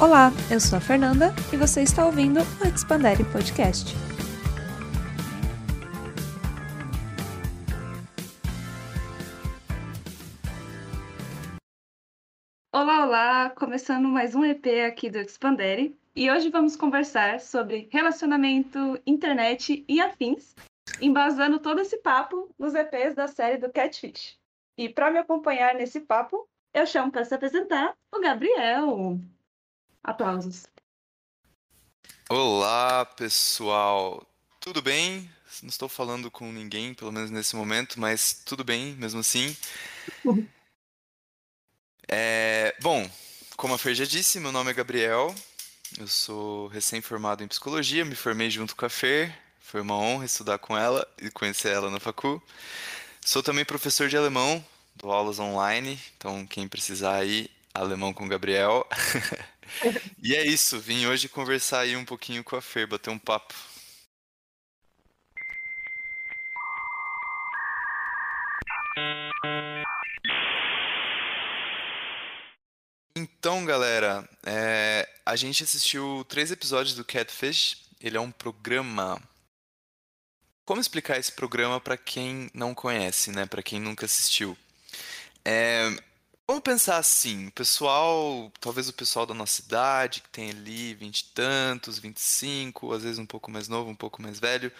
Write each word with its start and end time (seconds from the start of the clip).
Olá, 0.00 0.30
eu 0.50 0.60
sou 0.60 0.78
a 0.78 0.80
Fernanda 0.80 1.34
e 1.52 1.56
você 1.56 1.82
está 1.82 2.06
ouvindo 2.06 2.40
o 2.40 2.68
Expandere 2.68 3.24
Podcast. 3.24 3.94
Olá, 12.72 13.04
olá! 13.04 13.50
Começando 13.50 14.06
mais 14.06 14.34
um 14.34 14.44
EP 14.44 14.66
aqui 14.86 15.10
do 15.10 15.18
Expandere 15.18 15.98
e 16.14 16.30
hoje 16.30 16.48
vamos 16.48 16.76
conversar 16.76 17.40
sobre 17.40 17.88
relacionamento, 17.90 19.00
internet 19.06 19.84
e 19.88 20.00
afins, 20.00 20.54
embasando 21.00 21.58
todo 21.58 21.80
esse 21.80 21.98
papo 21.98 22.54
nos 22.58 22.74
EPs 22.74 23.14
da 23.14 23.26
série 23.26 23.58
do 23.58 23.72
Catfish. 23.72 24.38
E 24.76 24.88
para 24.88 25.10
me 25.10 25.18
acompanhar 25.18 25.74
nesse 25.74 26.00
papo, 26.00 26.48
eu 26.72 26.86
chamo 26.86 27.10
para 27.10 27.24
se 27.24 27.34
apresentar 27.34 27.94
o 28.12 28.20
Gabriel. 28.20 29.20
Aplausos. 30.02 30.66
Olá, 32.28 33.04
pessoal. 33.04 34.26
Tudo 34.60 34.82
bem? 34.82 35.30
Não 35.62 35.68
estou 35.68 35.88
falando 35.88 36.30
com 36.30 36.52
ninguém, 36.52 36.94
pelo 36.94 37.10
menos 37.10 37.30
nesse 37.30 37.56
momento, 37.56 37.98
mas 37.98 38.42
tudo 38.44 38.62
bem, 38.62 38.94
mesmo 38.94 39.20
assim. 39.20 39.56
É, 42.10 42.74
bom, 42.80 43.06
como 43.54 43.74
a 43.74 43.78
Fer 43.78 43.94
já 43.94 44.06
disse, 44.06 44.40
meu 44.40 44.50
nome 44.50 44.70
é 44.70 44.74
Gabriel. 44.74 45.34
Eu 45.98 46.08
sou 46.08 46.66
recém-formado 46.68 47.44
em 47.44 47.48
psicologia, 47.48 48.02
me 48.02 48.14
formei 48.14 48.48
junto 48.48 48.74
com 48.74 48.86
a 48.86 48.88
Fer. 48.88 49.38
Foi 49.60 49.82
uma 49.82 49.94
honra 49.94 50.24
estudar 50.24 50.58
com 50.58 50.74
ela 50.74 51.06
e 51.20 51.30
conhecer 51.30 51.68
ela 51.68 51.90
na 51.90 52.00
facu. 52.00 52.42
Sou 53.20 53.42
também 53.42 53.62
professor 53.62 54.08
de 54.08 54.16
alemão, 54.16 54.64
aulas 55.04 55.38
online, 55.38 55.98
então 56.16 56.46
quem 56.46 56.68
precisar 56.68 57.16
aí, 57.16 57.50
alemão 57.72 58.12
com 58.12 58.28
Gabriel. 58.28 58.86
e 60.22 60.34
é 60.34 60.46
isso, 60.46 60.80
vim 60.80 61.06
hoje 61.06 61.28
conversar 61.28 61.80
aí 61.80 61.96
um 61.96 62.04
pouquinho 62.04 62.42
com 62.42 62.56
a 62.56 62.60
Fer, 62.60 62.86
bater 62.86 63.10
um 63.10 63.18
papo. 63.18 63.54
Então, 73.20 73.64
galera, 73.64 74.28
é, 74.46 75.08
a 75.26 75.34
gente 75.34 75.64
assistiu 75.64 76.24
três 76.28 76.52
episódios 76.52 76.94
do 76.94 77.04
Catfish. 77.04 77.88
Ele 78.00 78.16
é 78.16 78.20
um 78.20 78.30
programa. 78.30 79.20
Como 80.64 80.80
explicar 80.80 81.18
esse 81.18 81.32
programa 81.32 81.80
para 81.80 81.96
quem 81.96 82.48
não 82.54 82.74
conhece, 82.74 83.32
né? 83.32 83.44
Para 83.44 83.62
quem 83.62 83.80
nunca 83.80 84.06
assistiu? 84.06 84.56
É, 85.50 85.90
Vamos 86.46 86.62
pensar 86.62 86.96
assim, 86.98 87.48
o 87.48 87.52
pessoal, 87.52 88.52
talvez 88.60 88.88
o 88.88 88.92
pessoal 88.92 89.26
da 89.26 89.34
nossa 89.34 89.60
idade, 89.62 90.22
que 90.22 90.28
tem 90.30 90.50
ali 90.50 90.94
vinte 90.94 91.20
e 91.20 91.24
tantos, 91.26 91.98
25, 91.98 92.92
às 92.92 93.02
vezes 93.02 93.18
um 93.18 93.26
pouco 93.26 93.50
mais 93.50 93.68
novo, 93.68 93.90
um 93.90 93.94
pouco 93.94 94.20
mais 94.22 94.40
velho. 94.40 94.72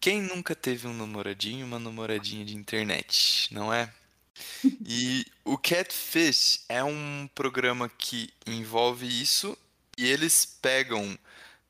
Quem 0.00 0.22
nunca 0.22 0.54
teve 0.54 0.86
um 0.88 0.94
namoradinho, 0.94 1.66
uma 1.66 1.78
namoradinha 1.78 2.44
de 2.44 2.56
internet, 2.56 3.52
não 3.52 3.72
é? 3.72 3.92
E 4.86 5.26
o 5.44 5.58
Catfish 5.58 6.64
é 6.68 6.82
um 6.84 7.28
programa 7.34 7.88
que 7.88 8.32
envolve 8.46 9.06
isso 9.06 9.56
e 9.96 10.06
eles 10.06 10.46
pegam 10.60 11.18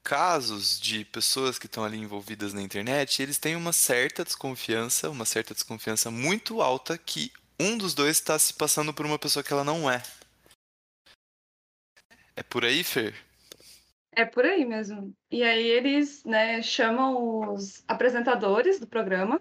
casos 0.03 0.81
de 0.81 1.05
pessoas 1.07 1.59
que 1.59 1.67
estão 1.67 1.85
ali 1.85 1.98
envolvidas 1.98 2.53
na 2.53 2.63
internet, 2.63 3.19
e 3.19 3.23
eles 3.23 3.39
têm 3.39 3.57
uma 3.57 3.73
certa 3.73 4.25
desconfiança, 4.25 5.11
uma 5.11 5.25
certa 5.25 5.55
desconfiança 5.55 6.11
muito 6.11 6.63
alta 6.63 6.98
que 6.98 7.33
um 7.59 7.77
dos 7.77 7.95
dois 7.95 8.17
está 8.17 8.39
se 8.39 8.53
passando 8.53 8.93
por 8.93 9.07
uma 9.07 9.19
pessoa 9.19 9.43
que 9.43 9.53
ela 9.53 9.65
não 9.65 9.91
é. 9.91 10.03
É 12.37 12.43
por 12.43 12.65
aí, 12.65 12.83
Fer? 12.83 13.15
É 14.13 14.25
por 14.25 14.45
aí 14.45 14.65
mesmo. 14.65 15.15
E 15.31 15.43
aí 15.43 15.67
eles 15.67 16.25
né, 16.25 16.63
chamam 16.63 17.53
os 17.53 17.85
apresentadores 17.87 18.79
do 18.79 18.87
programa 18.87 19.41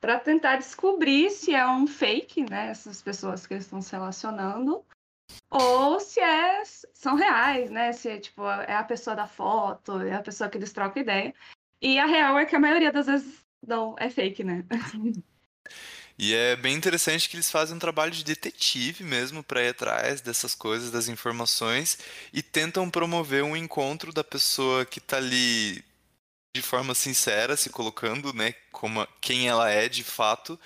para 0.00 0.18
tentar 0.18 0.56
descobrir 0.56 1.30
se 1.30 1.54
é 1.54 1.66
um 1.66 1.86
fake, 1.86 2.48
né? 2.48 2.68
Essas 2.68 3.02
pessoas 3.02 3.46
que 3.46 3.54
eles 3.54 3.64
estão 3.64 3.82
se 3.82 3.92
relacionando, 3.92 4.84
ou 5.50 6.00
se 6.00 6.20
é, 6.20 6.62
são 6.64 7.14
reais, 7.14 7.70
né? 7.70 7.92
Se 7.92 8.08
é 8.08 8.18
tipo 8.18 8.42
é 8.48 8.74
a 8.74 8.84
pessoa 8.84 9.14
da 9.14 9.26
foto, 9.26 10.00
é 10.00 10.14
a 10.14 10.22
pessoa 10.22 10.48
que 10.48 10.56
eles 10.56 10.72
trocam 10.72 11.02
ideia. 11.02 11.34
E 11.80 11.98
a 11.98 12.06
real 12.06 12.38
é 12.38 12.46
que 12.46 12.56
a 12.56 12.60
maioria 12.60 12.92
das 12.92 13.06
vezes 13.06 13.44
não 13.66 13.94
é 13.98 14.08
fake, 14.10 14.42
né? 14.42 14.64
E 16.22 16.34
é 16.34 16.54
bem 16.54 16.74
interessante 16.76 17.30
que 17.30 17.34
eles 17.34 17.50
fazem 17.50 17.74
um 17.74 17.78
trabalho 17.78 18.10
de 18.10 18.22
detetive 18.22 19.02
mesmo 19.02 19.42
para 19.42 19.64
ir 19.64 19.68
atrás 19.68 20.20
dessas 20.20 20.54
coisas, 20.54 20.90
das 20.90 21.08
informações, 21.08 21.96
e 22.30 22.42
tentam 22.42 22.90
promover 22.90 23.42
um 23.42 23.56
encontro 23.56 24.12
da 24.12 24.22
pessoa 24.22 24.84
que 24.84 24.98
está 24.98 25.16
ali 25.16 25.82
de 26.54 26.60
forma 26.60 26.94
sincera, 26.94 27.56
se 27.56 27.70
colocando, 27.70 28.34
né, 28.34 28.52
como 28.70 29.08
quem 29.18 29.48
ela 29.48 29.70
é 29.70 29.88
de 29.88 30.04
fato, 30.04 30.60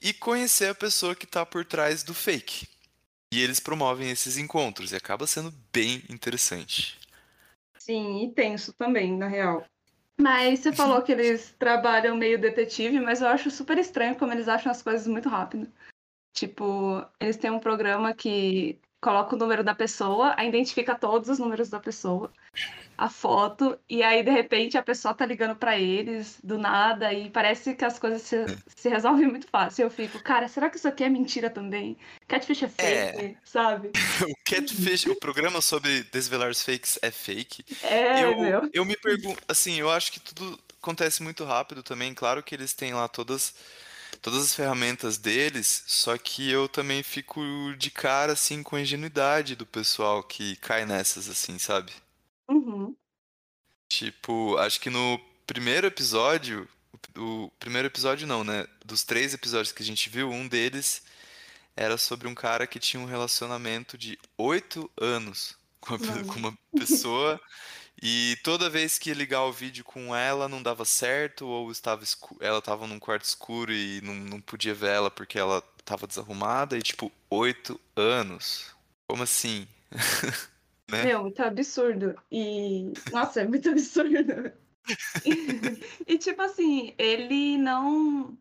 e 0.00 0.14
conhecer 0.14 0.70
a 0.70 0.74
pessoa 0.74 1.14
que 1.14 1.26
está 1.26 1.44
por 1.44 1.62
trás 1.62 2.02
do 2.02 2.14
fake. 2.14 2.66
E 3.30 3.42
eles 3.42 3.60
promovem 3.60 4.10
esses 4.10 4.38
encontros 4.38 4.92
e 4.92 4.96
acaba 4.96 5.26
sendo 5.26 5.52
bem 5.70 6.02
interessante. 6.08 6.98
Sim, 7.78 8.24
e 8.24 8.32
tenso 8.32 8.72
também, 8.72 9.14
na 9.14 9.28
real. 9.28 9.62
Mas 10.18 10.60
você 10.60 10.72
falou 10.72 11.02
que 11.02 11.12
eles 11.12 11.54
trabalham 11.58 12.16
meio 12.16 12.40
detetive, 12.40 12.98
mas 13.00 13.20
eu 13.20 13.28
acho 13.28 13.50
super 13.50 13.76
estranho 13.78 14.16
como 14.16 14.32
eles 14.32 14.48
acham 14.48 14.72
as 14.72 14.82
coisas 14.82 15.06
muito 15.06 15.28
rápido. 15.28 15.70
Tipo, 16.32 17.04
eles 17.20 17.36
têm 17.36 17.50
um 17.50 17.58
programa 17.58 18.14
que 18.14 18.80
coloca 19.00 19.36
o 19.36 19.38
número 19.38 19.62
da 19.62 19.74
pessoa, 19.74 20.34
aí 20.36 20.48
identifica 20.48 20.98
todos 20.98 21.28
os 21.28 21.38
números 21.38 21.68
da 21.68 21.78
pessoa, 21.78 22.32
a 22.96 23.08
foto, 23.08 23.78
e 23.88 24.02
aí 24.02 24.22
de 24.22 24.30
repente 24.30 24.78
a 24.78 24.82
pessoa 24.82 25.12
tá 25.12 25.26
ligando 25.26 25.54
para 25.56 25.78
eles 25.78 26.38
do 26.42 26.58
nada 26.58 27.12
e 27.12 27.30
parece 27.30 27.74
que 27.74 27.84
as 27.84 27.98
coisas 27.98 28.22
se, 28.22 28.36
se 28.74 28.88
resolvem 28.88 29.26
muito 29.26 29.48
fácil. 29.48 29.84
Eu 29.84 29.90
fico, 29.90 30.18
cara, 30.22 30.48
será 30.48 30.70
que 30.70 30.76
isso 30.76 30.88
aqui 30.88 31.04
é 31.04 31.08
mentira 31.08 31.50
também? 31.50 31.96
Catfish 32.26 32.62
é 32.62 32.68
fake, 32.68 33.24
é... 33.24 33.36
sabe? 33.44 33.90
o 34.28 34.34
Catfish, 34.44 35.06
o 35.06 35.16
programa 35.16 35.60
sobre 35.60 36.04
desvelar 36.04 36.50
os 36.50 36.62
fakes 36.62 36.98
é 37.02 37.10
fake. 37.10 37.64
É, 37.82 38.24
eu, 38.24 38.38
meu. 38.38 38.70
eu 38.72 38.84
me 38.84 38.96
pergunto, 38.96 39.42
assim, 39.48 39.78
eu 39.78 39.90
acho 39.90 40.12
que 40.12 40.20
tudo 40.20 40.58
acontece 40.80 41.22
muito 41.22 41.44
rápido 41.44 41.82
também. 41.82 42.14
Claro 42.14 42.42
que 42.42 42.54
eles 42.54 42.72
têm 42.72 42.94
lá 42.94 43.08
todas 43.08 43.54
todas 44.22 44.42
as 44.42 44.54
ferramentas 44.54 45.18
deles, 45.18 45.84
só 45.86 46.16
que 46.16 46.50
eu 46.50 46.68
também 46.68 47.02
fico 47.02 47.40
de 47.76 47.90
cara 47.90 48.32
assim 48.32 48.62
com 48.62 48.74
a 48.76 48.80
ingenuidade 48.80 49.54
do 49.54 49.66
pessoal 49.66 50.22
que 50.22 50.56
cai 50.56 50.84
nessas 50.84 51.28
assim, 51.28 51.58
sabe? 51.58 51.92
Tipo, 53.96 54.58
acho 54.58 54.78
que 54.78 54.90
no 54.90 55.18
primeiro 55.46 55.86
episódio, 55.86 56.68
o 57.16 57.50
primeiro 57.58 57.88
episódio 57.88 58.26
não, 58.26 58.44
né? 58.44 58.66
Dos 58.84 59.04
três 59.04 59.32
episódios 59.32 59.72
que 59.72 59.82
a 59.82 59.86
gente 59.86 60.10
viu, 60.10 60.30
um 60.30 60.46
deles 60.46 61.02
era 61.74 61.96
sobre 61.96 62.28
um 62.28 62.34
cara 62.34 62.66
que 62.66 62.78
tinha 62.78 63.02
um 63.02 63.06
relacionamento 63.06 63.96
de 63.96 64.18
oito 64.36 64.90
anos 65.00 65.56
com 65.80 65.94
uma, 65.94 66.24
com 66.24 66.38
uma 66.38 66.58
pessoa 66.78 67.40
e 68.02 68.36
toda 68.44 68.68
vez 68.68 68.98
que 68.98 69.08
ia 69.08 69.14
ligar 69.14 69.44
o 69.44 69.52
vídeo 69.52 69.82
com 69.82 70.14
ela 70.14 70.46
não 70.46 70.62
dava 70.62 70.84
certo, 70.84 71.46
ou 71.46 71.70
estava 71.70 72.04
ela 72.40 72.58
estava 72.58 72.86
num 72.86 72.98
quarto 72.98 73.24
escuro 73.24 73.72
e 73.72 74.02
não, 74.02 74.14
não 74.14 74.40
podia 74.42 74.74
ver 74.74 74.90
ela 74.90 75.10
porque 75.10 75.38
ela 75.38 75.62
estava 75.78 76.06
desarrumada, 76.06 76.76
e 76.76 76.82
tipo, 76.82 77.10
oito 77.30 77.80
anos. 77.96 78.74
Como 79.08 79.22
assim? 79.22 79.66
né? 80.90 81.04
Meu, 81.04 81.22
muito 81.22 81.42
absurdo. 81.42 82.14
E. 82.30 82.92
Nossa, 83.12 83.40
é 83.42 83.48
muito 83.48 83.68
absurdo. 83.70 84.52
e, 85.24 86.14
e, 86.14 86.18
tipo 86.18 86.42
assim, 86.42 86.94
ele 86.98 87.58
não. 87.58 88.36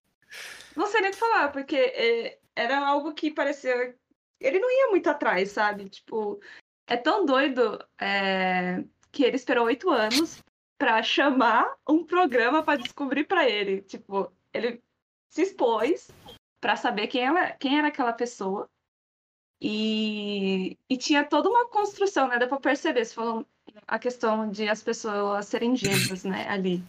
Não 0.75 0.87
sei 0.87 1.01
nem 1.01 1.09
o 1.09 1.13
que 1.13 1.19
falar, 1.19 1.51
porque 1.51 1.75
é, 1.75 2.39
era 2.55 2.85
algo 2.85 3.13
que 3.13 3.31
parecia. 3.31 3.95
Ele 4.39 4.59
não 4.59 4.69
ia 4.69 4.91
muito 4.91 5.09
atrás, 5.09 5.51
sabe? 5.51 5.89
Tipo, 5.89 6.39
é 6.87 6.97
tão 6.97 7.25
doido. 7.25 7.83
É 7.99 8.83
que 9.15 9.23
ele 9.23 9.37
esperou 9.37 9.67
oito 9.67 9.89
anos 9.89 10.43
para 10.77 11.01
chamar 11.01 11.73
um 11.87 12.03
programa 12.03 12.61
para 12.61 12.81
descobrir 12.81 13.23
para 13.23 13.49
ele. 13.49 13.81
Tipo, 13.81 14.29
ele 14.53 14.83
se 15.29 15.43
expôs 15.43 16.11
para 16.59 16.75
saber 16.75 17.07
quem, 17.07 17.23
ela, 17.23 17.51
quem 17.51 17.77
era 17.77 17.87
aquela 17.87 18.11
pessoa. 18.11 18.69
E, 19.61 20.77
e 20.89 20.97
tinha 20.97 21.23
toda 21.23 21.49
uma 21.49 21.67
construção, 21.67 22.27
né? 22.27 22.37
Deu 22.37 22.47
pra 22.47 22.59
perceber, 22.59 23.05
se 23.05 23.15
falou 23.15 23.45
a 23.87 23.99
questão 23.99 24.49
de 24.49 24.67
as 24.67 24.83
pessoas 24.83 25.47
serem 25.47 25.71
ingênuas, 25.71 26.23
né, 26.23 26.47
ali. 26.49 26.83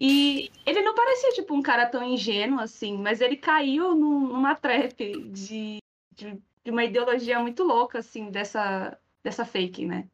E 0.00 0.50
ele 0.66 0.82
não 0.82 0.94
parecia, 0.94 1.32
tipo, 1.32 1.54
um 1.54 1.62
cara 1.62 1.86
tão 1.86 2.02
ingênuo, 2.02 2.60
assim, 2.60 2.98
mas 2.98 3.20
ele 3.20 3.36
caiu 3.36 3.94
num, 3.94 4.28
numa 4.28 4.54
trap 4.54 4.96
de, 5.30 5.78
de, 6.12 6.42
de, 6.64 6.70
uma 6.70 6.84
ideologia 6.84 7.38
muito 7.38 7.62
louca, 7.62 8.00
assim, 8.00 8.30
dessa, 8.30 8.98
dessa 9.22 9.44
fake, 9.44 9.86
né? 9.86 10.08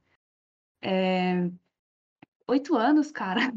É... 0.82 1.48
Oito 2.46 2.76
anos, 2.76 3.10
cara. 3.10 3.52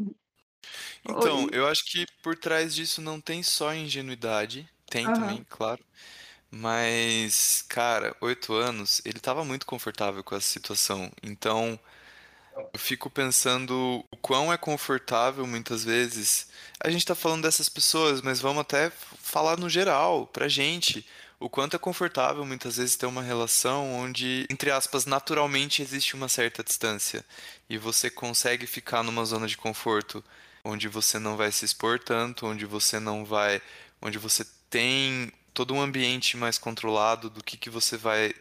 Então, 1.03 1.47
eu 1.51 1.67
acho 1.67 1.83
que 1.85 2.05
por 2.21 2.37
trás 2.37 2.75
disso 2.75 3.01
não 3.01 3.19
tem 3.19 3.41
só 3.41 3.73
ingenuidade, 3.73 4.69
tem 4.85 5.07
uhum. 5.07 5.13
também, 5.13 5.45
claro. 5.49 5.83
Mas, 6.51 7.63
cara, 7.69 8.15
oito 8.21 8.53
anos, 8.53 9.01
ele 9.05 9.19
tava 9.19 9.43
muito 9.45 9.65
confortável 9.65 10.23
com 10.23 10.35
essa 10.35 10.47
situação. 10.47 11.11
Então, 11.23 11.79
eu 12.73 12.79
fico 12.79 13.09
pensando 13.09 14.05
o 14.11 14.17
quão 14.17 14.51
é 14.51 14.57
confortável 14.57 15.47
muitas 15.47 15.83
vezes. 15.83 16.47
A 16.79 16.89
gente 16.89 17.05
tá 17.05 17.15
falando 17.15 17.43
dessas 17.43 17.69
pessoas, 17.69 18.21
mas 18.21 18.41
vamos 18.41 18.61
até 18.61 18.91
falar 19.19 19.57
no 19.57 19.69
geral, 19.69 20.27
pra 20.27 20.47
gente. 20.47 21.05
O 21.39 21.49
quanto 21.49 21.75
é 21.75 21.79
confortável 21.79 22.45
muitas 22.45 22.77
vezes 22.77 22.95
ter 22.95 23.05
uma 23.07 23.23
relação 23.23 23.93
onde, 23.95 24.45
entre 24.49 24.71
aspas, 24.71 25.05
naturalmente 25.05 25.81
existe 25.81 26.15
uma 26.15 26.29
certa 26.29 26.63
distância. 26.63 27.25
E 27.69 27.77
você 27.77 28.09
consegue 28.09 28.67
ficar 28.67 29.03
numa 29.03 29.25
zona 29.25 29.47
de 29.47 29.57
conforto 29.57 30.23
onde 30.63 30.87
você 30.87 31.17
não 31.17 31.37
vai 31.37 31.51
se 31.51 31.65
expor 31.65 31.99
tanto, 31.99 32.45
onde 32.45 32.65
você 32.65 32.99
não 32.99 33.25
vai. 33.25 33.61
onde 34.01 34.17
você 34.17 34.45
tem 34.69 35.31
todo 35.53 35.73
um 35.73 35.81
ambiente 35.81 36.37
mais 36.37 36.57
controlado 36.57 37.29
do 37.29 37.43
que, 37.43 37.57
que 37.57 37.69
você 37.69 37.97
vai 37.97 38.33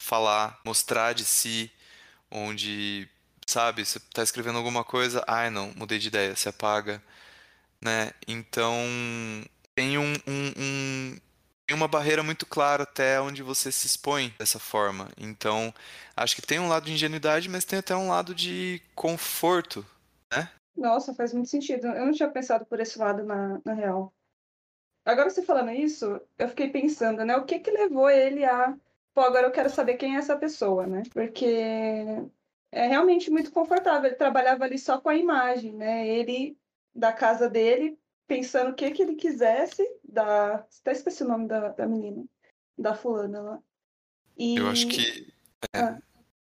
falar, 0.00 0.60
mostrar 0.64 1.12
de 1.12 1.24
si, 1.24 1.70
onde, 2.30 3.08
sabe, 3.46 3.84
você 3.84 3.98
está 3.98 4.22
escrevendo 4.22 4.58
alguma 4.58 4.84
coisa, 4.84 5.24
ai 5.26 5.50
não, 5.50 5.72
mudei 5.76 5.98
de 5.98 6.08
ideia, 6.08 6.36
se 6.36 6.48
apaga, 6.48 7.02
né? 7.80 8.12
Então 8.26 8.74
tem 9.74 9.98
um, 9.98 10.14
um, 10.26 10.52
um 10.56 11.18
uma 11.74 11.88
barreira 11.88 12.22
muito 12.22 12.46
clara 12.46 12.84
até 12.84 13.20
onde 13.20 13.42
você 13.42 13.70
se 13.70 13.86
expõe 13.86 14.34
dessa 14.38 14.58
forma. 14.58 15.08
Então, 15.18 15.72
acho 16.16 16.34
que 16.34 16.42
tem 16.42 16.58
um 16.58 16.68
lado 16.68 16.86
de 16.86 16.92
ingenuidade, 16.92 17.48
mas 17.48 17.64
tem 17.64 17.78
até 17.78 17.94
um 17.94 18.08
lado 18.08 18.34
de 18.34 18.80
conforto, 18.94 19.84
né? 20.32 20.50
Nossa, 20.76 21.14
faz 21.14 21.32
muito 21.32 21.48
sentido. 21.48 21.88
Eu 21.88 22.06
não 22.06 22.12
tinha 22.12 22.30
pensado 22.30 22.64
por 22.64 22.80
esse 22.80 22.98
lado 22.98 23.22
na, 23.24 23.60
na 23.64 23.74
real. 23.74 24.12
Agora 25.08 25.30
você 25.30 25.40
falando 25.40 25.70
isso, 25.70 26.20
eu 26.38 26.50
fiquei 26.50 26.68
pensando, 26.68 27.24
né? 27.24 27.34
O 27.38 27.46
que 27.46 27.58
que 27.60 27.70
levou 27.70 28.10
ele 28.10 28.44
a. 28.44 28.76
Pô, 29.14 29.22
agora 29.22 29.46
eu 29.46 29.50
quero 29.50 29.70
saber 29.70 29.94
quem 29.94 30.14
é 30.14 30.18
essa 30.18 30.36
pessoa, 30.36 30.86
né? 30.86 31.02
Porque 31.14 31.46
é 32.70 32.86
realmente 32.86 33.30
muito 33.30 33.50
confortável. 33.50 34.06
Ele 34.06 34.16
trabalhava 34.16 34.64
ali 34.64 34.78
só 34.78 35.00
com 35.00 35.08
a 35.08 35.16
imagem, 35.16 35.72
né? 35.72 36.06
Ele, 36.06 36.58
da 36.94 37.10
casa 37.10 37.48
dele, 37.48 37.98
pensando 38.26 38.72
o 38.72 38.74
que 38.74 38.90
que 38.90 39.00
ele 39.00 39.14
quisesse, 39.14 39.82
da. 40.04 40.56
Até 40.56 40.92
esqueci 40.92 41.22
o 41.22 41.28
nome 41.28 41.48
da, 41.48 41.68
da 41.68 41.86
menina, 41.86 42.22
da 42.76 42.94
fulana 42.94 43.40
lá. 43.40 43.58
E... 44.36 44.58
Eu 44.58 44.68
acho 44.68 44.88
que. 44.88 45.32
É, 45.72 45.80
ah. 45.80 45.98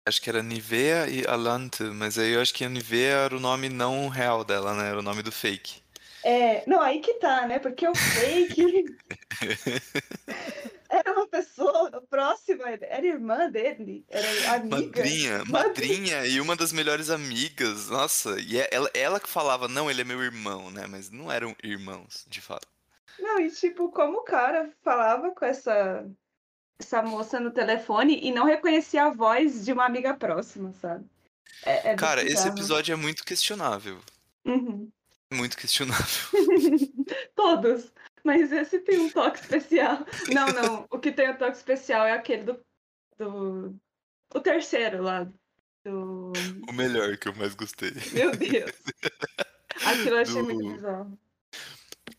Acho 0.05 0.21
que 0.21 0.29
era 0.29 0.43
Nivea 0.43 1.09
e 1.09 1.27
Alante, 1.27 1.83
mas 1.85 2.19
aí 2.19 2.33
eu 2.33 2.43
acho 2.43 2.53
que 2.53 2.67
a 2.67 2.69
Nivea 2.69 3.25
era 3.25 3.35
o 3.35 3.41
nome 3.41 3.71
não 3.71 4.09
real 4.09 4.45
dela, 4.45 4.75
né? 4.75 4.91
Era 4.91 4.99
o 4.99 5.03
nome 5.03 5.23
do 5.23 5.33
fake. 5.33 5.80
É, 6.23 6.63
não, 6.67 6.81
aí 6.81 7.01
que 7.01 7.15
tá, 7.15 7.47
né? 7.47 7.59
Porque 7.59 7.89
o 7.89 7.95
fake 7.95 8.85
era 10.89 11.13
uma 11.13 11.27
pessoa 11.27 11.91
próxima, 12.11 12.65
era 12.69 13.07
irmã 13.07 13.49
dele, 13.51 14.05
era 14.09 14.55
amiga. 14.55 15.01
Madrinha, 15.01 15.45
madrinha 15.47 16.27
e 16.27 16.41
uma 16.41 16.55
das 16.57 16.73
melhores 16.73 17.09
amigas. 17.09 17.89
Nossa, 17.89 18.39
e 18.41 18.59
é 18.59 18.69
ela, 18.71 18.91
ela 18.93 19.21
que 19.21 19.29
falava, 19.29 19.67
não, 19.67 19.91
ele 19.91 20.03
é 20.03 20.05
meu 20.05 20.23
irmão, 20.23 20.71
né? 20.71 20.87
Mas 20.87 21.11
não 21.11 21.33
eram 21.33 21.57
irmãos, 21.63 22.27
de 22.29 22.41
fato. 22.41 22.69
Não, 23.19 23.41
e 23.41 23.51
tipo, 23.51 23.91
como 23.91 24.19
o 24.19 24.25
cara 24.25 24.71
falava 24.83 25.31
com 25.31 25.45
essa, 25.45 26.07
essa 26.79 27.03
moça 27.03 27.41
no 27.41 27.51
telefone 27.51 28.21
e 28.23 28.31
não 28.31 28.45
reconhecia 28.45 29.05
a 29.05 29.11
voz 29.11 29.65
de 29.65 29.73
uma 29.73 29.87
amiga 29.87 30.15
próxima, 30.15 30.73
sabe? 30.81 31.05
É, 31.65 31.91
é 31.91 31.95
cara, 31.95 32.23
esse 32.23 32.49
episódio 32.49 32.93
é 32.93 32.97
muito 32.97 33.25
questionável. 33.25 33.99
Muito 35.33 35.57
questionável. 35.57 36.07
Todos. 37.37 37.93
Mas 38.25 38.53
esse 38.53 38.81
tem 38.81 38.99
um 38.99 39.11
toque 39.11 39.39
especial. 39.41 40.05
Não, 40.33 40.47
não. 40.49 40.87
O 40.91 40.99
que 40.99 41.13
tem 41.13 41.31
um 41.31 41.37
toque 41.37 41.57
especial 41.57 42.07
é 42.07 42.13
aquele 42.13 42.45
do. 42.45 42.61
do... 43.17 43.77
O 44.35 44.41
terceiro 44.41 45.03
lá. 45.03 45.25
Do... 45.85 46.33
O 46.69 46.73
melhor 46.73 47.17
que 47.17 47.29
eu 47.29 47.35
mais 47.37 47.55
gostei. 47.55 47.93
Meu 48.13 48.33
Deus. 48.33 48.73
Aquilo 49.87 50.17
eu 50.17 50.19
achei 50.19 50.43
do... 50.43 50.45
muito 50.45 50.75
bizarro. 50.75 51.19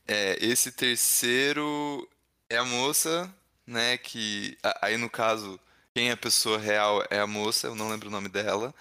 É, 0.07 0.43
esse 0.43 0.71
terceiro 0.71 2.09
é 2.49 2.57
a 2.57 2.65
moça, 2.65 3.33
né? 3.67 3.97
Que. 3.97 4.57
Aí 4.81 4.97
no 4.97 5.09
caso, 5.09 5.59
quem 5.93 6.09
é 6.09 6.13
a 6.13 6.17
pessoa 6.17 6.57
real 6.57 7.03
é 7.09 7.19
a 7.19 7.27
moça, 7.27 7.67
eu 7.67 7.75
não 7.75 7.89
lembro 7.89 8.07
o 8.07 8.11
nome 8.11 8.29
dela. 8.29 8.73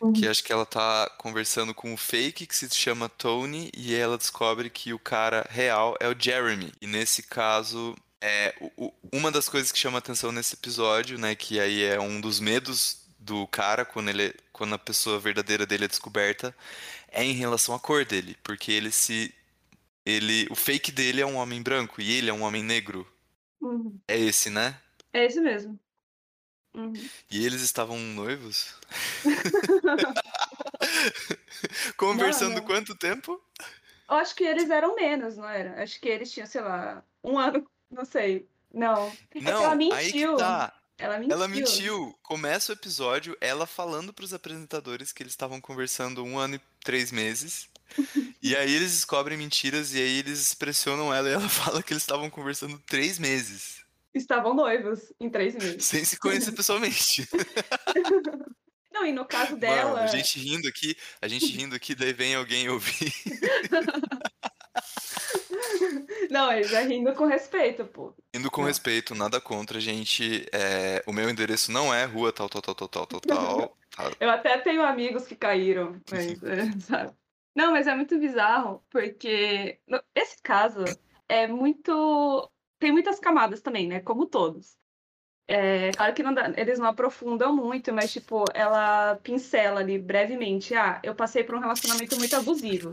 Uhum. 0.00 0.12
Que 0.12 0.28
acho 0.28 0.44
que 0.44 0.52
ela 0.52 0.66
tá 0.66 1.10
conversando 1.16 1.72
com 1.72 1.94
o 1.94 1.96
fake 1.96 2.46
que 2.46 2.54
se 2.54 2.68
chama 2.74 3.08
Tony 3.08 3.70
e 3.74 3.94
ela 3.94 4.18
descobre 4.18 4.68
que 4.68 4.92
o 4.92 4.98
cara 4.98 5.46
real 5.48 5.96
é 6.00 6.08
o 6.08 6.14
Jeremy. 6.18 6.70
E 6.82 6.86
nesse 6.86 7.22
caso, 7.22 7.96
é 8.20 8.54
o, 8.76 8.92
uma 9.12 9.30
das 9.30 9.48
coisas 9.48 9.72
que 9.72 9.78
chama 9.78 9.98
atenção 9.98 10.32
nesse 10.32 10.54
episódio, 10.54 11.18
né, 11.18 11.34
que 11.34 11.60
aí 11.60 11.82
é 11.82 12.00
um 12.00 12.20
dos 12.20 12.40
medos 12.40 13.06
do 13.18 13.46
cara 13.48 13.84
quando 13.84 14.08
ele 14.10 14.34
quando 14.52 14.74
a 14.74 14.78
pessoa 14.78 15.18
verdadeira 15.18 15.66
dele 15.66 15.84
é 15.84 15.88
descoberta, 15.88 16.54
é 17.08 17.24
em 17.24 17.32
relação 17.32 17.74
à 17.74 17.78
cor 17.78 18.04
dele, 18.04 18.36
porque 18.42 18.72
ele 18.72 18.90
se 18.90 19.34
ele 20.04 20.46
o 20.50 20.54
fake 20.54 20.92
dele 20.92 21.20
é 21.20 21.26
um 21.26 21.36
homem 21.36 21.62
branco 21.62 22.00
e 22.00 22.12
ele 22.12 22.30
é 22.30 22.32
um 22.32 22.42
homem 22.42 22.62
negro. 22.62 23.06
Uhum. 23.60 23.98
É 24.08 24.18
esse, 24.18 24.50
né? 24.50 24.78
É 25.12 25.24
esse 25.24 25.40
mesmo. 25.40 25.78
Uhum. 26.76 26.92
E 27.30 27.46
eles 27.46 27.62
estavam 27.62 27.98
noivos? 27.98 28.74
Conversando 31.96 32.50
não, 32.50 32.58
não. 32.58 32.66
quanto 32.66 32.94
tempo? 32.94 33.42
Eu 34.06 34.16
acho 34.16 34.34
que 34.34 34.44
eles 34.44 34.68
eram 34.68 34.94
menos, 34.94 35.38
não 35.38 35.48
era? 35.48 35.82
Acho 35.82 35.98
que 35.98 36.06
eles 36.06 36.30
tinham, 36.30 36.46
sei 36.46 36.60
lá, 36.60 37.02
um 37.24 37.38
ano, 37.38 37.66
não 37.90 38.04
sei. 38.04 38.46
Não. 38.72 39.10
É 39.34 39.40
não, 39.40 39.64
ela 39.64 39.74
mentiu. 39.74 40.36
Tá. 40.36 40.74
Ela 40.98 41.18
mentiu. 41.18 41.34
Ela 41.34 41.48
mentiu. 41.48 42.18
Começa 42.22 42.72
o 42.72 42.74
episódio 42.74 43.34
ela 43.40 43.66
falando 43.66 44.12
para 44.12 44.26
os 44.26 44.34
apresentadores 44.34 45.12
que 45.12 45.22
eles 45.22 45.32
estavam 45.32 45.62
conversando 45.62 46.22
um 46.22 46.38
ano 46.38 46.56
e 46.56 46.60
três 46.84 47.10
meses. 47.10 47.70
e 48.42 48.54
aí 48.54 48.74
eles 48.74 48.92
descobrem 48.92 49.38
mentiras 49.38 49.94
e 49.94 49.98
aí 49.98 50.18
eles 50.18 50.52
pressionam 50.52 51.14
ela 51.14 51.30
e 51.30 51.32
ela 51.32 51.48
fala 51.64 51.82
que 51.82 51.94
eles 51.94 52.02
estavam 52.02 52.28
conversando 52.28 52.78
três 52.80 53.18
meses 53.18 53.85
estavam 54.18 54.54
noivos 54.54 55.12
em 55.20 55.30
três 55.30 55.54
meses. 55.54 55.84
Sem 55.84 56.04
se 56.04 56.18
conhecer 56.18 56.52
pessoalmente. 56.52 57.28
Não, 58.92 59.04
e 59.04 59.12
no 59.12 59.26
caso 59.26 59.56
dela. 59.56 59.92
Mano, 59.92 60.04
a 60.04 60.06
gente 60.06 60.38
rindo 60.38 60.66
aqui, 60.66 60.96
a 61.20 61.28
gente 61.28 61.46
rindo 61.46 61.76
aqui, 61.76 61.94
daí 61.94 62.14
vem 62.14 62.34
alguém 62.34 62.68
ouvir. 62.70 63.12
Não, 66.30 66.52
ele 66.52 66.64
já 66.64 66.80
rindo 66.80 67.12
com 67.14 67.26
respeito, 67.26 67.84
pô. 67.84 68.14
Rindo 68.34 68.50
com 68.50 68.62
Não. 68.62 68.68
respeito, 68.68 69.14
nada 69.14 69.40
contra, 69.40 69.80
gente. 69.80 70.46
É, 70.52 71.02
o 71.06 71.12
meu 71.12 71.28
endereço 71.28 71.70
não 71.70 71.92
é 71.92 72.04
rua 72.04 72.32
tal, 72.32 72.48
tal, 72.48 72.62
tal, 72.62 72.74
tal, 72.74 72.88
tal, 72.88 73.06
tal, 73.06 73.20
tal. 73.20 73.78
Eu 74.18 74.30
até 74.30 74.58
tenho 74.58 74.82
amigos 74.82 75.26
que 75.26 75.36
caíram, 75.36 76.00
mas, 76.10 76.42
é, 76.42 76.80
sabe? 76.80 77.12
Não, 77.54 77.72
mas 77.72 77.86
é 77.86 77.94
muito 77.94 78.18
bizarro, 78.18 78.82
porque 78.90 79.78
esse 80.14 80.36
caso 80.42 80.84
é 81.28 81.46
muito 81.46 82.50
tem 82.78 82.92
muitas 82.92 83.18
camadas 83.18 83.60
também, 83.60 83.88
né? 83.88 84.00
Como 84.00 84.26
todos. 84.26 84.76
É, 85.48 85.92
claro 85.92 86.12
que 86.12 86.22
não 86.22 86.34
dá, 86.34 86.52
eles 86.56 86.78
não 86.78 86.86
aprofundam 86.86 87.54
muito, 87.54 87.92
mas, 87.92 88.12
tipo, 88.12 88.44
ela 88.52 89.16
pincela 89.22 89.80
ali 89.80 89.98
brevemente. 89.98 90.74
Ah, 90.74 91.00
eu 91.02 91.14
passei 91.14 91.44
por 91.44 91.54
um 91.54 91.60
relacionamento 91.60 92.16
muito 92.16 92.34
abusivo 92.34 92.90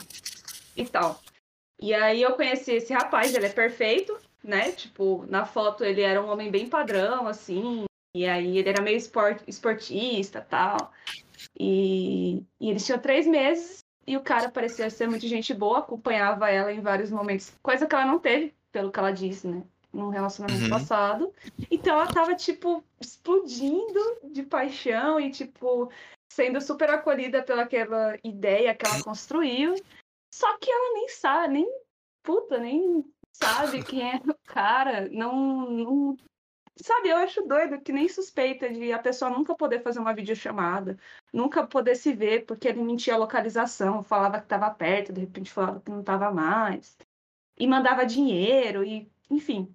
e 0.75 0.85
tal. 0.85 1.19
E 1.79 1.93
aí 1.93 2.21
eu 2.21 2.35
conheci 2.35 2.73
esse 2.73 2.93
rapaz, 2.93 3.33
ele 3.33 3.47
é 3.47 3.49
perfeito, 3.49 4.17
né? 4.43 4.71
Tipo, 4.71 5.25
na 5.27 5.45
foto 5.45 5.83
ele 5.83 6.01
era 6.01 6.21
um 6.21 6.29
homem 6.29 6.51
bem 6.51 6.69
padrão, 6.69 7.27
assim. 7.27 7.85
E 8.15 8.27
aí 8.27 8.57
ele 8.57 8.69
era 8.69 8.81
meio 8.81 8.97
esport, 8.97 9.41
esportista 9.47 10.39
tal. 10.41 10.91
E, 11.59 12.43
e 12.59 12.69
eles 12.69 12.85
tinham 12.85 12.99
três 12.99 13.25
meses 13.25 13.83
e 14.05 14.15
o 14.17 14.21
cara 14.21 14.51
parecia 14.51 14.89
ser 14.89 15.07
muito 15.07 15.27
gente 15.27 15.53
boa, 15.53 15.79
acompanhava 15.79 16.49
ela 16.49 16.71
em 16.71 16.81
vários 16.81 17.09
momentos, 17.09 17.53
coisa 17.61 17.87
que 17.87 17.95
ela 17.95 18.05
não 18.05 18.19
teve, 18.19 18.53
pelo 18.71 18.91
que 18.91 18.99
ela 18.99 19.11
disse, 19.11 19.47
né? 19.47 19.63
Num 19.93 20.09
relacionamento 20.09 20.63
uhum. 20.63 20.69
passado. 20.69 21.33
Então 21.69 21.93
ela 21.93 22.11
tava, 22.11 22.35
tipo, 22.35 22.83
explodindo 22.99 23.99
de 24.31 24.43
paixão 24.43 25.19
e, 25.19 25.29
tipo, 25.29 25.91
sendo 26.31 26.59
super 26.59 26.89
acolhida 26.89 27.43
pelaquela 27.43 28.17
ideia 28.23 28.73
que 28.73 28.85
ela 28.85 29.03
construiu. 29.03 29.75
Só 30.33 30.57
que 30.57 30.71
ela 30.71 30.93
nem 30.95 31.09
sabe, 31.09 31.53
nem 31.53 31.79
puta, 32.23 32.57
nem 32.57 33.05
sabe 33.31 33.83
quem 33.85 34.11
é 34.11 34.15
o 34.15 34.35
cara. 34.45 35.07
Não, 35.09 35.69
não. 35.69 36.17
Sabe, 36.75 37.09
eu 37.09 37.17
acho 37.17 37.43
doido 37.43 37.79
que 37.81 37.93
nem 37.93 38.09
suspeita 38.09 38.67
de 38.67 38.91
a 38.91 38.97
pessoa 38.97 39.29
nunca 39.29 39.55
poder 39.55 39.83
fazer 39.83 39.99
uma 39.99 40.15
videochamada, 40.15 40.97
nunca 41.31 41.67
poder 41.67 41.93
se 41.93 42.13
ver, 42.13 42.47
porque 42.47 42.67
ele 42.67 42.81
mentia 42.81 43.13
a 43.13 43.17
localização, 43.17 44.03
falava 44.03 44.39
que 44.39 44.45
estava 44.45 44.71
perto, 44.71 45.13
de 45.13 45.21
repente 45.21 45.51
falava 45.51 45.79
que 45.81 45.91
não 45.91 45.99
estava 45.99 46.31
mais. 46.31 46.97
E 47.59 47.67
mandava 47.67 48.07
dinheiro, 48.07 48.83
e 48.83 49.07
enfim. 49.29 49.73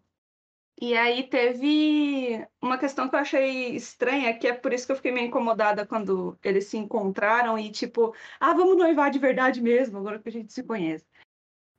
E 0.81 0.97
aí 0.97 1.25
teve 1.25 2.47
uma 2.63 2.79
questão 2.79 3.09
que 3.09 3.17
eu 3.17 3.19
achei 3.19 3.75
estranha, 3.75 4.39
que 4.39 4.47
é 4.47 4.53
por 4.53 4.73
isso 4.73 4.87
que 4.87 4.93
eu 4.93 4.97
fiquei 4.97 5.11
meio 5.11 5.27
incomodada 5.27 5.85
quando 5.85 6.39
eles 6.45 6.67
se 6.67 6.77
encontraram 6.77 7.59
e 7.59 7.69
tipo, 7.71 8.15
ah, 8.39 8.55
vamos 8.55 8.77
noivar 8.77 9.11
de 9.11 9.19
verdade 9.19 9.61
mesmo, 9.61 9.99
agora 9.99 10.21
que 10.21 10.29
a 10.29 10.33
gente 10.33 10.53
se 10.53 10.63
conhece. 10.63 11.05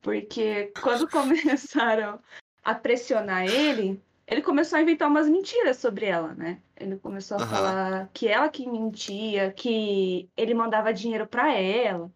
Porque 0.01 0.73
quando 0.81 1.07
começaram 1.09 2.19
a 2.61 2.75
pressionar 2.75 3.45
ele, 3.45 4.01
ele 4.27 4.41
começou 4.41 4.77
a 4.77 4.81
inventar 4.81 5.07
umas 5.07 5.29
mentiras 5.29 5.77
sobre 5.77 6.05
ela, 6.05 6.33
né? 6.35 6.61
Ele 6.75 6.97
começou 6.97 7.37
a 7.37 7.41
uhum. 7.41 7.47
falar 7.47 8.09
que 8.13 8.27
ela 8.27 8.49
que 8.49 8.67
mentia, 8.69 9.53
que 9.53 10.29
ele 10.35 10.53
mandava 10.53 10.93
dinheiro 10.93 11.25
para 11.25 11.53
ela. 11.53 12.11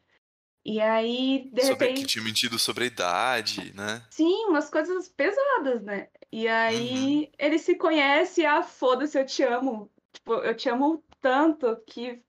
E 0.66 0.80
aí, 0.80 1.50
de 1.52 1.62
sobre 1.64 1.88
repente. 1.88 2.02
que 2.02 2.08
tinha 2.08 2.24
mentido 2.24 2.58
sobre 2.58 2.86
a 2.86 2.88
idade, 2.88 3.74
né? 3.76 4.02
Sim, 4.10 4.46
umas 4.46 4.70
coisas 4.70 5.10
pesadas, 5.10 5.84
né? 5.84 6.08
E 6.32 6.48
aí 6.48 7.26
uhum. 7.26 7.32
ele 7.38 7.60
se 7.60 7.76
conhece, 7.76 8.46
ah, 8.46 8.64
foda-se, 8.64 9.20
eu 9.20 9.26
te 9.26 9.44
amo. 9.44 9.92
Tipo, 10.14 10.36
eu 10.36 10.56
te 10.56 10.70
amo 10.70 11.04
tanto 11.20 11.76
que 11.86 12.22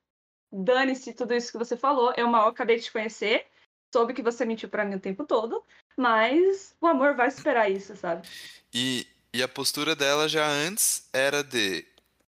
dane-se 0.53 1.13
tudo 1.13 1.33
isso 1.33 1.53
que 1.53 1.59
você 1.59 1.77
falou. 1.77 2.13
Eu 2.17 2.29
mal 2.29 2.49
acabei 2.49 2.77
de 2.77 2.85
te 2.85 2.93
conhecer, 2.93 3.47
soube 3.95 4.15
que 4.15 4.23
você 4.23 4.45
mentiu 4.45 4.69
para 4.69 4.85
mim 4.85 4.97
o 4.97 5.01
tempo 5.01 5.25
todo, 5.25 5.63
mas 5.97 6.75
o 6.81 6.87
amor 6.89 7.15
vai 7.15 7.31
superar 7.31 7.71
isso, 7.71 7.95
sabe? 7.95 8.29
E, 8.73 9.07
e 9.33 9.43
a 9.43 9.49
postura 9.49 9.95
dela 9.95 10.29
já 10.29 10.47
antes 10.47 11.09
era 11.13 11.45
de 11.45 11.87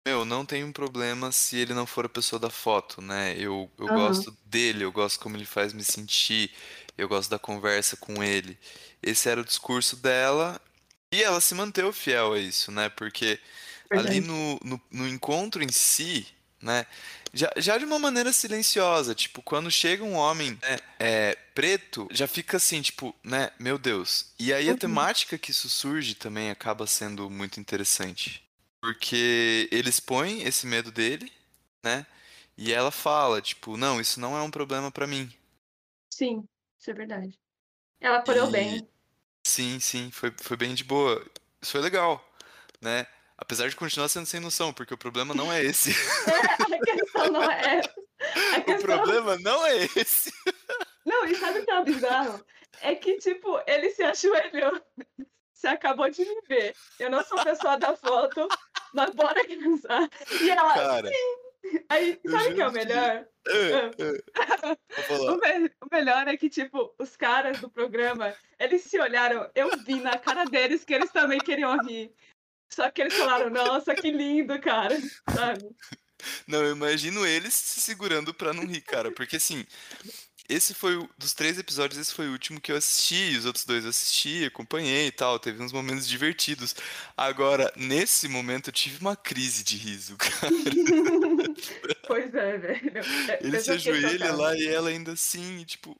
meu, 0.05 0.25
não 0.25 0.45
tem 0.45 0.63
um 0.63 0.71
problema 0.71 1.31
se 1.31 1.57
ele 1.57 1.73
não 1.73 1.85
for 1.85 2.05
a 2.05 2.09
pessoa 2.09 2.39
da 2.39 2.49
foto, 2.49 3.01
né? 3.01 3.35
Eu, 3.37 3.69
eu 3.77 3.85
uhum. 3.85 3.95
gosto 3.95 4.35
dele, 4.45 4.83
eu 4.83 4.91
gosto 4.91 5.19
como 5.19 5.37
ele 5.37 5.45
faz 5.45 5.73
me 5.73 5.83
sentir, 5.83 6.51
eu 6.97 7.07
gosto 7.07 7.29
da 7.29 7.37
conversa 7.37 7.95
com 7.95 8.23
ele. 8.23 8.57
Esse 9.01 9.29
era 9.29 9.41
o 9.41 9.45
discurso 9.45 9.95
dela 9.95 10.59
e 11.11 11.21
ela 11.21 11.39
se 11.39 11.53
manteve 11.53 11.91
fiel 11.93 12.33
a 12.33 12.39
isso, 12.39 12.71
né? 12.71 12.89
Porque 12.89 13.39
Verdade. 13.89 14.17
ali 14.17 14.21
no, 14.21 14.59
no, 14.63 14.81
no, 14.89 15.07
encontro 15.07 15.63
em 15.63 15.71
si, 15.71 16.27
né? 16.59 16.85
Já, 17.33 17.51
já 17.57 17.77
de 17.77 17.85
uma 17.85 17.99
maneira 17.99 18.33
silenciosa, 18.33 19.13
tipo, 19.13 19.41
quando 19.41 19.69
chega 19.69 20.03
um 20.03 20.15
homem 20.15 20.57
né, 20.61 20.79
é, 20.99 21.37
preto, 21.53 22.07
já 22.11 22.27
fica 22.27 22.57
assim, 22.57 22.81
tipo, 22.81 23.15
né? 23.23 23.51
Meu 23.59 23.77
Deus. 23.77 24.27
E 24.39 24.51
aí 24.51 24.67
a 24.67 24.71
uhum. 24.71 24.77
temática 24.77 25.37
que 25.37 25.51
isso 25.51 25.69
surge 25.69 26.15
também 26.15 26.49
acaba 26.49 26.87
sendo 26.87 27.29
muito 27.29 27.59
interessante. 27.59 28.43
Porque 28.81 29.69
ele 29.71 29.89
expõe 29.89 30.41
esse 30.41 30.65
medo 30.65 30.91
dele, 30.91 31.31
né? 31.83 32.05
E 32.57 32.73
ela 32.73 32.91
fala, 32.91 33.41
tipo, 33.41 33.77
não, 33.77 34.01
isso 34.01 34.19
não 34.19 34.35
é 34.35 34.41
um 34.41 34.51
problema 34.51 34.91
para 34.91 35.07
mim. 35.07 35.31
Sim, 36.11 36.43
isso 36.79 36.89
é 36.89 36.93
verdade. 36.93 37.39
Ela 37.99 38.17
apoiou 38.17 38.49
e... 38.49 38.51
bem. 38.51 38.89
Sim, 39.45 39.79
sim, 39.79 40.11
foi, 40.11 40.33
foi 40.41 40.57
bem 40.57 40.73
de 40.73 40.83
boa. 40.83 41.23
Isso 41.61 41.71
foi 41.71 41.81
legal, 41.81 42.23
né? 42.81 43.05
Apesar 43.37 43.69
de 43.69 43.75
continuar 43.75 44.09
sendo 44.09 44.25
sem 44.25 44.39
noção, 44.39 44.73
porque 44.73 44.93
o 44.93 44.97
problema 44.97 45.33
não 45.33 45.51
é 45.51 45.63
esse. 45.63 45.91
É, 45.91 46.75
a 46.75 46.79
questão 46.79 47.31
não 47.31 47.43
é 47.43 47.81
Questão... 48.65 48.75
O 48.75 48.81
problema 48.81 49.37
não 49.39 49.65
é 49.65 49.77
esse. 49.95 50.31
Não, 51.05 51.25
e 51.25 51.35
sabe 51.35 51.59
o 51.59 51.65
que 51.65 51.71
é 51.71 51.83
bizarro? 51.83 52.45
É 52.81 52.95
que, 52.95 53.17
tipo, 53.17 53.59
ele 53.65 53.89
se 53.89 54.03
ajoelhou. 54.03 54.81
Você 55.53 55.67
acabou 55.67 56.09
de 56.09 56.23
me 56.23 56.41
ver. 56.47 56.75
Eu 56.99 57.09
não 57.09 57.23
sou 57.23 57.43
pessoa 57.43 57.77
da 57.77 57.95
foto, 57.95 58.47
mas 58.93 59.13
bora 59.13 59.41
casar. 59.45 60.09
E 60.41 60.49
ela, 60.49 60.73
Cara, 60.73 61.07
sim. 61.07 61.41
Aí, 61.89 62.19
sabe 62.27 62.47
o 62.47 62.55
que 62.55 62.61
é 62.61 62.67
o 62.67 62.71
melhor? 62.71 63.25
É, 63.47 63.71
é. 63.73 65.29
o, 65.29 65.37
me 65.37 65.71
o 65.81 65.87
melhor 65.91 66.27
é 66.27 66.35
que, 66.35 66.49
tipo, 66.49 66.93
os 66.97 67.15
caras 67.15 67.59
do 67.59 67.69
programa, 67.69 68.35
eles 68.59 68.83
se 68.83 68.99
olharam, 68.99 69.49
eu 69.53 69.69
vi 69.85 69.95
na 70.01 70.17
cara 70.17 70.45
deles 70.45 70.83
que 70.83 70.93
eles 70.93 71.11
também 71.11 71.39
queriam 71.39 71.77
rir. 71.85 72.11
Só 72.69 72.89
que 72.89 73.01
eles 73.01 73.13
falaram, 73.13 73.49
nossa, 73.49 73.93
que 73.93 74.11
lindo, 74.11 74.59
cara, 74.59 74.97
sabe? 75.29 75.69
Não, 76.47 76.63
eu 76.63 76.71
imagino 76.71 77.25
eles 77.25 77.53
se 77.53 77.81
segurando 77.81 78.33
pra 78.33 78.53
não 78.53 78.65
rir, 78.65 78.81
cara. 78.81 79.11
Porque 79.11 79.35
assim, 79.35 79.65
esse 80.51 80.73
foi 80.73 80.97
o, 80.97 81.09
dos 81.17 81.33
três 81.33 81.57
episódios, 81.57 81.99
esse 81.99 82.13
foi 82.13 82.27
o 82.27 82.31
último 82.31 82.59
que 82.59 82.71
eu 82.71 82.75
assisti. 82.75 83.37
Os 83.37 83.45
outros 83.45 83.65
dois 83.65 83.83
eu 83.83 83.89
assisti, 83.89 84.45
acompanhei 84.45 85.07
e 85.07 85.11
tal. 85.11 85.39
Teve 85.39 85.63
uns 85.63 85.71
momentos 85.71 86.07
divertidos. 86.07 86.75
Agora, 87.15 87.71
nesse 87.75 88.27
momento, 88.27 88.69
eu 88.69 88.73
tive 88.73 88.99
uma 88.99 89.15
crise 89.15 89.63
de 89.63 89.77
riso, 89.77 90.17
cara. 90.17 90.51
pois 92.05 92.33
é, 92.35 92.57
velho. 92.57 92.91
Ele 93.39 93.59
se 93.59 93.71
ajoelha 93.71 94.33
lá 94.33 94.55
e 94.55 94.67
ela 94.67 94.89
ainda 94.89 95.13
assim, 95.13 95.63
tipo, 95.63 95.97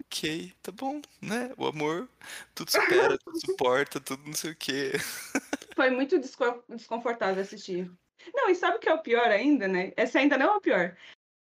ok, 0.00 0.52
tá 0.62 0.72
bom, 0.72 1.00
né? 1.20 1.52
O 1.56 1.66
amor, 1.66 2.08
tudo 2.54 2.70
supera, 2.70 3.16
tudo 3.18 3.40
suporta, 3.40 4.00
tudo 4.00 4.22
não 4.26 4.34
sei 4.34 4.52
o 4.52 4.56
quê. 4.56 4.92
Foi 5.76 5.90
muito 5.90 6.18
desconfortável 6.18 7.40
assistir. 7.40 7.90
Não, 8.34 8.50
e 8.50 8.54
sabe 8.54 8.76
o 8.76 8.80
que 8.80 8.88
é 8.88 8.94
o 8.94 9.02
pior 9.02 9.28
ainda, 9.30 9.68
né? 9.68 9.92
Essa 9.96 10.18
ainda 10.18 10.36
não 10.36 10.54
é 10.54 10.56
o 10.56 10.60
pior. 10.60 10.96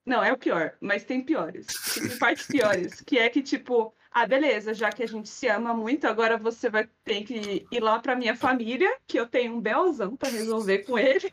Não, 0.05 0.23
é 0.23 0.33
o 0.33 0.39
pior, 0.39 0.75
mas 0.81 1.05
tem 1.05 1.23
piores. 1.23 1.67
Tem 1.95 2.19
partes 2.19 2.47
piores. 2.47 3.01
Que 3.01 3.19
é 3.19 3.29
que, 3.29 3.43
tipo, 3.43 3.95
ah, 4.11 4.27
beleza, 4.27 4.75
já 4.75 4.91
que 4.91 5.03
a 5.03 5.09
gente 5.09 5.29
se 5.29 5.47
ama 5.49 5.73
muito, 5.73 6.07
agora 6.07 6.37
você 6.37 6.69
vai 6.69 6.89
ter 7.05 7.23
que 7.25 7.67
ir 7.71 7.81
lá 7.81 7.99
pra 7.99 8.17
minha 8.17 8.37
família, 8.37 8.95
que 9.07 9.19
eu 9.19 9.27
tenho 9.27 9.55
um 9.55 9.61
belzão 9.61 10.17
pra 10.17 10.29
resolver 10.29 10.79
com 10.81 10.99
eles. 10.99 11.33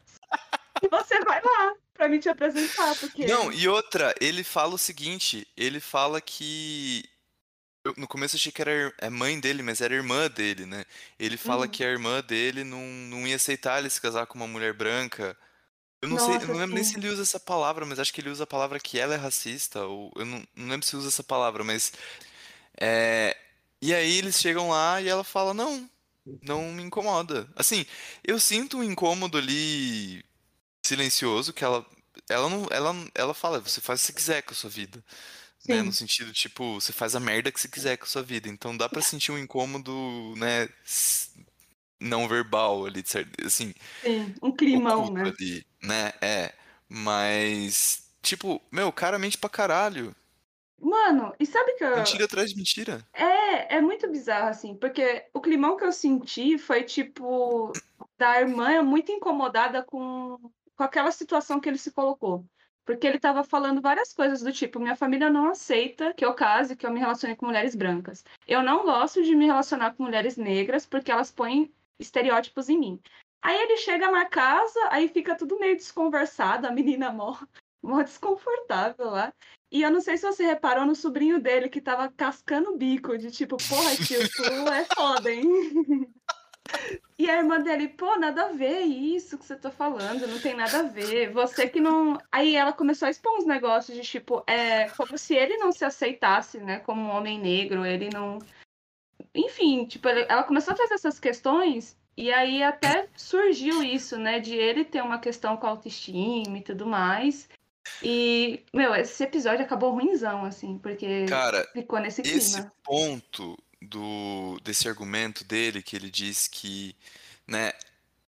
E 0.82 0.88
você 0.88 1.20
vai 1.26 1.42
lá 1.44 1.76
pra 1.94 2.08
me 2.08 2.20
te 2.20 2.30
apresentar, 2.30 2.96
porque. 2.96 3.26
Não, 3.26 3.52
e 3.52 3.68
outra, 3.68 4.16
ele 4.22 4.44
fala 4.44 4.76
o 4.76 4.78
seguinte: 4.78 5.46
ele 5.58 5.80
fala 5.80 6.22
que 6.22 7.04
eu, 7.84 7.94
no 7.98 8.08
começo 8.08 8.36
achei 8.36 8.52
que 8.52 8.62
era 8.62 8.94
é 8.98 9.10
mãe 9.10 9.40
dele, 9.40 9.64
mas 9.64 9.82
era 9.82 9.94
irmã 9.94 10.30
dele, 10.30 10.66
né? 10.66 10.86
Ele 11.20 11.38
fala 11.38 11.66
uhum. 11.66 11.72
que 11.72 11.84
a 11.84 11.90
irmã 11.90 12.22
dele 12.22 12.64
não, 12.64 12.82
não 12.82 13.28
ia 13.28 13.36
aceitar 13.36 13.80
ele 13.80 13.90
se 13.90 14.02
casar 14.02 14.26
com 14.26 14.36
uma 14.38 14.48
mulher 14.48 14.74
branca. 14.74 15.38
Eu 16.02 16.08
não 16.10 16.18
Nossa, 16.18 16.40
sei, 16.40 16.42
eu 16.42 16.48
não 16.48 16.58
lembro 16.58 16.70
sim. 16.70 16.76
nem 16.76 16.84
se 16.84 16.98
ele 16.98 17.10
usa 17.10 17.24
essa 17.24 17.40
palavra, 17.40 17.86
mas 17.86 18.00
acho 18.00 18.14
que 18.14 18.22
ele 18.22 18.30
usa 18.30 18.46
a 18.46 18.48
palavra 18.48 18.80
que 18.80 18.98
ela 18.98 19.14
é 19.14 19.18
racista, 19.18 19.84
ou 19.86 20.12
eu 20.16 20.26
não, 20.26 20.44
não 20.56 20.70
lembro 20.70 20.86
se 20.88 20.96
usa 20.96 21.10
essa 21.10 21.24
palavra, 21.24 21.64
mas. 21.64 21.92
É, 22.80 23.38
e 23.82 23.94
aí 23.94 24.18
eles 24.18 24.40
chegam 24.40 24.70
lá 24.70 25.02
e 25.02 25.08
ela 25.10 25.24
fala, 25.24 25.54
não, 25.54 25.90
não 26.44 26.72
me 26.74 26.84
incomoda. 26.84 27.50
Assim, 27.56 27.86
eu 28.24 28.40
sinto 28.40 28.80
um 28.80 28.84
incômodo 28.84 29.38
ali 29.38 30.24
silencioso 30.86 31.54
que 31.54 31.64
ela. 31.64 31.86
Ela 32.30 32.50
não. 32.50 32.68
Ela, 32.72 32.96
ela 33.16 33.34
fala, 33.36 33.60
você 33.62 33.82
faz 33.82 34.02
o 34.02 34.04
que 34.04 34.08
você 34.08 34.14
quiser 34.14 34.42
com 34.44 34.54
a 34.54 34.56
sua 34.56 34.70
vida. 34.70 35.04
Né? 35.68 35.84
No 35.84 35.94
sentido, 35.94 36.34
tipo, 36.34 36.76
você 36.82 36.94
faz 36.94 37.16
a 37.16 37.20
merda 37.22 37.52
que 37.52 37.60
você 37.62 37.68
quiser 37.70 37.98
com 37.98 38.06
a 38.06 38.08
sua 38.08 38.24
vida. 38.24 38.50
Então 38.50 38.78
dá 38.78 38.90
pra 38.90 39.02
sentir 39.04 39.32
um 39.32 39.40
incômodo, 39.40 39.92
né? 40.38 40.70
Não 42.02 42.28
verbal 42.28 42.86
ali, 42.86 43.04
assim. 43.46 43.74
Sim, 44.04 44.34
um 44.42 44.56
climão, 44.56 45.12
né? 45.12 45.34
Ali, 45.40 45.66
né? 45.82 46.14
É. 46.22 46.54
Mas, 46.88 48.12
tipo, 48.22 48.62
meu, 48.72 48.92
cara 48.92 49.20
mente 49.20 49.38
pra 49.38 49.50
caralho. 49.50 50.16
Mano, 50.82 51.36
e 51.40 51.46
sabe 51.46 51.74
que 51.74 51.84
eu. 51.84 51.98
Mentira 51.98 52.26
atrás 52.26 52.52
de 52.52 52.56
mentira. 52.56 53.06
É, 53.14 53.78
é 53.78 53.82
muito 53.82 54.10
bizarro, 54.10 54.48
assim, 54.48 54.76
porque 54.76 55.26
o 55.34 55.42
climão 55.42 55.76
que 55.76 55.84
eu 55.84 55.92
senti 55.92 56.58
foi, 56.58 56.84
tipo, 56.84 57.74
da 58.18 58.40
irmã 58.40 58.82
muito 58.82 59.12
incomodada 59.12 59.84
com, 59.84 60.40
com 60.76 60.84
aquela 60.84 61.12
situação 61.12 61.60
que 61.60 61.68
ele 61.68 61.78
se 61.78 61.92
colocou. 61.92 62.46
Porque 62.86 63.06
ele 63.06 63.18
estava 63.18 63.44
falando 63.44 63.82
várias 63.82 64.14
coisas 64.14 64.42
do 64.42 64.52
tipo: 64.52 64.80
minha 64.80 64.96
família 64.96 65.30
não 65.30 65.50
aceita 65.50 66.14
que 66.14 66.26
eu 66.26 66.34
case, 66.34 66.76
que 66.76 66.88
eu 66.88 66.92
me 66.92 67.00
relacione 67.00 67.36
com 67.36 67.46
mulheres 67.46 67.76
brancas. 67.76 68.24
Eu 68.48 68.64
não 68.64 68.84
gosto 68.84 69.22
de 69.22 69.36
me 69.36 69.46
relacionar 69.46 69.94
com 69.94 70.04
mulheres 70.04 70.38
negras 70.38 70.86
porque 70.86 71.12
elas 71.12 71.32
põem 71.32 71.72
estereótipos 72.00 72.70
em 72.70 72.80
mim. 72.80 73.00
Aí 73.42 73.58
ele 73.58 73.78
chega 73.78 74.12
na 74.12 74.26
casa, 74.26 74.80
aí 74.92 75.08
fica 75.08 75.36
tudo 75.36 75.60
meio 75.60 75.76
desconversado, 75.76 76.68
a 76.68 76.72
menina 76.72 77.12
mó, 77.12 77.38
mó 77.82 78.02
desconfortável 78.02 79.10
lá. 79.10 79.34
E 79.72 79.82
eu 79.84 79.92
não 79.92 80.02
sei 80.02 80.18
se 80.18 80.26
você 80.26 80.44
reparou 80.44 80.86
no 80.86 80.96
sobrinho 80.96 81.40
dele 81.40 81.70
que 81.70 81.80
tava 81.80 82.12
cascando 82.12 82.72
o 82.72 82.78
bico, 82.78 83.18
de 83.18 83.32
tipo, 83.32 83.56
porra, 83.70 83.96
tio, 83.98 84.20
tu 84.30 84.44
é 84.44 84.86
foda, 84.96 85.32
hein? 85.32 85.44
E 87.18 87.30
a 87.30 87.38
irmã 87.38 87.60
dele, 87.60 87.90
pô, 87.90 88.16
nada 88.16 88.46
a 88.46 88.52
ver 88.54 88.82
isso 88.82 89.38
que 89.38 89.46
você 89.46 89.56
tá 89.56 89.70
falando, 89.70 90.26
não 90.28 90.40
tem 90.40 90.56
nada 90.56 90.80
a 90.80 90.84
ver. 90.84 91.32
Você 91.34 91.68
que 91.68 91.82
não. 91.82 92.18
Aí 92.32 92.56
ela 92.56 92.72
começou 92.72 93.08
a 93.08 93.10
expor 93.10 93.38
uns 93.38 93.46
negócios 93.46 93.98
de 93.98 94.04
tipo, 94.04 94.44
é 94.48 94.90
como 94.92 95.18
se 95.18 95.36
ele 95.36 95.58
não 95.58 95.72
se 95.72 95.84
aceitasse, 95.84 96.60
né, 96.60 96.80
como 96.80 97.02
um 97.02 97.10
homem 97.10 97.40
negro, 97.40 97.86
ele 97.86 98.10
não. 98.14 98.40
Enfim, 99.36 99.86
tipo, 99.86 100.08
ela 100.08 100.44
começou 100.44 100.74
a 100.74 100.78
fazer 100.78 100.94
essas 100.94 101.20
questões 101.20 101.98
e 102.20 102.34
aí 102.34 102.62
até 102.62 103.08
surgiu 103.16 103.82
isso, 103.82 104.18
né, 104.18 104.42
de 104.42 104.54
ele 104.54 104.84
ter 104.84 105.02
uma 105.02 105.20
questão 105.20 105.56
com 105.56 105.66
autoestima 105.66 106.58
e 106.58 106.62
tudo 106.62 106.86
mais. 106.86 107.48
E, 108.04 108.62
meu, 108.74 108.94
esse 108.94 109.24
episódio 109.24 109.64
acabou 109.64 109.94
ruimzão, 109.94 110.44
assim, 110.44 110.78
porque 110.78 111.26
Cara, 111.30 111.66
ficou 111.72 111.98
nesse 111.98 112.22
clima. 112.22 112.38
Esse 112.38 112.70
ponto 112.84 113.58
do 113.82 114.60
desse 114.62 114.90
argumento 114.90 115.46
dele 115.46 115.82
que 115.82 115.96
ele 115.96 116.12
diz 116.12 116.46
que, 116.46 116.94
né, 117.48 117.72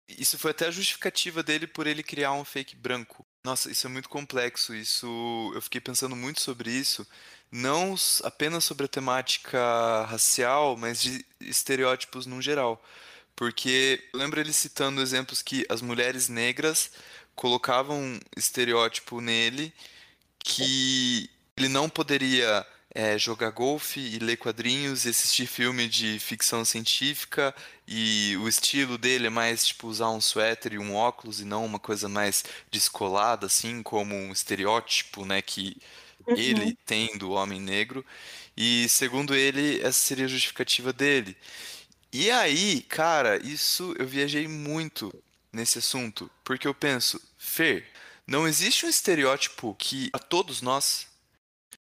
isso 0.09 0.38
foi 0.38 0.53
até 0.53 0.67
a 0.67 0.71
justificativa 0.71 1.43
dele 1.43 1.67
por 1.67 1.87
ele 1.87 2.03
criar 2.03 2.33
um 2.33 2.43
fake 2.43 2.75
branco. 2.76 3.23
Nossa, 3.45 3.71
isso 3.71 3.87
é 3.87 3.91
muito 3.91 4.09
complexo. 4.09 4.75
Isso 4.75 5.53
eu 5.55 5.61
fiquei 5.61 5.83
pensando 5.83 6.17
muito 6.17 6.41
sobre 6.41 6.71
isso, 6.71 7.07
não 7.53 7.95
apenas 8.23 8.64
sobre 8.64 8.87
a 8.87 8.88
temática 8.88 10.07
racial, 10.07 10.75
mas 10.75 11.03
de 11.03 11.23
estereótipos 11.38 12.25
no 12.25 12.41
geral. 12.41 12.83
Porque 13.37 14.03
eu 14.12 14.19
lembro 14.19 14.41
ele 14.41 14.53
citando 14.53 15.00
exemplos 15.00 15.43
que 15.43 15.67
as 15.69 15.81
mulheres 15.83 16.29
negras 16.29 16.91
colocavam 17.35 18.00
um 18.00 18.21
estereótipo 18.37 19.21
nele 19.21 19.73
que 20.38 21.29
ele 21.57 21.69
não 21.69 21.88
poderia 21.88 22.67
é, 22.95 23.19
jogar 23.19 23.50
golfe 23.50 23.99
e 23.99 24.19
ler 24.19 24.37
quadrinhos 24.37 25.05
e 25.05 25.09
assistir 25.09 25.47
filme 25.47 25.88
de 25.88 26.19
ficção 26.21 26.64
científica 26.64 27.55
e 27.88 28.37
o 28.41 28.49
estilo 28.49 28.97
dele 28.97 29.26
é 29.26 29.31
mais 29.31 29.67
tipo 29.67 29.88
usar 29.88 30.11
um 30.11 30.21
suéter 30.21 30.75
e 30.75 30.79
um 30.79 30.95
óculos 30.95 31.41
e 31.41 31.45
não 31.45 31.64
uma 31.64 31.79
coisa 31.79 32.09
mais 32.09 32.45
descolada 32.71 33.47
assim 33.47 33.83
como 33.83 34.14
um 34.14 34.33
estereótipo, 34.33 35.25
né, 35.25 35.43
que 35.43 35.76
uhum. 36.26 36.37
ele 36.37 36.79
tem 36.87 37.19
do 37.19 37.33
homem 37.33 37.61
negro. 37.61 38.05
E 38.57 38.88
segundo 38.88 39.35
ele, 39.35 39.81
essa 39.81 39.99
seria 39.99 40.26
a 40.26 40.29
justificativa 40.29 40.93
dele. 40.93 41.37
E 42.16 42.30
aí, 42.30 42.80
cara, 42.83 43.44
isso 43.44 43.92
eu 43.99 44.06
viajei 44.06 44.47
muito 44.47 45.12
nesse 45.52 45.80
assunto, 45.80 46.30
porque 46.44 46.68
eu 46.68 46.73
penso, 46.73 47.21
Fer, 47.37 47.85
não 48.25 48.47
existe 48.47 48.87
um 48.87 48.88
estereótipo 48.88 49.75
que 49.76 50.11
a 50.12 50.18
todos 50.21 50.62
nós 50.62 51.09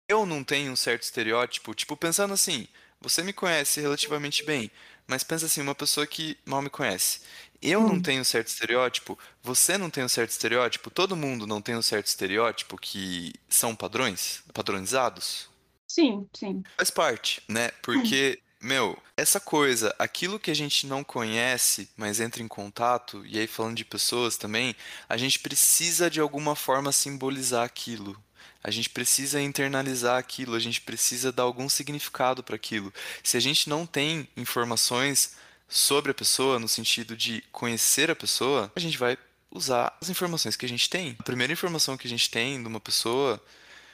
eu 0.06 0.26
não 0.26 0.44
tenho 0.44 0.70
um 0.70 0.76
certo 0.76 1.04
estereótipo, 1.04 1.75
tipo, 1.75 1.97
pensando 1.97 2.35
assim, 2.35 2.68
você 3.00 3.23
me 3.23 3.32
conhece 3.32 3.80
relativamente 3.80 4.44
bem, 4.44 4.70
mas 5.06 5.25
pensa 5.25 5.47
assim, 5.47 5.62
uma 5.62 5.75
pessoa 5.75 6.06
que 6.06 6.37
mal 6.44 6.61
me 6.61 6.68
conhece. 6.68 7.23
Eu 7.62 7.80
hum. 7.80 7.88
não 7.88 8.02
tenho 8.02 8.20
um 8.20 8.25
certo 8.25 8.49
estereótipo, 8.49 9.18
você 9.42 9.78
não 9.78 9.88
tem 9.88 10.04
um 10.04 10.08
certo 10.08 10.28
estereótipo, 10.32 10.90
todo 10.90 11.16
mundo 11.16 11.47
não 11.47 11.62
tem 11.62 11.75
um 11.75 11.80
certo 11.80 12.06
estereótipo 12.06 12.76
que 12.76 13.32
são 13.49 13.75
padrões, 13.75 14.42
padronizados? 14.52 15.49
Sim, 15.87 16.28
sim. 16.35 16.62
Faz 16.76 16.90
parte, 16.90 17.42
né? 17.49 17.70
Porque, 17.82 18.42
meu, 18.60 19.00
essa 19.16 19.38
coisa, 19.38 19.94
aquilo 19.98 20.38
que 20.38 20.50
a 20.50 20.54
gente 20.54 20.86
não 20.86 21.04
conhece, 21.04 21.88
mas 21.96 22.18
entra 22.18 22.42
em 22.42 22.48
contato, 22.48 23.24
e 23.24 23.38
aí 23.38 23.46
falando 23.46 23.76
de 23.76 23.84
pessoas 23.84 24.36
também, 24.36 24.74
a 25.08 25.16
gente 25.16 25.38
precisa 25.38 26.10
de 26.10 26.20
alguma 26.20 26.56
forma 26.56 26.90
simbolizar 26.90 27.64
aquilo, 27.64 28.20
a 28.62 28.70
gente 28.70 28.90
precisa 28.90 29.40
internalizar 29.40 30.18
aquilo, 30.18 30.56
a 30.56 30.58
gente 30.58 30.80
precisa 30.80 31.30
dar 31.30 31.44
algum 31.44 31.68
significado 31.68 32.42
para 32.42 32.56
aquilo. 32.56 32.92
Se 33.22 33.36
a 33.36 33.40
gente 33.40 33.68
não 33.68 33.86
tem 33.86 34.28
informações 34.36 35.36
sobre 35.68 36.10
a 36.10 36.14
pessoa, 36.14 36.58
no 36.58 36.68
sentido 36.68 37.16
de 37.16 37.44
conhecer 37.52 38.10
a 38.10 38.16
pessoa, 38.16 38.72
a 38.74 38.80
gente 38.80 38.98
vai 38.98 39.16
usar 39.50 39.96
as 40.00 40.08
informações 40.08 40.56
que 40.56 40.66
a 40.66 40.68
gente 40.68 40.90
tem. 40.90 41.16
A 41.18 41.22
primeira 41.22 41.52
informação 41.52 41.96
que 41.96 42.06
a 42.06 42.10
gente 42.10 42.28
tem 42.28 42.60
de 42.60 42.68
uma 42.68 42.80
pessoa, 42.80 43.42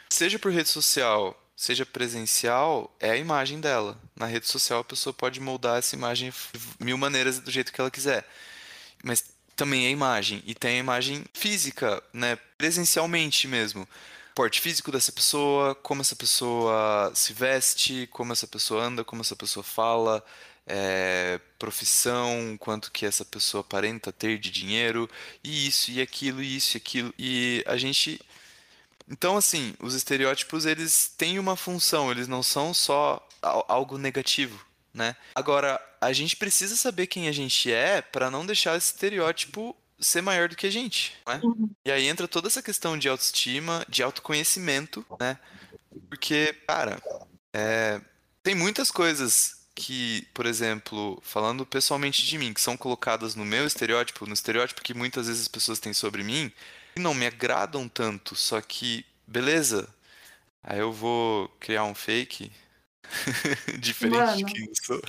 seja 0.09 0.39
por 0.39 0.51
rede 0.51 0.69
social, 0.69 1.39
seja 1.57 1.87
presencial, 1.87 2.95
é 3.01 3.11
a 3.11 3.17
imagem 3.17 3.61
dela. 3.61 3.99
Na 4.17 4.27
rede 4.27 4.47
social 4.49 4.81
a 4.81 4.85
pessoa 4.85 5.13
pode 5.13 5.41
moldar 5.41 5.79
essa 5.79 5.95
imagem 5.95 6.31
de 6.31 6.85
mil 6.85 6.99
maneiras 6.99 7.39
do 7.39 7.51
jeito 7.51 7.73
que 7.73 7.81
ela 7.81 7.91
quiser. 7.91 8.27
Mas 9.03 9.25
também 9.57 9.87
é 9.87 9.91
imagem. 9.91 10.43
E 10.47 10.55
tem 10.55 10.77
a 10.77 10.81
imagem 10.81 11.25
física, 11.33 12.03
né? 12.13 12.37
Presencialmente 12.59 13.47
mesmo 13.47 13.89
porte 14.35 14.61
físico 14.61 14.91
dessa 14.91 15.13
pessoa, 15.13 15.75
como 15.77 16.01
essa 16.01 16.17
pessoa 16.17 17.13
se 17.15 17.33
veste, 17.33 18.09
como 18.11 18.33
essa 18.33 18.47
pessoa 18.47 18.83
anda, 18.85 19.05
como 19.05 19.23
essa 19.23 19.37
pessoa 19.37 19.63
fala, 19.63 20.25
é, 20.67 21.41
profissão, 21.59 22.57
quanto 22.59 22.91
que 22.91 23.07
essa 23.07 23.25
pessoa 23.25 23.61
aparenta 23.61 24.13
ter 24.13 24.39
de 24.39 24.51
dinheiro, 24.51 25.09
e 25.43 25.69
isso, 25.69 25.91
e 25.91 26.01
aquilo, 26.01 26.43
e 26.43 26.57
isso, 26.57 26.77
e 26.77 26.79
aquilo. 26.79 27.15
E 27.19 27.65
a 27.67 27.77
gente. 27.77 28.21
Então, 29.09 29.37
assim, 29.37 29.75
os 29.81 29.95
estereótipos, 29.95 30.65
eles 30.65 31.13
têm 31.17 31.39
uma 31.39 31.57
função, 31.57 32.11
eles 32.11 32.27
não 32.27 32.43
são 32.43 32.73
só 32.73 33.27
algo 33.43 33.99
negativo, 33.99 34.65
né? 34.93 35.15
Agora, 35.35 35.81
a 36.01 36.13
gente 36.13 36.37
precisa 36.37 36.75
saber 36.75 37.07
quem 37.07 37.29
a 37.29 37.33
gente 37.33 37.71
é 37.71 38.01
para 38.01 38.31
não 38.31 38.47
deixar 38.47 38.77
esse 38.77 38.87
estereótipo 38.87 39.77
ser 40.01 40.23
maior 40.23 40.49
do 40.49 40.57
que 40.57 40.67
a 40.67 40.71
gente, 40.71 41.15
né? 41.27 41.41
Uhum. 41.43 41.71
E 41.85 41.91
aí 41.91 42.07
entra 42.07 42.27
toda 42.27 42.49
essa 42.49 42.63
questão 42.63 42.97
de 42.97 43.09
autoestima, 43.09 43.85
de 43.89 44.03
autoconhecimento, 44.03 45.05
né? 45.21 45.39
Porque, 46.09 46.55
cara, 46.67 47.01
é, 47.53 48.01
tem 48.43 48.55
muitas 48.55 48.91
coisas 48.91 49.65
que, 49.75 50.27
por 50.33 50.47
exemplo, 50.47 51.21
falando 51.23 51.67
pessoalmente 51.67 52.25
de 52.25 52.39
mim, 52.39 52.53
que 52.53 52.61
são 52.61 52.77
colocadas 52.77 53.35
no 53.35 53.45
meu 53.45 53.67
estereótipo, 53.67 54.27
no 54.27 54.33
estereótipo 54.33 54.83
que 54.83 54.95
muitas 54.95 55.27
vezes 55.27 55.43
as 55.43 55.49
pessoas 55.49 55.81
têm 55.81 55.93
sobre 55.93 56.23
mim, 56.23 56.53
não 57.01 57.15
me 57.15 57.27
agradam 57.27 57.89
tanto, 57.89 58.35
só 58.35 58.61
que, 58.61 59.05
beleza, 59.27 59.89
aí 60.63 60.79
eu 60.79 60.93
vou 60.93 61.49
criar 61.61 61.85
um 61.85 61.95
fake 61.95 62.51
Diferente 63.79 64.17
Mano. 64.17 64.37
de 64.37 64.45
quem 64.45 64.67
eu 64.67 64.75
sou. 64.83 65.03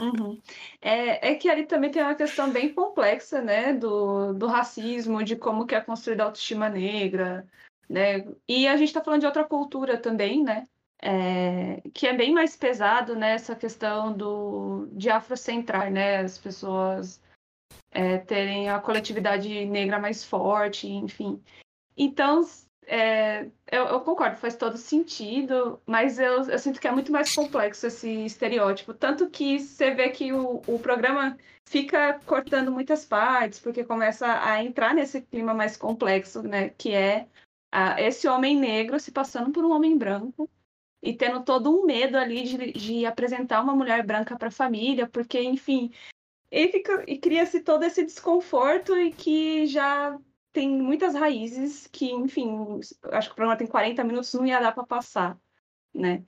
Uhum. 0.00 0.40
É, 0.80 1.30
é 1.30 1.34
que 1.34 1.48
ali 1.48 1.66
também 1.66 1.90
tem 1.90 2.02
uma 2.02 2.14
questão 2.14 2.50
bem 2.50 2.72
complexa, 2.72 3.40
né? 3.40 3.72
Do, 3.72 4.32
do 4.34 4.46
racismo, 4.46 5.22
de 5.22 5.36
como 5.36 5.66
que 5.66 5.74
é 5.74 5.80
construída 5.80 6.22
a 6.22 6.26
autoestima 6.26 6.68
negra, 6.68 7.46
né? 7.88 8.24
E 8.46 8.68
a 8.68 8.76
gente 8.76 8.88
está 8.88 9.02
falando 9.02 9.20
de 9.20 9.26
outra 9.26 9.44
cultura 9.44 9.96
também, 9.96 10.42
né? 10.42 10.66
É, 11.00 11.80
que 11.94 12.06
é 12.06 12.16
bem 12.16 12.32
mais 12.32 12.56
pesado 12.56 13.14
nessa 13.14 13.52
né, 13.52 13.58
questão 13.58 14.12
do, 14.12 14.88
de 14.92 15.08
afrocentrar, 15.08 15.90
né? 15.90 16.18
As 16.18 16.38
pessoas 16.38 17.20
é, 17.90 18.18
terem 18.18 18.70
a 18.70 18.80
coletividade 18.80 19.64
negra 19.66 19.98
mais 19.98 20.24
forte, 20.24 20.88
enfim. 20.88 21.42
Então, 21.96 22.42
é, 22.86 23.50
eu, 23.70 23.84
eu, 23.86 24.00
concordo, 24.00 24.36
faz 24.36 24.56
todo 24.56 24.78
sentido, 24.78 25.80
mas 25.84 26.18
eu, 26.18 26.42
eu, 26.44 26.58
sinto 26.58 26.80
que 26.80 26.88
é 26.88 26.92
muito 26.92 27.12
mais 27.12 27.34
complexo 27.34 27.86
esse 27.86 28.08
estereótipo. 28.24 28.94
Tanto 28.94 29.28
que 29.28 29.58
você 29.58 29.90
vê 29.90 30.08
que 30.08 30.32
o, 30.32 30.62
o 30.66 30.78
programa 30.78 31.36
fica 31.66 32.18
cortando 32.24 32.72
muitas 32.72 33.04
partes, 33.04 33.58
porque 33.58 33.84
começa 33.84 34.26
a 34.42 34.62
entrar 34.64 34.94
nesse 34.94 35.20
clima 35.20 35.52
mais 35.52 35.76
complexo, 35.76 36.42
né? 36.42 36.70
Que 36.70 36.92
é 36.94 37.28
a, 37.70 38.00
esse 38.00 38.26
homem 38.26 38.56
negro 38.56 38.98
se 38.98 39.12
passando 39.12 39.52
por 39.52 39.64
um 39.64 39.72
homem 39.72 39.96
branco 39.98 40.48
e 41.02 41.12
tendo 41.12 41.44
todo 41.44 41.70
um 41.70 41.84
medo 41.84 42.16
ali 42.16 42.42
de, 42.44 42.72
de 42.72 43.06
apresentar 43.06 43.62
uma 43.62 43.74
mulher 43.76 44.04
branca 44.04 44.36
para 44.36 44.48
a 44.48 44.52
família, 44.52 45.06
porque, 45.06 45.40
enfim, 45.42 45.92
e, 46.50 46.68
fica, 46.68 47.04
e 47.06 47.18
cria-se 47.18 47.60
todo 47.60 47.84
esse 47.84 48.04
desconforto 48.04 48.96
e 48.96 49.12
que 49.12 49.66
já 49.66 50.18
tem 50.52 50.70
muitas 50.70 51.14
raízes 51.14 51.86
que, 51.86 52.10
enfim, 52.10 52.80
acho 53.12 53.28
que 53.28 53.32
o 53.32 53.36
programa 53.36 53.56
tem 53.56 53.66
40 53.66 54.02
minutos, 54.04 54.32
não 54.34 54.46
ia 54.46 54.60
dar 54.60 54.72
para 54.72 54.86
passar, 54.86 55.38
né? 55.94 56.24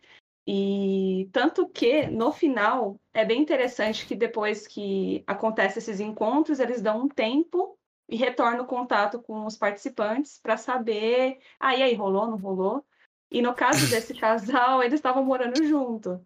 E 0.46 1.28
tanto 1.32 1.68
que, 1.68 2.06
no 2.08 2.32
final, 2.32 3.00
é 3.14 3.24
bem 3.24 3.40
interessante 3.40 4.06
que 4.06 4.14
depois 4.16 4.66
que 4.66 5.22
acontecem 5.26 5.78
esses 5.78 6.00
encontros, 6.00 6.60
eles 6.60 6.82
dão 6.82 7.02
um 7.02 7.08
tempo 7.08 7.78
e 8.08 8.16
retornam 8.16 8.64
o 8.64 8.66
contato 8.66 9.22
com 9.22 9.46
os 9.46 9.56
participantes 9.56 10.40
para 10.42 10.56
saber, 10.56 11.38
ah, 11.58 11.76
e 11.76 11.82
aí, 11.82 11.94
rolou, 11.94 12.26
não 12.26 12.36
rolou? 12.36 12.84
E 13.30 13.40
no 13.40 13.54
caso 13.54 13.88
desse 13.88 14.14
casal, 14.18 14.82
eles 14.82 14.94
estavam 14.94 15.24
morando 15.24 15.64
junto. 15.64 16.24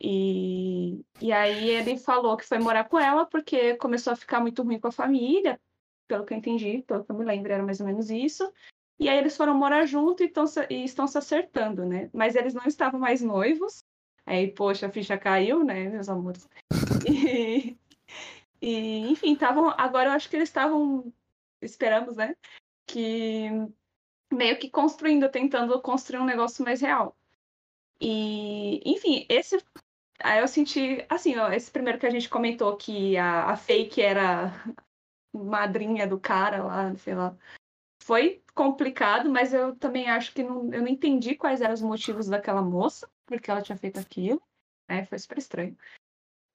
E, 0.00 1.04
e 1.20 1.32
aí 1.32 1.70
ele 1.70 1.98
falou 1.98 2.36
que 2.36 2.46
foi 2.46 2.58
morar 2.58 2.84
com 2.84 2.98
ela 2.98 3.24
porque 3.24 3.76
começou 3.76 4.12
a 4.12 4.16
ficar 4.16 4.40
muito 4.40 4.62
ruim 4.62 4.78
com 4.78 4.88
a 4.88 4.92
família, 4.92 5.58
pelo 6.06 6.24
que 6.24 6.34
eu 6.34 6.38
entendi, 6.38 6.84
pelo 6.86 7.04
que 7.04 7.10
eu 7.10 7.16
me 7.16 7.24
lembro, 7.24 7.52
era 7.52 7.62
mais 7.62 7.80
ou 7.80 7.86
menos 7.86 8.10
isso. 8.10 8.52
E 8.98 9.08
aí 9.08 9.18
eles 9.18 9.36
foram 9.36 9.54
morar 9.54 9.84
junto 9.86 10.22
e, 10.22 10.28
tão, 10.28 10.44
e 10.70 10.84
estão 10.84 11.06
se 11.06 11.18
acertando, 11.18 11.84
né? 11.84 12.10
Mas 12.12 12.34
eles 12.34 12.54
não 12.54 12.64
estavam 12.64 12.98
mais 12.98 13.20
noivos. 13.20 13.84
Aí, 14.24 14.50
poxa, 14.50 14.86
a 14.86 14.90
ficha 14.90 15.18
caiu, 15.18 15.64
né, 15.64 15.88
meus 15.88 16.08
amores? 16.08 16.48
E, 17.08 17.76
e 18.60 19.10
enfim, 19.10 19.34
estavam. 19.34 19.68
Agora 19.76 20.08
eu 20.08 20.12
acho 20.12 20.28
que 20.28 20.34
eles 20.34 20.48
estavam. 20.48 21.12
Esperamos, 21.60 22.16
né? 22.16 22.34
Que 22.86 23.48
meio 24.32 24.58
que 24.58 24.68
construindo, 24.70 25.30
tentando 25.30 25.80
construir 25.80 26.20
um 26.20 26.24
negócio 26.24 26.64
mais 26.64 26.80
real. 26.80 27.16
E, 28.00 28.80
enfim, 28.84 29.26
esse. 29.28 29.58
Aí 30.22 30.40
eu 30.40 30.48
senti, 30.48 31.04
assim, 31.08 31.36
ó, 31.36 31.50
esse 31.52 31.70
primeiro 31.70 31.98
que 31.98 32.06
a 32.06 32.10
gente 32.10 32.28
comentou 32.28 32.76
que 32.76 33.16
a, 33.16 33.50
a 33.50 33.56
fake 33.56 34.00
era 34.00 34.52
madrinha 35.34 36.06
do 36.06 36.18
cara 36.18 36.64
lá, 36.64 36.94
sei 36.96 37.14
lá. 37.14 37.36
Foi 38.02 38.42
complicado, 38.54 39.28
mas 39.28 39.52
eu 39.52 39.76
também 39.76 40.08
acho 40.08 40.32
que 40.32 40.42
não, 40.42 40.72
eu 40.72 40.80
não 40.80 40.88
entendi 40.88 41.34
quais 41.34 41.60
eram 41.60 41.74
os 41.74 41.82
motivos 41.82 42.28
daquela 42.28 42.62
moça, 42.62 43.08
porque 43.26 43.50
ela 43.50 43.62
tinha 43.62 43.76
feito 43.76 43.98
aquilo. 43.98 44.40
Né? 44.88 45.04
Foi 45.04 45.18
super 45.18 45.38
estranho. 45.38 45.76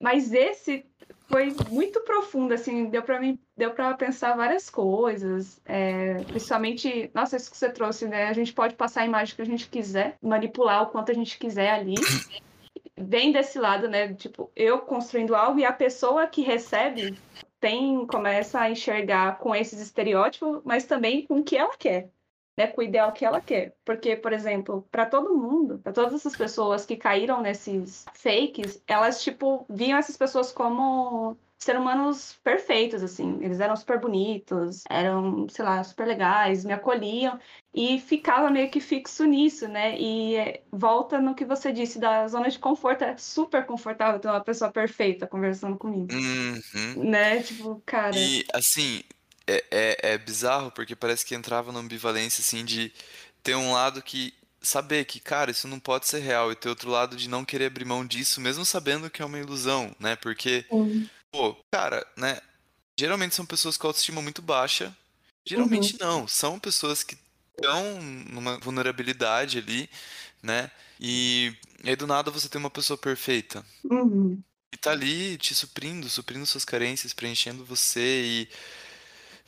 Mas 0.01 0.33
esse 0.33 0.83
foi 1.27 1.55
muito 1.69 2.01
profundo, 2.01 2.55
assim, 2.55 2.89
deu 2.89 3.03
para 3.03 3.19
mim, 3.19 3.39
deu 3.55 3.71
para 3.71 3.93
pensar 3.93 4.35
várias 4.35 4.67
coisas, 4.67 5.61
é, 5.63 6.15
principalmente, 6.23 7.11
nossa, 7.13 7.37
isso 7.37 7.51
que 7.51 7.57
você 7.57 7.69
trouxe, 7.69 8.07
né? 8.07 8.25
A 8.25 8.33
gente 8.33 8.51
pode 8.51 8.73
passar 8.73 9.01
a 9.01 9.05
imagem 9.05 9.35
que 9.35 9.41
a 9.43 9.45
gente 9.45 9.69
quiser, 9.69 10.17
manipular 10.19 10.81
o 10.81 10.89
quanto 10.89 11.11
a 11.11 11.13
gente 11.13 11.37
quiser 11.37 11.69
ali. 11.69 11.93
Vem 13.01 13.31
desse 13.31 13.59
lado, 13.59 13.87
né? 13.87 14.13
Tipo, 14.13 14.51
eu 14.55 14.79
construindo 14.79 15.35
algo 15.35 15.59
e 15.59 15.65
a 15.65 15.73
pessoa 15.73 16.27
que 16.27 16.41
recebe 16.41 17.17
tem 17.59 18.05
começa 18.07 18.59
a 18.59 18.69
enxergar 18.69 19.37
com 19.37 19.55
esses 19.55 19.79
estereótipos, 19.79 20.61
mas 20.65 20.85
também 20.85 21.25
com 21.25 21.39
o 21.39 21.43
que 21.43 21.55
ela 21.55 21.77
quer, 21.77 22.09
né, 22.57 22.67
com 22.67 22.81
o 22.81 22.83
ideal 22.83 23.11
que 23.11 23.23
ela 23.23 23.39
quer. 23.39 23.75
Porque, 23.85 24.15
por 24.15 24.33
exemplo, 24.33 24.87
para 24.91 25.05
todo 25.05 25.37
mundo, 25.37 25.77
para 25.79 25.93
todas 25.93 26.13
essas 26.13 26.35
pessoas 26.35 26.85
que 26.85 26.97
caíram 26.97 27.41
nesses 27.41 28.05
fakes, 28.13 28.81
elas 28.87 29.23
tipo 29.23 29.65
viam 29.69 29.97
essas 29.97 30.17
pessoas 30.17 30.51
como 30.51 31.37
ser 31.63 31.77
humanos 31.77 32.39
perfeitos, 32.43 33.03
assim. 33.03 33.37
Eles 33.41 33.59
eram 33.59 33.75
super 33.75 33.99
bonitos, 33.99 34.81
eram, 34.89 35.47
sei 35.47 35.63
lá, 35.63 35.83
super 35.83 36.07
legais, 36.07 36.65
me 36.65 36.73
acolhiam 36.73 37.39
e 37.73 37.99
ficava 37.99 38.49
meio 38.49 38.69
que 38.71 38.79
fixo 38.79 39.25
nisso, 39.25 39.67
né? 39.67 39.95
E 39.97 40.35
é, 40.35 40.63
volta 40.71 41.21
no 41.21 41.35
que 41.35 41.45
você 41.45 41.71
disse 41.71 41.99
da 41.99 42.27
zona 42.27 42.49
de 42.49 42.57
conforto, 42.57 43.03
é 43.03 43.15
super 43.15 43.63
confortável 43.63 44.19
ter 44.19 44.27
uma 44.27 44.43
pessoa 44.43 44.71
perfeita 44.71 45.27
conversando 45.27 45.77
comigo. 45.77 46.11
Uhum. 46.11 47.03
Né? 47.03 47.43
Tipo, 47.43 47.81
cara. 47.85 48.17
E 48.17 48.43
assim, 48.53 49.03
é, 49.45 49.63
é, 49.69 50.13
é 50.13 50.17
bizarro 50.17 50.71
porque 50.71 50.95
parece 50.95 51.23
que 51.23 51.35
entrava 51.35 51.71
numa 51.71 51.83
ambivalência 51.83 52.41
assim 52.41 52.65
de 52.65 52.91
ter 53.43 53.55
um 53.55 53.71
lado 53.71 54.01
que 54.01 54.33
saber 54.63 55.05
que, 55.05 55.19
cara, 55.19 55.51
isso 55.51 55.67
não 55.67 55.79
pode 55.79 56.07
ser 56.07 56.19
real 56.19 56.51
e 56.51 56.55
ter 56.55 56.69
outro 56.69 56.89
lado 56.89 57.15
de 57.15 57.29
não 57.29 57.45
querer 57.45 57.65
abrir 57.65 57.85
mão 57.85 58.05
disso, 58.05 58.41
mesmo 58.41 58.65
sabendo 58.65 59.09
que 59.09 59.21
é 59.21 59.25
uma 59.25 59.39
ilusão, 59.39 59.95
né? 59.99 60.15
Porque 60.15 60.65
Sim. 60.69 61.09
Pô, 61.31 61.55
cara, 61.71 62.05
né? 62.17 62.39
Geralmente 62.99 63.35
são 63.35 63.45
pessoas 63.45 63.77
com 63.77 63.87
autoestima 63.87 64.21
muito 64.21 64.41
baixa. 64.41 64.95
Geralmente 65.45 65.93
Uhum. 65.93 65.99
não. 65.99 66.27
São 66.27 66.59
pessoas 66.59 67.03
que 67.03 67.17
estão 67.55 68.01
numa 68.01 68.59
vulnerabilidade 68.59 69.57
ali, 69.59 69.89
né? 70.43 70.71
E, 70.99 71.55
aí 71.85 71.95
do 71.95 72.07
nada 72.07 72.31
você 72.31 72.49
tem 72.49 72.59
uma 72.59 72.69
pessoa 72.69 72.97
perfeita. 72.97 73.65
Uhum. 73.83 74.43
E 74.73 74.77
tá 74.77 74.91
ali 74.91 75.37
te 75.37 75.53
suprindo, 75.53 76.09
suprindo 76.09 76.45
suas 76.45 76.63
carências, 76.63 77.13
preenchendo 77.13 77.65
você 77.65 78.21
e 78.23 78.49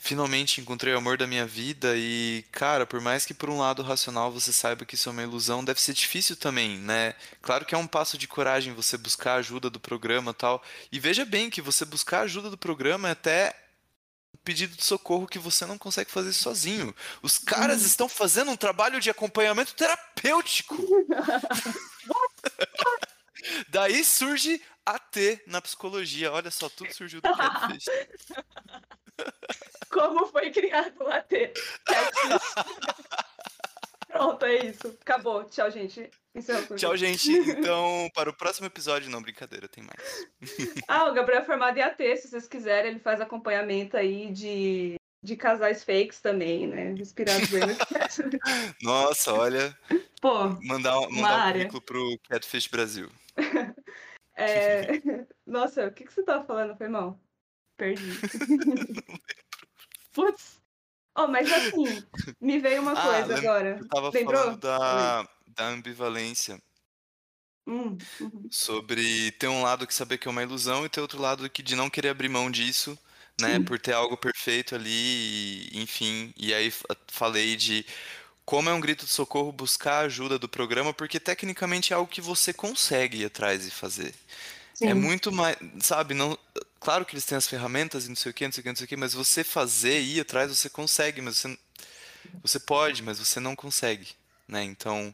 finalmente 0.04 0.60
encontrei 0.60 0.94
o 0.94 0.98
amor 0.98 1.18
da 1.18 1.26
minha 1.26 1.46
vida 1.46 1.94
e, 1.96 2.44
cara, 2.52 2.86
por 2.86 3.00
mais 3.00 3.26
que 3.26 3.34
por 3.34 3.50
um 3.50 3.58
lado 3.60 3.82
racional 3.82 4.30
você 4.32 4.52
saiba 4.52 4.84
que 4.86 4.96
isso 4.96 5.08
é 5.08 5.12
uma 5.14 5.24
ilusão, 5.24 5.64
deve 5.64 5.80
ser 5.80 5.94
difícil 5.94 6.36
também, 6.36 6.78
né? 6.78 7.16
Claro 7.42 7.64
que 7.66 7.74
é 7.74 7.78
um 7.78 7.88
passo 7.88 8.18
de 8.18 8.28
coragem 8.28 8.74
você 8.74 8.98
buscar 8.98 9.36
a 9.36 9.38
ajuda 9.38 9.70
do 9.70 9.80
programa 9.80 10.32
e 10.32 10.34
tal. 10.34 10.62
E 10.92 11.00
veja 11.00 11.24
bem 11.24 11.50
que 11.50 11.62
você 11.62 11.86
buscar 11.86 12.20
a 12.20 12.24
ajuda 12.24 12.50
do 12.50 12.58
programa 12.58 13.08
é 13.08 13.12
até 13.12 13.56
um 14.36 14.40
pedido 14.44 14.76
de 14.76 14.84
socorro 14.84 15.26
que 15.26 15.40
você 15.40 15.66
não 15.66 15.78
consegue 15.78 16.12
fazer 16.12 16.34
sozinho. 16.34 16.94
Os 17.22 17.38
caras 17.38 17.80
Uhum. 17.80 17.88
estão 17.88 18.10
fazendo 18.10 18.52
um 18.52 18.58
trabalho 18.58 19.00
de 19.00 19.10
acompanhamento 19.10 19.74
terapêutico. 19.74 20.76
Daí 23.70 24.04
surge 24.04 24.62
AT 24.86 25.42
na 25.48 25.62
psicologia. 25.62 26.30
Olha 26.32 26.52
só, 26.52 26.68
tudo 26.68 26.94
surgiu 26.94 27.22
do 27.22 27.32
Catfish. 27.34 27.86
Como 29.94 30.26
foi 30.28 30.52
criado 30.52 31.04
o 31.04 31.08
AT? 31.08 31.30
Catfish. 31.86 32.94
Pronto, 34.14 34.46
é 34.46 34.66
isso. 34.68 34.88
Acabou. 35.02 35.44
Tchau, 35.46 35.72
gente. 35.72 36.10
Tudo. 36.34 36.76
Tchau, 36.76 36.96
gente. 36.96 37.32
Então, 37.64 38.10
para 38.14 38.30
o 38.30 38.34
próximo 38.34 38.68
episódio, 38.68 39.10
não, 39.10 39.22
brincadeira, 39.22 39.68
tem 39.68 39.84
mais. 39.84 40.28
Ah, 40.88 41.10
o 41.10 41.14
Gabriel 41.14 41.42
é 41.42 41.46
formado 41.46 41.78
em 41.78 41.82
AT, 41.82 41.98
se 42.18 42.28
vocês 42.28 42.48
quiserem, 42.48 42.92
ele 42.92 43.00
faz 43.00 43.22
acompanhamento 43.22 43.96
aí 43.98 44.32
de, 44.32 44.96
de 45.24 45.36
casais 45.36 45.84
fakes 45.84 46.20
também, 46.20 46.68
né? 46.68 46.92
Inspirados 46.92 47.50
no 47.50 47.60
Nossa, 48.84 49.34
olha, 49.34 49.78
Pô, 50.22 50.50
mandar, 50.64 51.00
mandar 51.10 51.50
um 51.50 51.52
currículo 51.54 51.82
pro 51.82 52.20
Catfish 52.30 52.68
Brasil. 52.68 53.10
é... 54.36 55.02
Nossa, 55.46 55.88
o 55.88 55.92
que, 55.92 56.06
que 56.06 56.14
você 56.14 56.24
tava 56.24 56.46
falando, 56.46 56.76
foi 56.76 56.88
mal? 56.88 57.20
Perdi. 57.78 58.20
Putz. 60.14 60.62
Oh, 61.18 61.28
mas 61.28 61.52
assim, 61.52 62.08
me 62.42 62.60
veio 62.60 62.82
uma 62.82 62.94
Ah, 62.98 63.02
coisa 63.02 63.36
lem- 63.36 63.40
agora. 63.40 63.80
Eu 63.80 63.88
tava 63.90 64.12
Lembrou? 64.14 64.44
falando 64.44 64.60
da, 64.60 65.24
da 65.48 65.68
ambivalência, 65.68 66.60
Hum, 67.66 68.06
uhum. 68.20 68.52
sobre 68.52 69.32
ter 69.34 69.48
um 69.48 69.62
lado 69.64 69.88
que 69.88 69.94
saber 69.94 70.18
que 70.18 70.28
é 70.28 70.32
uma 70.32 70.44
ilusão 70.44 70.86
e 70.86 70.90
ter 70.90 71.02
outro 71.02 71.22
lado 71.22 71.50
que 71.50 71.64
de 71.64 71.76
não 71.76 71.90
querer 71.90 72.10
abrir 72.10 72.30
mão 72.30 72.52
disso, 72.52 72.98
né, 73.40 73.60
Sim. 73.60 73.66
por 73.66 73.80
ter 73.80 73.94
algo 73.94 74.18
perfeito 74.18 74.76
ali, 74.76 74.90
e, 75.72 75.82
enfim. 75.82 76.34
E 76.38 76.54
aí 76.54 76.70
fa- 76.72 76.96
falei 77.10 77.56
de 77.56 77.86
como 78.46 78.70
é 78.70 78.74
um 78.74 78.82
grito 78.82 79.06
de 79.06 79.12
socorro 79.12 79.52
buscar 79.54 79.96
a 80.04 80.06
ajuda 80.08 80.40
do 80.40 80.50
programa, 80.50 80.94
porque 80.94 81.20
tecnicamente 81.20 81.94
é 81.94 81.96
algo 81.98 82.12
que 82.12 82.22
você 82.22 82.54
consegue 82.54 83.20
ir 83.22 83.26
atrás 83.28 83.66
e 83.68 83.72
fazer. 83.72 84.14
Sim. 84.74 84.88
É 84.88 84.94
muito 84.94 85.32
mais, 85.32 85.58
sabe, 85.82 86.14
não, 86.14 86.38
claro 86.84 87.06
que 87.06 87.14
eles 87.14 87.26
têm 87.26 87.38
as 87.38 87.48
ferramentas 87.48 88.06
e 88.06 88.10
não 88.10 88.16
sei 88.16 88.32
o 88.32 88.34
que, 88.34 88.46
não 88.46 88.52
sei 88.52 88.62
o 88.62 88.64
que, 88.64 88.70
não 88.70 88.76
sei 88.76 88.86
o 88.86 88.88
que, 88.88 88.98
mas 88.98 89.14
você 89.14 89.44
fazer, 89.44 90.02
ir 90.02 90.20
atrás, 90.20 90.56
você 90.56 90.70
consegue, 90.70 91.22
mas 91.22 91.38
você, 91.38 91.58
você 92.42 92.60
pode, 92.60 93.02
mas 93.02 93.20
você 93.20 93.40
não 93.40 93.56
consegue, 93.56 94.10
né? 94.48 94.64
Então, 94.64 95.14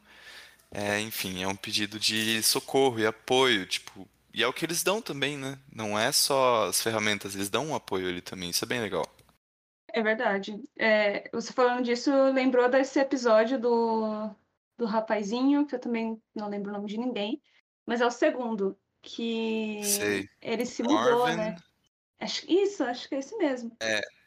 é, 0.71 0.99
enfim, 0.99 1.43
é 1.43 1.47
um 1.47 1.55
pedido 1.55 1.99
de 1.99 2.41
socorro 2.43 2.99
e 2.99 3.05
apoio, 3.05 3.65
tipo, 3.65 4.08
e 4.34 4.43
é 4.43 4.47
o 4.47 4.53
que 4.53 4.65
eles 4.65 4.84
dão 4.84 5.01
também, 5.01 5.38
né? 5.38 5.60
Não 5.71 5.97
é 5.97 6.12
só 6.12 6.67
as 6.67 6.82
ferramentas, 6.82 7.36
eles 7.36 7.49
dão 7.49 7.67
um 7.67 7.75
apoio 7.75 8.08
ali 8.08 8.21
também, 8.21 8.49
isso 8.49 8.65
é 8.65 8.67
bem 8.67 8.82
legal. 8.82 9.05
É 9.91 10.01
verdade. 10.03 10.62
É, 10.77 11.29
você 11.32 11.51
falando 11.51 11.84
disso, 11.84 12.12
lembrou 12.32 12.69
desse 12.69 12.99
episódio 12.99 13.60
do, 13.60 14.29
do 14.77 14.86
rapazinho, 14.86 15.65
que 15.65 15.75
eu 15.75 15.79
também 15.79 16.21
não 16.36 16.47
lembro 16.47 16.69
o 16.69 16.73
nome 16.73 16.88
de 16.88 16.97
ninguém, 16.97 17.41
mas 17.86 18.01
é 18.01 18.05
o 18.05 18.12
segundo, 18.12 18.77
que 19.01 19.81
Sei. 19.83 20.29
ele 20.41 20.65
se 20.65 20.83
mudou, 20.83 21.19
Marvin, 21.19 21.38
né? 21.38 21.55
Acho, 22.19 22.43
isso, 22.51 22.83
acho 22.83 23.07
que 23.07 23.15
é 23.15 23.19
esse 23.19 23.35
mesmo. 23.38 23.71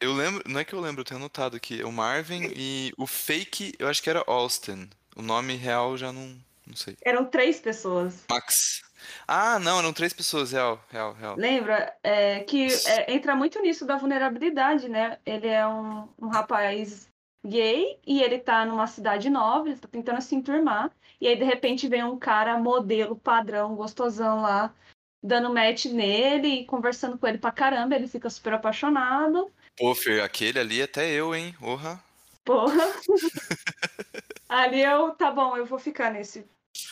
eu 0.01 0.15
lembro, 0.15 0.43
não 0.47 0.61
é 0.61 0.65
que 0.65 0.73
eu 0.73 0.81
lembro, 0.81 1.03
eu 1.03 1.05
tenho 1.05 1.21
anotado 1.21 1.57
aqui, 1.57 1.83
o 1.85 1.93
Marvin 1.93 2.51
e 2.57 2.93
o 2.97 3.07
fake, 3.07 3.75
eu 3.79 3.87
acho 3.87 4.03
que 4.03 4.09
era 4.09 4.25
Austin. 4.27 4.89
O 5.15 5.21
nome 5.21 5.57
real 5.57 5.97
já 5.99 6.11
não, 6.11 6.35
não 6.67 6.75
sei. 6.75 6.97
Eram 7.03 7.27
três 7.27 7.61
pessoas. 7.61 8.25
Max. 8.31 8.83
Ah, 9.29 9.59
não, 9.59 9.79
eram 9.79 9.93
três 9.93 10.13
pessoas, 10.13 10.53
real, 10.53 10.83
real, 10.91 11.13
real. 11.13 11.37
Lembra? 11.37 11.95
É, 12.03 12.41
que 12.41 12.69
é, 12.87 13.13
entra 13.13 13.37
muito 13.37 13.61
nisso 13.61 13.85
da 13.85 13.97
vulnerabilidade, 13.97 14.89
né? 14.89 15.19
Ele 15.27 15.49
é 15.49 15.67
um, 15.67 16.09
um 16.19 16.29
rapaz 16.29 17.12
gay 17.45 17.99
e 18.07 18.23
ele 18.23 18.39
tá 18.39 18.65
numa 18.65 18.87
cidade 18.87 19.29
nova, 19.29 19.69
ele 19.69 19.79
tá 19.79 19.89
tentando 19.89 20.21
se 20.21 20.35
enturmar. 20.35 20.91
E 21.21 21.27
aí, 21.27 21.37
de 21.37 21.45
repente, 21.45 21.89
vem 21.89 22.03
um 22.03 22.19
cara 22.19 22.59
modelo, 22.59 23.17
padrão, 23.17 23.75
gostosão 23.75 24.41
lá, 24.41 24.75
dando 25.23 25.53
match 25.53 25.87
nele 25.87 26.49
e 26.49 26.67
conversando 26.67 27.19
com 27.19 27.27
ele 27.27 27.39
pra 27.39 27.53
caramba. 27.53 27.95
Ele 27.95 28.09
fica 28.09 28.29
super 28.31 28.55
apaixonado. 28.55 29.51
Pô, 29.77 29.95
Fer, 29.95 30.23
aquele 30.23 30.59
ali 30.59 30.83
até 30.83 31.11
eu, 31.11 31.35
hein? 31.35 31.55
Porra. 31.59 32.03
Porra. 32.45 32.93
Ali 34.49 34.83
eu, 34.83 35.13
tá 35.15 35.31
bom, 35.31 35.57
eu 35.57 35.65
vou 35.65 35.79
ficar 35.79 36.13
nesse, 36.13 36.45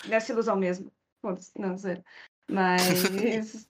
nessa 0.07 0.33
ilusão 0.33 0.57
mesmo. 0.57 0.91
Não, 1.55 1.77
zero. 1.77 2.03
Mas 2.49 3.69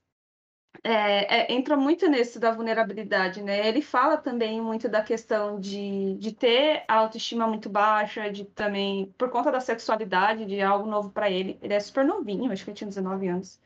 é, 0.83 1.53
é, 1.53 1.53
entra 1.53 1.77
muito 1.77 2.09
nesse 2.09 2.39
da 2.39 2.51
vulnerabilidade, 2.53 3.43
né? 3.43 3.67
Ele 3.69 3.83
fala 3.83 4.17
também 4.17 4.61
muito 4.61 4.89
da 4.89 5.03
questão 5.03 5.61
de, 5.61 6.15
de 6.17 6.33
ter 6.33 6.85
a 6.89 6.95
autoestima 6.97 7.47
muito 7.47 7.69
baixa, 7.69 8.31
de 8.31 8.45
também, 8.45 9.13
por 9.19 9.29
conta 9.31 9.53
da 9.53 9.61
sexualidade, 9.61 10.47
de 10.47 10.61
algo 10.61 10.89
novo 10.89 11.11
pra 11.11 11.31
ele. 11.31 11.59
Ele 11.63 11.75
é 11.75 11.81
super 11.81 12.05
novinho, 12.05 12.51
acho 12.51 12.65
que 12.65 12.71
ele 12.71 12.77
tinha 12.77 12.89
19 12.89 13.29
anos. 13.29 13.61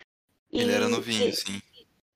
Ele 0.53 0.71
E- 0.71 0.75
era 0.75 0.89
novinho, 0.89 1.29
e- 1.29 1.33
sim. 1.33 1.63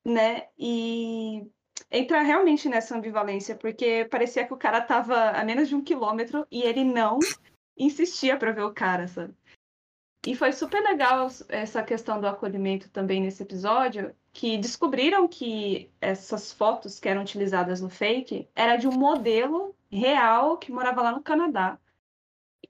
né? 0.04 0.46
E 0.58 1.46
entra 1.90 2.22
realmente 2.22 2.68
nessa 2.68 2.96
ambivalência, 2.96 3.54
porque 3.54 4.06
parecia 4.10 4.44
que 4.46 4.52
o 4.54 4.58
cara 4.58 4.80
tava 4.80 5.30
a 5.30 5.44
menos 5.44 5.68
de 5.68 5.74
um 5.76 5.82
quilômetro 5.82 6.46
e 6.50 6.62
ele 6.62 6.82
não 6.82 7.18
insistia 7.76 8.36
pra 8.36 8.50
ver 8.52 8.62
o 8.64 8.74
cara, 8.74 9.06
sabe? 9.06 9.32
E 10.26 10.34
foi 10.34 10.52
super 10.52 10.82
legal 10.82 11.28
essa 11.48 11.82
questão 11.82 12.20
do 12.20 12.26
acolhimento 12.26 12.90
também 12.90 13.22
nesse 13.22 13.42
episódio, 13.44 14.12
que 14.38 14.56
descobriram 14.56 15.26
que 15.26 15.90
essas 16.00 16.52
fotos 16.52 17.00
que 17.00 17.08
eram 17.08 17.22
utilizadas 17.22 17.80
no 17.80 17.90
fake 17.90 18.48
era 18.54 18.76
de 18.76 18.86
um 18.86 18.92
modelo 18.92 19.74
real 19.90 20.56
que 20.56 20.70
morava 20.70 21.02
lá 21.02 21.10
no 21.10 21.20
Canadá. 21.20 21.76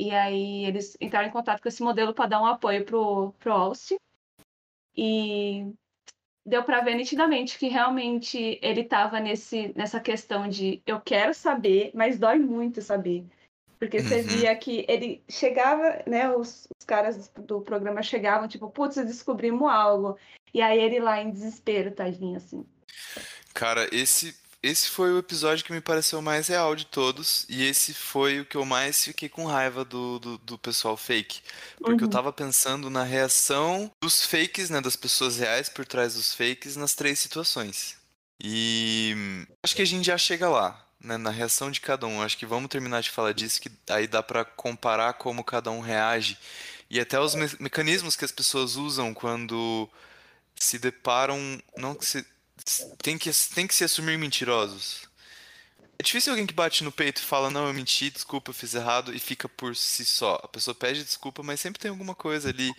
E 0.01 0.11
aí 0.11 0.65
eles 0.65 0.97
entraram 0.99 1.29
em 1.29 1.31
contato 1.31 1.61
com 1.61 1.69
esse 1.69 1.83
modelo 1.83 2.15
para 2.15 2.31
dar 2.31 2.41
um 2.41 2.47
apoio 2.47 2.87
pro, 2.87 3.33
pro 3.33 3.53
Austin. 3.53 3.97
E 4.97 5.71
deu 6.47 6.65
para 6.65 6.81
ver 6.81 6.95
nitidamente 6.95 7.59
que 7.59 7.69
realmente 7.69 8.59
ele 8.63 8.81
estava 8.81 9.21
nesse 9.21 9.71
nessa 9.77 10.01
questão 10.01 10.49
de 10.49 10.83
eu 10.87 10.99
quero 10.99 11.35
saber, 11.35 11.91
mas 11.93 12.19
dói 12.19 12.39
muito 12.39 12.81
saber. 12.81 13.27
Porque 13.79 14.01
você 14.01 14.23
Uhum. 14.23 14.27
via 14.27 14.57
que 14.57 14.87
ele 14.89 15.23
chegava, 15.29 16.03
né? 16.07 16.35
Os, 16.35 16.67
os 16.81 16.87
caras 16.87 17.29
do 17.29 17.61
programa 17.61 18.03
chegavam, 18.03 18.49
tipo, 18.49 18.71
putz, 18.71 18.97
descobrimos 18.97 19.71
algo. 19.71 20.17
E 20.53 20.61
aí 20.63 20.79
ele 20.81 21.01
lá 21.01 21.21
em 21.23 21.31
desespero, 21.31 21.91
tadinho, 21.95 22.37
assim. 22.37 22.67
Cara, 23.55 23.89
esse, 23.93 24.37
esse 24.63 24.89
foi 24.89 25.13
o 25.13 25.19
episódio 25.19 25.65
que 25.65 25.73
me 25.73 25.81
pareceu 25.81 26.23
mais 26.23 26.49
real 26.49 26.75
de 26.77 26.87
todos. 26.87 27.45
E 27.49 27.65
esse 27.65 27.93
foi 27.95 28.41
o 28.41 28.45
que 28.47 28.57
eu 28.57 28.65
mais 28.65 29.05
fiquei 29.05 29.29
com 29.29 29.47
raiva 29.47 29.85
do, 29.85 30.19
do, 30.19 30.39
do 30.39 30.59
pessoal 30.59 30.97
fake. 30.97 31.41
Porque 31.85 32.05
eu 32.05 32.09
Uhum. 32.09 32.09
tava 32.09 32.33
pensando 32.33 32.91
na 32.91 33.03
reação 33.05 33.91
dos 34.01 34.25
fakes, 34.25 34.71
né? 34.71 34.81
Das 34.81 34.97
pessoas 34.97 35.39
reais 35.39 35.69
por 35.69 35.85
trás 35.87 36.15
dos 36.15 36.35
fakes 36.35 36.77
nas 36.77 36.95
três 36.95 37.19
situações. 37.19 37.97
E 38.41 39.15
acho 39.63 39.75
que 39.75 39.83
a 39.83 39.85
gente 39.87 40.07
já 40.07 40.17
chega 40.17 40.49
lá, 40.49 40.87
né? 41.01 41.17
Na 41.17 41.31
reação 41.31 41.71
de 41.71 41.81
cada 41.81 42.07
um. 42.07 42.23
Acho 42.23 42.39
que 42.39 42.47
vamos 42.47 42.69
terminar 42.69 43.03
de 43.03 43.11
falar 43.11 43.33
disso, 43.33 43.61
que 43.61 43.71
aí 43.91 44.07
dá 44.07 44.23
pra 44.23 44.45
comparar 44.45 45.15
como 45.15 45.43
cada 45.45 45.71
um 45.71 45.81
reage. 45.81 46.39
E 46.91 47.01
até 47.01 47.19
os 47.21 47.35
me- 47.35 47.51
mecanismos 47.61 48.17
que 48.17 48.25
as 48.25 48.33
pessoas 48.33 48.77
usam 48.77 49.13
quando 49.13 49.89
se 50.65 50.79
deparam, 50.79 51.61
não 51.77 51.95
que 51.95 52.05
se 52.05 52.25
tem 53.03 53.17
que, 53.17 53.31
tem 53.55 53.67
que 53.67 53.75
se 53.75 53.85
assumir 53.85 54.19
mentirosos. 54.19 55.09
É 55.99 56.03
difícil 56.03 56.33
alguém 56.33 56.47
que 56.47 56.55
bate 56.55 56.85
no 56.85 56.93
peito 56.93 57.21
e 57.21 57.25
fala, 57.25 57.51
não, 57.51 57.67
eu 57.67 57.75
menti, 57.75 58.09
desculpa, 58.09 58.51
eu 58.51 58.55
fiz 58.55 58.75
errado, 58.75 59.13
e 59.13 59.19
fica 59.19 59.49
por 59.49 59.75
si 59.75 60.05
só. 60.05 60.41
A 60.45 60.49
pessoa 60.49 60.75
pede 60.75 61.03
desculpa, 61.03 61.43
mas 61.43 61.61
sempre 61.61 61.81
tem 61.81 61.91
alguma 61.91 62.15
coisa 62.15 62.51
ali. 62.51 62.73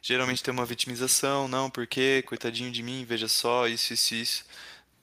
Geralmente 0.00 0.42
tem 0.42 0.52
uma 0.52 0.64
vitimização, 0.64 1.48
não, 1.48 1.68
porque, 1.68 2.22
coitadinho 2.28 2.70
de 2.70 2.82
mim, 2.82 3.04
veja 3.04 3.26
só, 3.26 3.66
isso, 3.66 3.92
isso, 3.92 4.14
isso. 4.14 4.44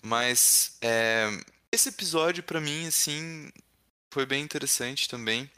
Mas 0.01 0.77
é, 0.81 1.27
esse 1.69 1.89
episódio, 1.89 2.41
para 2.41 2.61
mim, 2.61 2.87
assim, 2.87 3.51
foi 4.09 4.25
bem 4.25 4.43
interessante 4.43 5.09
também. 5.09 5.51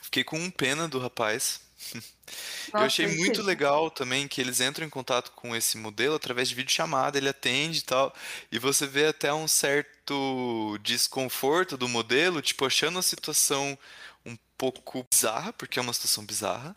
Fiquei 0.00 0.22
com 0.22 0.48
pena 0.50 0.86
do 0.86 1.00
rapaz. 1.00 1.60
Nossa, 1.94 2.72
eu 2.74 2.80
achei 2.80 3.06
muito 3.06 3.42
legal 3.42 3.90
também 3.90 4.26
que 4.26 4.40
eles 4.40 4.60
entram 4.60 4.86
em 4.86 4.90
contato 4.90 5.30
com 5.32 5.54
esse 5.54 5.78
modelo 5.78 6.14
através 6.14 6.48
de 6.48 6.54
videochamada, 6.54 7.18
ele 7.18 7.28
atende 7.28 7.78
e 7.78 7.82
tal, 7.82 8.14
e 8.50 8.58
você 8.58 8.86
vê 8.86 9.06
até 9.06 9.32
um 9.32 9.46
certo 9.46 10.78
desconforto 10.82 11.76
do 11.76 11.88
modelo, 11.88 12.42
tipo, 12.42 12.66
achando 12.66 12.98
a 12.98 13.02
situação 13.02 13.78
um 14.24 14.36
pouco 14.58 15.06
bizarra, 15.08 15.52
porque 15.52 15.78
é 15.78 15.82
uma 15.82 15.92
situação 15.92 16.24
bizarra, 16.24 16.76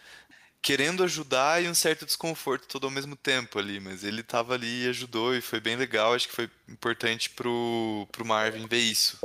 querendo 0.61 1.03
ajudar 1.03 1.63
e 1.63 1.69
um 1.69 1.73
certo 1.73 2.05
desconforto 2.05 2.67
todo 2.67 2.85
ao 2.85 2.91
mesmo 2.91 3.15
tempo 3.15 3.57
ali, 3.57 3.79
mas 3.79 4.03
ele 4.03 4.21
tava 4.21 4.53
ali 4.53 4.85
e 4.85 4.89
ajudou 4.89 5.35
e 5.35 5.41
foi 5.41 5.59
bem 5.59 5.75
legal, 5.75 6.13
acho 6.13 6.27
que 6.27 6.35
foi 6.35 6.49
importante 6.67 7.29
pro, 7.29 8.07
pro 8.11 8.25
Marvin 8.25 8.67
ver 8.67 8.79
isso, 8.79 9.17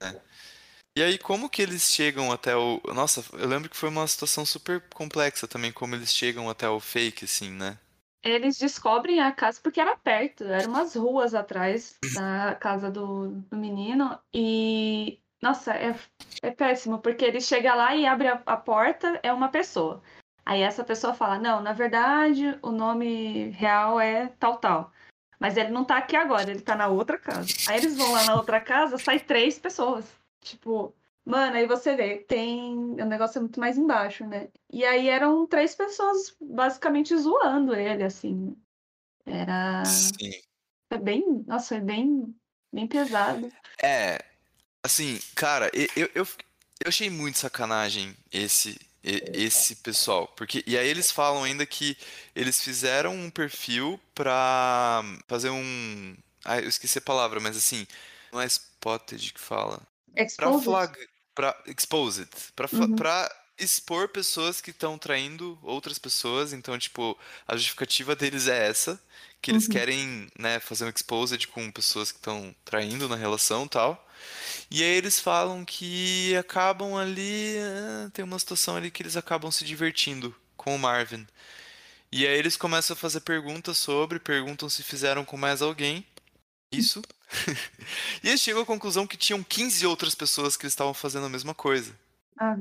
né? 0.00 0.20
E 0.96 1.02
aí, 1.02 1.18
como 1.18 1.50
que 1.50 1.60
eles 1.60 1.82
chegam 1.82 2.30
até 2.30 2.54
o. 2.54 2.80
Nossa, 2.94 3.24
eu 3.36 3.48
lembro 3.48 3.68
que 3.68 3.76
foi 3.76 3.88
uma 3.88 4.06
situação 4.06 4.46
super 4.46 4.80
complexa 4.94 5.48
também, 5.48 5.72
como 5.72 5.96
eles 5.96 6.14
chegam 6.14 6.48
até 6.48 6.68
o 6.68 6.78
fake, 6.78 7.24
assim, 7.24 7.50
né? 7.50 7.76
Eles 8.22 8.56
descobrem 8.56 9.20
a 9.20 9.32
casa 9.32 9.60
porque 9.60 9.80
era 9.80 9.96
perto, 9.96 10.44
eram 10.44 10.70
umas 10.70 10.94
ruas 10.94 11.34
atrás 11.34 11.98
da 12.14 12.54
casa 12.54 12.92
do, 12.92 13.28
do 13.50 13.56
menino. 13.56 14.16
E. 14.32 15.18
Nossa, 15.42 15.74
é, 15.74 15.94
é 16.40 16.50
péssimo, 16.52 17.00
porque 17.00 17.24
ele 17.24 17.40
chega 17.40 17.74
lá 17.74 17.94
e 17.94 18.06
abre 18.06 18.28
a, 18.28 18.40
a 18.46 18.56
porta, 18.56 19.18
é 19.22 19.32
uma 19.32 19.48
pessoa. 19.48 20.00
Aí 20.46 20.60
essa 20.60 20.84
pessoa 20.84 21.12
fala: 21.12 21.40
Não, 21.40 21.60
na 21.60 21.72
verdade, 21.72 22.56
o 22.62 22.70
nome 22.70 23.50
real 23.50 23.98
é 23.98 24.28
tal, 24.38 24.58
tal. 24.58 24.92
Mas 25.40 25.56
ele 25.56 25.70
não 25.70 25.84
tá 25.84 25.96
aqui 25.96 26.14
agora, 26.14 26.52
ele 26.52 26.60
tá 26.60 26.76
na 26.76 26.86
outra 26.86 27.18
casa. 27.18 27.48
Aí 27.66 27.78
eles 27.78 27.96
vão 27.96 28.12
lá 28.12 28.22
na 28.22 28.36
outra 28.36 28.60
casa, 28.60 28.96
sai 28.96 29.18
três 29.18 29.58
pessoas. 29.58 30.04
Tipo, 30.44 30.94
mano, 31.24 31.56
aí 31.56 31.66
você 31.66 31.96
vê, 31.96 32.18
tem. 32.18 32.76
O 32.76 33.06
negócio 33.06 33.38
é 33.38 33.40
muito 33.40 33.58
mais 33.58 33.76
embaixo, 33.76 34.26
né? 34.26 34.48
E 34.70 34.84
aí 34.84 35.08
eram 35.08 35.46
três 35.46 35.74
pessoas 35.74 36.36
basicamente 36.40 37.16
zoando 37.16 37.74
ele, 37.74 38.04
assim. 38.04 38.56
Era. 39.26 39.84
Sim. 39.84 40.30
É 40.90 40.98
bem. 40.98 41.44
Nossa, 41.46 41.76
é 41.76 41.80
bem. 41.80 42.34
Bem 42.72 42.86
pesado. 42.86 43.50
É. 43.82 44.18
Assim, 44.82 45.18
cara, 45.34 45.70
eu, 45.72 46.10
eu, 46.14 46.24
eu 46.24 46.88
achei 46.88 47.08
muito 47.08 47.38
sacanagem 47.38 48.14
esse 48.30 48.78
esse 49.06 49.76
pessoal, 49.76 50.26
porque 50.28 50.64
e 50.66 50.78
aí 50.78 50.88
eles 50.88 51.10
falam 51.10 51.44
ainda 51.44 51.66
que 51.66 51.94
eles 52.34 52.62
fizeram 52.62 53.14
um 53.14 53.28
perfil 53.28 54.00
pra 54.14 55.02
fazer 55.28 55.50
um, 55.50 56.16
ah, 56.42 56.58
eu 56.58 56.68
esqueci 56.68 56.96
a 56.98 57.02
palavra, 57.02 57.38
mas 57.38 57.54
assim, 57.54 57.86
não 58.32 58.40
é 58.40 58.46
spotted 58.46 59.32
que 59.32 59.40
fala. 59.40 59.80
Exposed. 60.16 60.64
Pra 60.64 60.72
flag... 60.72 61.08
pra... 61.34 61.62
Exposed. 61.66 62.28
Pra, 62.54 62.68
uhum. 62.72 62.96
pra 62.96 63.44
expor 63.58 64.08
pessoas 64.08 64.60
que 64.60 64.70
estão 64.70 64.98
traindo 64.98 65.58
outras 65.62 65.98
pessoas. 65.98 66.52
Então, 66.52 66.78
tipo, 66.78 67.18
a 67.46 67.56
justificativa 67.56 68.16
deles 68.16 68.48
é 68.48 68.66
essa. 68.66 69.00
Que 69.40 69.50
eles 69.50 69.66
uhum. 69.66 69.72
querem, 69.72 70.28
né, 70.38 70.58
fazer 70.58 70.86
um 70.86 70.88
exposed 70.88 71.46
com 71.48 71.70
pessoas 71.70 72.10
que 72.10 72.18
estão 72.18 72.54
traindo 72.64 73.08
na 73.08 73.16
relação 73.16 73.68
tal. 73.68 74.08
E 74.70 74.82
aí 74.82 74.90
eles 74.96 75.20
falam 75.20 75.64
que 75.64 76.34
acabam 76.36 76.94
ali. 76.96 77.56
Eh, 77.56 78.08
tem 78.14 78.24
uma 78.24 78.38
situação 78.38 78.76
ali 78.76 78.90
que 78.90 79.02
eles 79.02 79.16
acabam 79.16 79.50
se 79.50 79.64
divertindo 79.64 80.34
com 80.56 80.74
o 80.74 80.78
Marvin. 80.78 81.26
E 82.10 82.26
aí 82.26 82.38
eles 82.38 82.56
começam 82.56 82.94
a 82.94 82.96
fazer 82.96 83.20
perguntas 83.20 83.76
sobre, 83.76 84.18
perguntam 84.18 84.70
se 84.70 84.82
fizeram 84.82 85.24
com 85.24 85.36
mais 85.36 85.60
alguém. 85.60 86.06
Isso. 86.72 87.02
e 88.22 88.28
eles 88.28 88.40
chegam 88.40 88.62
à 88.62 88.66
conclusão 88.66 89.06
que 89.06 89.16
tinham 89.16 89.42
15 89.42 89.86
outras 89.86 90.14
pessoas 90.14 90.56
que 90.56 90.66
estavam 90.66 90.94
fazendo 90.94 91.26
a 91.26 91.30
mesma 91.30 91.54
coisa. 91.54 91.94
Ah, 92.38 92.56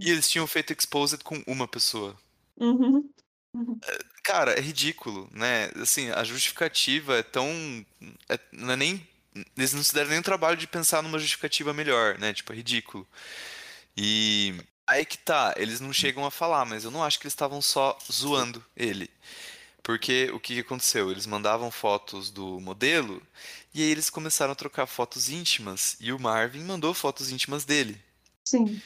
e 0.00 0.10
eles 0.10 0.28
tinham 0.28 0.46
feito 0.46 0.72
exposed 0.72 1.22
com 1.22 1.42
uma 1.46 1.68
pessoa. 1.68 2.16
Uhum. 2.56 3.08
Uhum. 3.54 3.78
Cara, 4.24 4.52
é 4.52 4.60
ridículo, 4.60 5.28
né? 5.32 5.70
Assim, 5.76 6.10
a 6.10 6.24
justificativa 6.24 7.18
é 7.18 7.22
tão. 7.22 7.46
É, 8.28 8.38
não 8.52 8.72
é 8.72 8.76
nem. 8.76 9.06
Eles 9.56 9.72
não 9.72 9.82
se 9.82 9.94
deram 9.94 10.10
nem 10.10 10.18
o 10.18 10.22
trabalho 10.22 10.56
de 10.56 10.66
pensar 10.66 11.02
numa 11.02 11.18
justificativa 11.18 11.72
melhor, 11.72 12.18
né? 12.18 12.32
Tipo, 12.32 12.52
é 12.52 12.56
ridículo. 12.56 13.06
E 13.96 14.54
aí 14.86 15.04
que 15.04 15.18
tá, 15.18 15.54
eles 15.56 15.80
não 15.80 15.92
chegam 15.92 16.24
a 16.24 16.30
falar, 16.30 16.64
mas 16.64 16.84
eu 16.84 16.90
não 16.90 17.02
acho 17.02 17.18
que 17.18 17.26
eles 17.26 17.32
estavam 17.32 17.60
só 17.60 17.96
zoando 18.10 18.64
ele. 18.76 19.10
Porque 19.82 20.30
o 20.32 20.38
que 20.38 20.60
aconteceu? 20.60 21.10
Eles 21.10 21.26
mandavam 21.26 21.70
fotos 21.70 22.30
do 22.30 22.60
modelo 22.60 23.20
e 23.74 23.82
aí 23.82 23.90
eles 23.90 24.08
começaram 24.08 24.52
a 24.52 24.56
trocar 24.56 24.86
fotos 24.86 25.28
íntimas 25.28 25.96
e 26.00 26.12
o 26.12 26.20
Marvin 26.20 26.60
mandou 26.60 26.94
fotos 26.94 27.30
íntimas 27.32 27.64
dele. 27.64 28.00
Sim. 28.44 28.80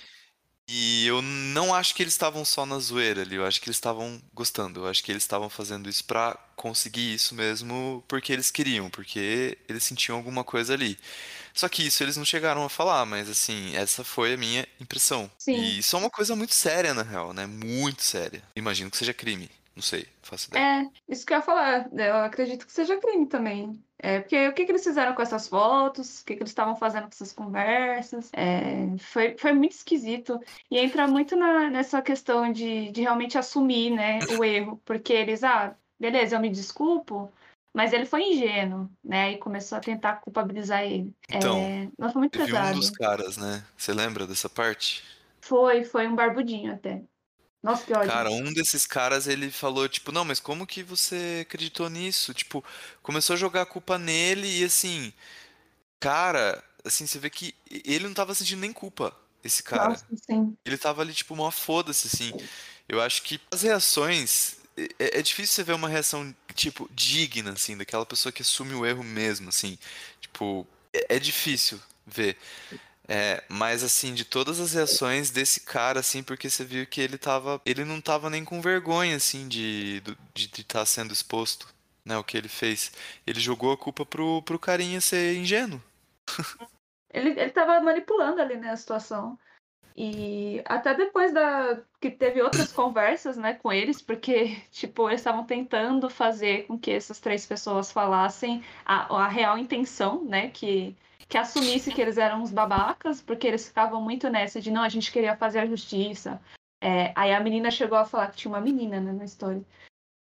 E 0.68 1.06
eu 1.06 1.22
não 1.22 1.72
acho 1.72 1.94
que 1.94 2.02
eles 2.02 2.14
estavam 2.14 2.44
só 2.44 2.66
na 2.66 2.78
zoeira 2.80 3.22
ali, 3.22 3.36
eu 3.36 3.46
acho 3.46 3.60
que 3.60 3.68
eles 3.68 3.76
estavam 3.76 4.20
gostando, 4.34 4.80
eu 4.80 4.88
acho 4.88 5.02
que 5.04 5.12
eles 5.12 5.22
estavam 5.22 5.48
fazendo 5.48 5.88
isso 5.88 6.04
pra 6.04 6.36
conseguir 6.56 7.14
isso 7.14 7.36
mesmo 7.36 8.02
porque 8.08 8.32
eles 8.32 8.50
queriam, 8.50 8.90
porque 8.90 9.56
eles 9.68 9.84
sentiam 9.84 10.16
alguma 10.16 10.42
coisa 10.42 10.74
ali. 10.74 10.98
Só 11.54 11.68
que 11.68 11.86
isso 11.86 12.02
eles 12.02 12.16
não 12.16 12.24
chegaram 12.24 12.64
a 12.64 12.68
falar, 12.68 13.06
mas 13.06 13.30
assim, 13.30 13.76
essa 13.76 14.02
foi 14.02 14.34
a 14.34 14.36
minha 14.36 14.66
impressão. 14.80 15.30
Sim. 15.38 15.54
E 15.54 15.78
isso 15.78 15.94
é 15.94 15.98
uma 16.00 16.10
coisa 16.10 16.34
muito 16.34 16.54
séria, 16.54 16.92
na 16.92 17.02
real, 17.02 17.32
né? 17.32 17.46
Muito 17.46 18.02
séria. 18.02 18.42
Imagino 18.56 18.90
que 18.90 18.96
seja 18.96 19.14
crime. 19.14 19.48
Não 19.76 19.82
sei, 19.82 20.08
faço 20.22 20.48
ideia. 20.48 20.64
É, 20.64 21.12
isso 21.12 21.26
que 21.26 21.34
eu 21.34 21.36
ia 21.36 21.42
falar. 21.42 21.86
Eu 21.92 22.16
acredito 22.16 22.66
que 22.66 22.72
seja 22.72 22.96
crime 22.96 23.26
também. 23.26 23.78
É, 23.98 24.20
porque 24.20 24.48
o 24.48 24.54
que, 24.54 24.64
que 24.64 24.72
eles 24.72 24.82
fizeram 24.82 25.14
com 25.14 25.20
essas 25.20 25.46
fotos? 25.46 26.20
O 26.20 26.24
que, 26.24 26.34
que 26.34 26.42
eles 26.42 26.50
estavam 26.50 26.74
fazendo 26.74 27.02
com 27.02 27.10
essas 27.10 27.34
conversas? 27.34 28.30
É, 28.32 28.96
foi, 28.98 29.36
foi 29.36 29.52
muito 29.52 29.72
esquisito. 29.72 30.40
E 30.70 30.78
entra 30.78 31.06
muito 31.06 31.36
na, 31.36 31.68
nessa 31.68 32.00
questão 32.00 32.50
de, 32.50 32.90
de 32.90 33.02
realmente 33.02 33.36
assumir 33.36 33.90
né, 33.90 34.18
o 34.38 34.42
erro. 34.42 34.80
Porque 34.82 35.12
eles, 35.12 35.44
ah, 35.44 35.76
beleza, 36.00 36.36
eu 36.36 36.40
me 36.40 36.48
desculpo, 36.48 37.30
mas 37.74 37.92
ele 37.92 38.06
foi 38.06 38.22
ingênuo, 38.22 38.90
né? 39.04 39.32
E 39.32 39.38
começou 39.38 39.76
a 39.76 39.82
tentar 39.82 40.16
culpabilizar 40.22 40.84
ele. 40.84 41.14
Então, 41.28 41.58
é, 41.58 41.90
mas 41.98 42.14
foi 42.14 42.20
muito 42.20 42.38
pesado. 42.38 42.78
um 42.78 42.80
dos 42.80 42.88
caras, 42.88 43.36
né? 43.36 43.62
Você 43.76 43.92
lembra 43.92 44.26
dessa 44.26 44.48
parte? 44.48 45.04
Foi, 45.42 45.84
foi 45.84 46.08
um 46.08 46.16
barbudinho 46.16 46.72
até. 46.72 47.02
Nossa, 47.66 47.84
que 47.84 47.92
ódio. 47.92 48.08
Cara, 48.08 48.30
um 48.30 48.52
desses 48.52 48.86
caras, 48.86 49.26
ele 49.26 49.50
falou, 49.50 49.88
tipo, 49.88 50.12
não, 50.12 50.24
mas 50.24 50.38
como 50.38 50.64
que 50.64 50.84
você 50.84 51.40
acreditou 51.42 51.90
nisso? 51.90 52.32
Tipo, 52.32 52.64
começou 53.02 53.34
a 53.34 53.36
jogar 53.36 53.62
a 53.62 53.66
culpa 53.66 53.98
nele 53.98 54.60
e 54.60 54.62
assim, 54.62 55.12
cara, 55.98 56.62
assim, 56.84 57.08
você 57.08 57.18
vê 57.18 57.28
que 57.28 57.52
ele 57.68 58.06
não 58.06 58.14
tava 58.14 58.36
sentindo 58.36 58.60
nem 58.60 58.72
culpa, 58.72 59.12
esse 59.42 59.64
cara. 59.64 59.88
Nossa, 59.88 60.06
sim. 60.24 60.56
Ele 60.64 60.78
tava 60.78 61.02
ali, 61.02 61.12
tipo, 61.12 61.34
uma 61.34 61.50
foda-se, 61.50 62.06
assim. 62.06 62.32
Eu 62.88 63.02
acho 63.02 63.22
que 63.22 63.40
as 63.50 63.62
reações. 63.62 64.58
É, 65.00 65.18
é 65.18 65.22
difícil 65.22 65.56
você 65.56 65.64
ver 65.64 65.72
uma 65.72 65.88
reação, 65.88 66.32
tipo, 66.54 66.88
digna, 66.94 67.50
assim, 67.50 67.76
daquela 67.76 68.06
pessoa 68.06 68.30
que 68.30 68.42
assume 68.42 68.74
o 68.74 68.86
erro 68.86 69.02
mesmo, 69.02 69.48
assim. 69.48 69.76
Tipo, 70.20 70.64
é, 70.92 71.16
é 71.16 71.18
difícil 71.18 71.80
ver. 72.06 72.36
É, 73.08 73.44
mas 73.48 73.84
assim, 73.84 74.14
de 74.14 74.24
todas 74.24 74.58
as 74.58 74.72
reações 74.72 75.30
desse 75.30 75.60
cara, 75.60 76.00
assim, 76.00 76.22
porque 76.22 76.50
você 76.50 76.64
viu 76.64 76.86
que 76.86 77.00
ele 77.00 77.16
tava. 77.16 77.60
Ele 77.64 77.84
não 77.84 78.00
tava 78.00 78.28
nem 78.28 78.44
com 78.44 78.60
vergonha, 78.60 79.16
assim, 79.16 79.46
de 79.46 79.98
estar 79.98 80.16
de, 80.34 80.48
de 80.48 80.64
tá 80.64 80.84
sendo 80.84 81.12
exposto, 81.12 81.72
né? 82.04 82.18
O 82.18 82.24
que 82.24 82.36
ele 82.36 82.48
fez. 82.48 82.92
Ele 83.26 83.38
jogou 83.38 83.72
a 83.72 83.76
culpa 83.76 84.04
pro, 84.04 84.42
pro 84.42 84.58
carinha 84.58 85.00
ser 85.00 85.36
ingênuo. 85.36 85.80
ele, 87.14 87.30
ele 87.30 87.50
tava 87.50 87.80
manipulando 87.80 88.40
ali, 88.40 88.56
né, 88.56 88.70
a 88.70 88.76
situação. 88.76 89.38
E 89.96 90.60
até 90.66 90.92
depois 90.94 91.32
da 91.32 91.80
que 92.00 92.10
teve 92.10 92.42
outras 92.42 92.70
conversas, 92.74 93.36
né, 93.36 93.54
com 93.54 93.72
eles, 93.72 94.02
porque 94.02 94.56
tipo, 94.70 95.08
eles 95.08 95.20
estavam 95.20 95.44
tentando 95.44 96.10
fazer 96.10 96.66
com 96.66 96.78
que 96.78 96.90
essas 96.90 97.18
três 97.18 97.46
pessoas 97.46 97.90
falassem 97.90 98.62
a, 98.84 99.22
a 99.24 99.28
real 99.28 99.56
intenção, 99.56 100.22
né, 100.24 100.50
que 100.50 100.94
que 101.28 101.36
assumisse 101.36 101.92
que 101.92 102.00
eles 102.00 102.18
eram 102.18 102.42
uns 102.42 102.52
babacas, 102.52 103.20
porque 103.20 103.46
eles 103.46 103.66
ficavam 103.66 104.00
muito 104.00 104.28
nessa 104.28 104.60
de 104.60 104.70
não, 104.70 104.82
a 104.82 104.88
gente 104.88 105.10
queria 105.10 105.36
fazer 105.36 105.60
a 105.60 105.66
justiça. 105.66 106.40
É, 106.80 107.12
aí 107.16 107.32
a 107.32 107.40
menina 107.40 107.70
chegou 107.70 107.98
a 107.98 108.04
falar 108.04 108.30
que 108.30 108.36
tinha 108.36 108.52
uma 108.52 108.60
menina 108.60 109.00
né, 109.00 109.12
na 109.12 109.24
história. 109.24 109.64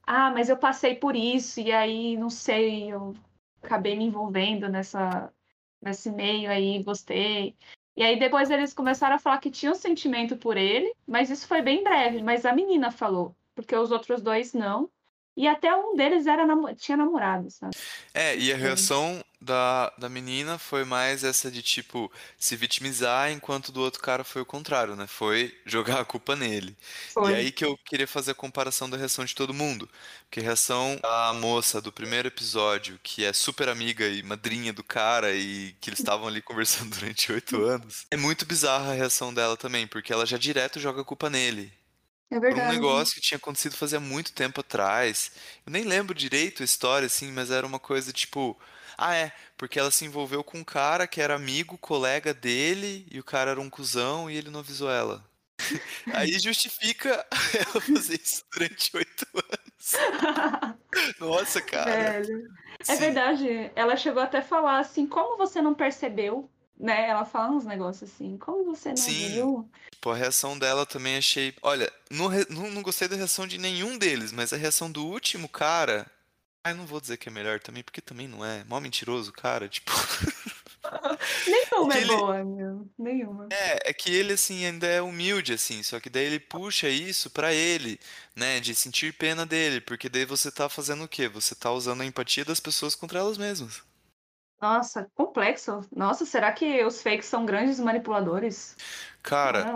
Ah, 0.07 0.31
mas 0.31 0.49
eu 0.49 0.57
passei 0.57 0.95
por 0.97 1.17
isso, 1.17 1.61
e 1.61 1.73
aí, 1.73 2.17
não 2.17 2.31
sei, 2.31 2.93
eu 2.93 3.15
acabei 3.63 3.97
me 3.97 4.05
envolvendo 4.05 4.69
nessa, 4.69 5.33
nesse 5.81 6.11
meio 6.11 6.51
aí, 6.51 6.83
gostei. 6.83 7.57
E 7.97 8.03
aí 8.03 8.19
depois 8.19 8.51
eles 8.51 8.73
começaram 8.73 9.17
a 9.17 9.19
falar 9.19 9.39
que 9.39 9.51
tinham 9.51 9.75
sentimento 9.75 10.37
por 10.37 10.57
ele, 10.57 10.95
mas 11.07 11.31
isso 11.31 11.47
foi 11.47 11.63
bem 11.63 11.85
breve, 11.85 12.23
mas 12.23 12.47
a 12.47 12.53
menina 12.53 12.91
falou, 12.91 13.37
porque 13.55 13.77
os 13.77 13.91
outros 13.91 14.23
dois 14.23 14.55
não. 14.55 14.91
E 15.37 15.49
até 15.49 15.75
um 15.75 15.97
deles 15.97 16.27
era 16.27 16.45
tinha 16.75 16.97
namorado, 16.97 17.51
sabe? 17.51 17.75
É, 18.13 18.37
e 18.37 18.53
a 18.53 18.57
reação 18.57 19.25
da, 19.41 19.91
da 19.97 20.09
menina 20.09 20.59
foi 20.59 20.85
mais 20.85 21.25
essa 21.25 21.51
de, 21.51 21.63
tipo, 21.63 22.13
se 22.39 22.55
vitimizar, 22.55 23.31
enquanto 23.31 23.73
do 23.73 23.81
outro 23.81 24.03
cara 24.03 24.25
foi 24.25 24.43
o 24.43 24.47
contrário, 24.47 24.95
né? 24.95 25.07
Foi 25.07 25.57
jogar 25.65 26.01
a 26.01 26.05
culpa 26.05 26.37
nele. 26.37 26.77
Foi. 27.15 27.33
E 27.33 27.35
aí 27.35 27.53
que 27.53 27.65
eu 27.65 27.79
queria 27.79 28.07
fazer 28.07 28.33
a 28.33 28.35
comparação 28.35 28.91
da 28.91 28.99
reação 28.99 29.25
de 29.25 29.35
todo 29.35 29.55
mundo. 29.55 29.89
Porque 30.25 30.41
a 30.41 30.43
reação 30.43 30.99
da 31.03 31.33
moça 31.33 31.81
do 31.81 31.91
primeiro 31.91 32.29
episódio, 32.29 33.01
que 33.03 33.25
é 33.25 33.33
super 33.33 33.71
amiga 33.71 34.07
e 34.07 34.23
madrinha 34.23 34.73
do 34.73 34.85
cara, 34.85 35.33
e 35.33 35.75
que 35.81 35.89
eles 35.89 36.01
estavam 36.01 36.29
ali 36.29 36.43
conversando 36.43 36.91
durante 36.95 37.33
oito 37.33 37.65
anos, 37.65 38.07
é 38.11 38.17
muito 38.19 38.45
bizarra 38.45 38.93
a 38.93 38.95
reação 38.95 39.33
dela 39.33 39.57
também, 39.57 39.87
porque 39.87 40.13
ela 40.13 40.27
já 40.27 40.37
direto 40.37 40.79
joga 40.79 41.01
a 41.01 41.05
culpa 41.05 41.31
nele. 41.31 41.73
É 42.33 42.41
verdade. 42.41 42.71
Um 42.71 42.73
negócio 42.73 43.15
que 43.15 43.21
tinha 43.21 43.37
acontecido 43.37 43.77
fazia 43.77 44.01
muito 44.01 44.33
tempo 44.33 44.63
atrás. 44.63 45.33
Eu 45.67 45.71
nem 45.71 45.85
lembro 45.85 46.15
direito 46.15 46.63
a 46.63 46.65
história, 46.65 47.05
assim, 47.05 47.31
mas 47.31 47.51
era 47.51 47.67
uma 47.67 47.79
coisa 47.79 48.11
tipo. 48.11 48.59
Ah, 48.97 49.15
é, 49.15 49.33
porque 49.57 49.79
ela 49.79 49.91
se 49.91 50.07
envolveu 50.07 50.43
com 50.43 50.59
um 50.59 50.65
cara 50.65 51.07
que 51.07 51.21
era 51.21 51.35
amigo, 51.35 51.77
colega 51.77 52.33
dele, 52.33 53.07
e 53.11 53.21
o 53.21 53.25
cara 53.25 53.51
era 53.51 53.61
um 53.61 53.69
cuzão 53.69 54.31
e 54.31 54.37
ele 54.37 54.49
não 54.49 54.61
avisou 54.61 54.91
ela. 54.91 55.23
Aí 56.15 56.39
justifica 56.39 57.27
ela 57.55 57.81
fazer 57.81 58.19
isso 58.23 58.43
durante 58.51 58.97
oito 58.97 59.27
anos. 59.35 60.77
Nossa, 61.21 61.61
cara. 61.61 62.23
Velho. 62.23 62.51
É 62.89 62.97
verdade. 62.97 63.71
Ela 63.77 63.95
chegou 63.95 64.23
até 64.23 64.39
a 64.39 64.43
falar 64.43 64.79
assim: 64.79 65.07
como 65.07 65.37
você 65.37 65.61
não 65.61 65.75
percebeu 65.75 66.49
né? 66.79 67.09
Ela 67.09 67.25
fala 67.25 67.53
uns 67.53 67.65
negócios 67.65 68.11
assim, 68.11 68.37
como 68.39 68.65
você 68.65 68.91
não 68.91 68.97
Sim. 68.97 69.29
viu? 69.33 69.71
Tipo, 69.91 70.11
a 70.11 70.17
reação 70.17 70.59
dela 70.59 70.85
também 70.85 71.17
achei. 71.17 71.55
Olha, 71.63 71.93
não, 72.11 72.29
não, 72.51 72.71
não 72.71 72.83
gostei 72.83 73.09
da 73.09 73.17
reação 73.17 73.47
de 73.47 73.59
nenhum 73.59 73.97
deles, 73.97 74.33
mas 74.33 74.53
a 74.53 74.57
reação 74.57 74.91
do 74.91 75.07
último 75.07 75.49
cara. 75.49 76.11
Ah, 76.65 76.73
não 76.73 76.87
vou 76.87 77.01
dizer 77.01 77.17
que 77.17 77.29
é 77.29 77.33
melhor 77.33 77.59
também, 77.59 77.83
porque 77.83 78.01
também 78.01 78.29
não 78.29 78.45
é. 78.45 78.63
Mó 78.65 78.79
mentiroso, 78.79 79.33
cara, 79.33 79.69
tipo. 79.69 79.91
Nenhuma 81.47 81.95
é 81.95 82.01
ele... 82.01 82.17
boa, 82.17 82.45
meu. 82.45 82.89
Nenhuma. 82.99 83.49
É, 83.51 83.91
é 83.91 83.93
que 83.93 84.13
ele, 84.13 84.33
assim, 84.33 84.65
ainda 84.65 84.87
é 84.87 85.01
humilde, 85.03 85.53
assim, 85.53 85.83
só 85.83 86.01
que 86.01 86.11
daí 86.11 86.25
ele 86.25 86.41
puxa 86.41 86.89
isso 86.89 87.31
pra 87.31 87.53
ele, 87.53 87.99
né, 88.35 88.61
de 88.61 88.75
sentir 88.75 89.13
pena 89.13 89.47
dele, 89.47 89.81
porque 89.81 90.09
daí 90.09 90.25
você 90.25 90.51
tá 90.51 90.69
fazendo 90.69 91.05
o 91.05 91.09
quê? 91.09 91.29
Você 91.29 91.55
tá 91.55 91.71
usando 91.73 92.03
a 92.03 92.07
empatia 92.07 92.45
das 92.45 92.61
pessoas 92.61 92.95
contra 92.95 93.19
elas 93.19 93.39
mesmas. 93.39 93.83
Nossa, 94.63 95.11
complexo. 95.17 95.85
Nossa, 95.95 96.25
será 96.25 96.53
que 96.53 96.85
os 96.85 97.03
fakes 97.03 97.27
são 97.27 97.45
grandes 97.45 97.81
manipuladores? 97.81 98.77
Cara, 99.21 99.67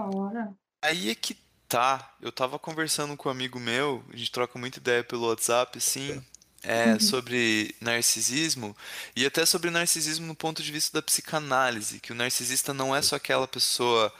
aí 0.81 1.11
é 1.11 1.15
que 1.17 1.37
tá. 1.69 2.15
Eu 2.23 2.31
tava 2.31 2.57
conversando 2.57 3.17
com 3.17 3.29
um 3.29 3.33
amigo 3.33 3.59
meu, 3.59 4.05
a 4.13 4.17
gente 4.17 4.31
troca 4.31 4.57
muita 4.57 4.79
ideia 4.79 5.03
pelo 5.03 5.27
WhatsApp, 5.27 5.81
sim, 5.81 6.23
é, 6.63 6.93
uhum. 6.93 7.01
sobre 7.01 7.75
narcisismo 7.81 8.77
e 9.17 9.27
até 9.27 9.45
sobre 9.45 9.71
narcisismo 9.71 10.25
no 10.25 10.37
ponto 10.37 10.63
de 10.63 10.71
vista 10.71 10.97
da 10.97 11.03
psicanálise, 11.03 11.99
que 11.99 12.13
o 12.13 12.15
narcisista 12.15 12.73
não 12.73 12.95
é 12.95 13.03
só 13.03 13.17
aquela 13.17 13.49
pessoa 13.49 14.13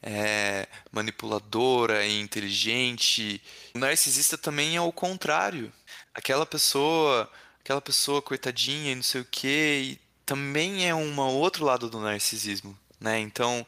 é, 0.00 0.68
manipuladora 0.92 2.06
e 2.06 2.20
inteligente. 2.20 3.42
O 3.74 3.78
narcisista 3.80 4.38
também 4.38 4.76
é 4.76 4.80
o 4.80 4.92
contrário. 4.92 5.72
Aquela 6.14 6.46
pessoa, 6.46 7.28
aquela 7.60 7.80
pessoa 7.80 8.22
coitadinha 8.22 8.92
e 8.92 8.94
não 8.96 9.02
sei 9.02 9.20
o 9.20 9.26
quê, 9.28 9.98
também 10.32 10.88
é 10.88 10.94
um 10.94 11.20
outro 11.20 11.62
lado 11.62 11.90
do 11.90 12.00
narcisismo, 12.00 12.76
né? 12.98 13.20
Então, 13.20 13.66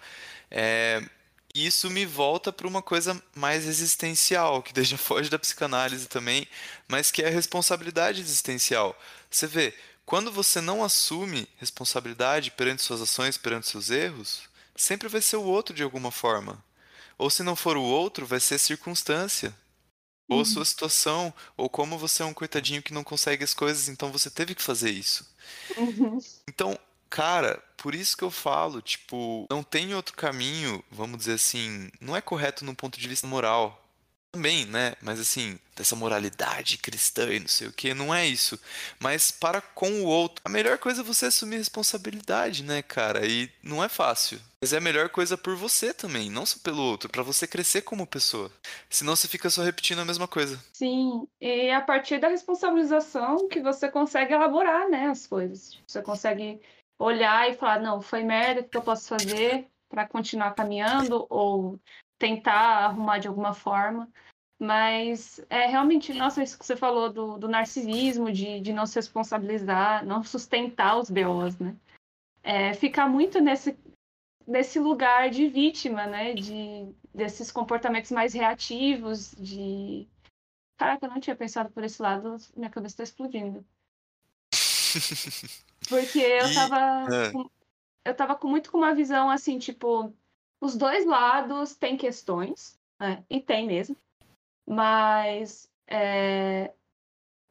é, 0.51 1.07
isso 1.55 1.91
me 1.91 2.07
volta 2.07 2.51
para 2.51 2.67
uma 2.67 2.81
coisa 2.81 3.23
mais 3.37 3.67
existencial, 3.67 4.63
que 4.63 4.73
deixa 4.73 4.97
foge 4.99 5.29
da 5.29 5.39
psicanálise 5.39 6.09
também, 6.09 6.49
mas 6.89 7.11
que 7.11 7.23
é 7.23 7.29
a 7.29 7.31
responsabilidade 7.31 8.19
existencial. 8.19 8.99
Você 9.31 9.47
vê, 9.47 9.75
quando 10.07 10.33
você 10.33 10.59
não 10.63 10.83
assume 10.83 11.47
responsabilidade 11.59 12.51
perante 12.53 12.83
suas 12.83 13.03
ações, 13.03 13.37
perante 13.37 13.69
seus 13.69 13.91
erros, 13.91 14.45
sempre 14.75 15.07
vai 15.07 15.21
ser 15.21 15.37
o 15.37 15.45
outro 15.45 15.75
de 15.75 15.83
alguma 15.83 16.11
forma. 16.11 16.65
Ou 17.19 17.29
se 17.29 17.43
não 17.43 17.55
for 17.55 17.77
o 17.77 17.83
outro, 17.83 18.25
vai 18.25 18.41
ser 18.41 18.59
circunstância. 18.59 19.55
Ou 20.27 20.41
a 20.41 20.45
sua 20.47 20.61
uhum. 20.61 20.65
situação, 20.65 21.35
ou 21.59 21.69
como 21.69 21.99
você 21.99 22.23
é 22.23 22.27
um 22.27 22.33
coitadinho 22.33 22.83
que 22.83 22.95
não 22.95 23.05
consegue 23.05 23.45
as 23.45 23.53
coisas, 23.53 23.91
então 23.91 24.11
você 24.11 24.31
teve 24.31 24.55
que 24.55 24.63
fazer 24.63 24.91
isso. 24.91 25.34
Uhum. 25.77 26.19
Então, 26.49 26.79
cara, 27.11 27.63
por 27.77 27.95
isso 27.95 28.17
que 28.17 28.25
eu 28.25 28.31
falo, 28.31 28.81
tipo, 28.81 29.47
não 29.51 29.63
tem 29.63 29.95
outro 29.95 30.17
caminho, 30.17 30.83
vamos 30.91 31.19
dizer 31.19 31.35
assim, 31.35 31.91
não 32.01 32.17
é 32.17 32.21
correto 32.21 32.65
no 32.65 32.75
ponto 32.75 32.99
de 32.99 33.09
vista 33.09 33.27
moral. 33.27 33.84
Também, 34.35 34.67
né? 34.67 34.95
Mas 35.01 35.21
assim, 35.21 35.57
dessa 35.77 35.95
moralidade 35.95 36.77
cristã 36.79 37.33
e 37.33 37.39
não 37.39 37.47
sei 37.47 37.69
o 37.69 37.73
que, 37.73 37.95
não 37.95 38.13
é 38.13 38.27
isso. 38.27 38.59
Mas 38.99 39.31
para 39.31 39.61
com 39.61 39.89
o 40.03 40.05
outro, 40.07 40.43
a 40.45 40.49
melhor 40.49 40.77
coisa 40.77 41.03
é 41.03 41.05
você 41.05 41.27
assumir 41.27 41.59
responsabilidade, 41.59 42.65
né, 42.65 42.83
cara? 42.83 43.25
E 43.25 43.49
não 43.63 43.83
é 43.83 43.89
fácil. 43.89 44.41
Mas 44.61 44.73
é 44.73 44.79
a 44.79 44.81
melhor 44.81 45.09
coisa 45.09 45.39
por 45.39 45.55
você 45.55 45.95
também, 45.95 46.29
não 46.31 46.45
só 46.45 46.59
pelo 46.59 46.83
outro, 46.83 47.09
para 47.09 47.23
você 47.23 47.47
crescer 47.47 47.83
como 47.83 48.09
pessoa. 48.09 48.51
Senão 48.91 49.15
você 49.15 49.29
fica 49.29 49.49
só 49.49 49.63
repetindo 49.63 50.01
a 50.01 50.05
mesma 50.05 50.27
coisa. 50.27 50.61
Sim, 50.73 51.29
e 51.41 51.71
a 51.71 51.81
partir 51.81 52.19
da 52.19 52.27
responsabilização 52.27 53.47
que 53.49 53.61
você 53.61 53.89
consegue 53.89 54.35
elaborar, 54.35 54.89
né, 54.89 55.07
as 55.07 55.29
coisas. 55.29 55.79
Você 55.87 56.03
consegue 56.03 56.61
olhar 56.99 57.49
e 57.49 57.55
falar, 57.55 57.81
não, 57.81 58.01
foi 58.01 58.25
merda, 58.25 58.63
o 58.63 58.65
que 58.65 58.77
eu 58.77 58.83
posso 58.83 59.07
fazer 59.07 59.69
para 59.89 60.09
continuar 60.09 60.55
caminhando 60.55 61.25
ou 61.31 61.79
tentar 62.25 62.87
arrumar 62.87 63.19
de 63.19 63.29
alguma 63.29 63.53
forma. 63.53 64.11
Mas 64.59 65.45
é 65.51 65.67
realmente, 65.67 66.15
nossa, 66.15 66.43
isso 66.43 66.59
que 66.59 66.65
você 66.65 66.75
falou 66.75 67.13
do, 67.13 67.37
do 67.37 67.49
narcisismo, 67.49 68.33
de, 68.33 68.61
de 68.61 68.73
não 68.73 68.87
se 68.87 68.95
responsabilizar, 68.95 70.07
não 70.07 70.23
sustentar 70.23 70.97
os 70.99 71.11
BOs, 71.11 71.59
né? 71.59 71.77
É, 72.43 72.73
ficar 72.73 73.07
muito 73.07 73.41
nesse, 73.41 73.77
nesse 74.47 74.79
lugar 74.79 75.29
de 75.29 75.49
vítima, 75.49 76.07
né? 76.07 76.33
De, 76.33 76.89
desses 77.13 77.53
comportamentos 77.53 78.11
mais 78.11 78.33
reativos, 78.33 79.35
de. 79.37 80.09
Caraca, 80.79 81.05
eu 81.05 81.11
não 81.11 81.21
tinha 81.21 81.37
pensado 81.37 81.71
por 81.71 81.85
esse 81.85 82.01
lado, 82.01 82.37
minha 82.57 82.71
cabeça 82.71 82.95
está 82.95 83.03
explodindo. 83.03 83.65
Porque 85.89 86.21
eu 86.21 86.47
e... 86.47 86.55
tava. 86.55 87.15
É. 87.15 87.33
Com, 87.33 87.51
eu 88.07 88.15
tava 88.15 88.35
com, 88.35 88.49
muito 88.49 88.71
com 88.71 88.79
uma 88.79 88.95
visão 88.95 89.31
assim, 89.31 89.59
tipo, 89.59 90.15
os 90.61 90.77
dois 90.77 91.05
lados 91.05 91.77
têm 91.77 91.97
questões, 91.97 92.79
né? 92.99 93.25
e 93.29 93.41
tem 93.41 93.67
mesmo, 93.67 93.97
mas 94.67 95.71
é, 95.87 96.73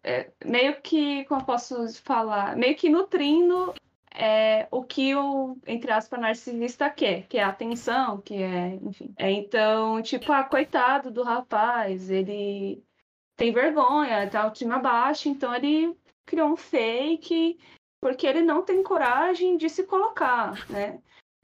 é, 0.04 0.32
meio 0.44 0.82
que, 0.82 1.26
como 1.26 1.42
eu 1.42 1.46
posso 1.46 1.94
falar, 2.04 2.56
meio 2.56 2.76
que 2.76 2.90
nutrindo 2.90 3.74
é, 4.14 4.68
o 4.70 4.84
que 4.84 5.16
o, 5.16 5.58
entre 5.66 5.92
aspas, 5.92 6.20
narcisista 6.20 6.90
quer, 6.90 7.28
que 7.28 7.38
é 7.38 7.44
atenção, 7.44 8.22
que 8.22 8.36
é, 8.36 8.76
enfim. 8.76 9.14
É, 9.18 9.32
então, 9.32 10.02
tipo, 10.02 10.32
ah, 10.32 10.44
coitado 10.44 11.10
do 11.10 11.24
rapaz, 11.24 12.10
ele 12.10 12.84
tem 13.36 13.52
vergonha, 13.52 14.30
tá 14.30 14.44
autoestima 14.44 14.78
baixa, 14.80 15.30
então 15.30 15.54
ele 15.54 15.98
criou 16.26 16.50
um 16.50 16.56
fake 16.56 17.58
porque 18.00 18.28
ele 18.28 18.42
não 18.42 18.64
tem 18.64 18.84
coragem 18.84 19.58
de 19.58 19.70
se 19.70 19.84
colocar, 19.86 20.70
né? 20.70 21.00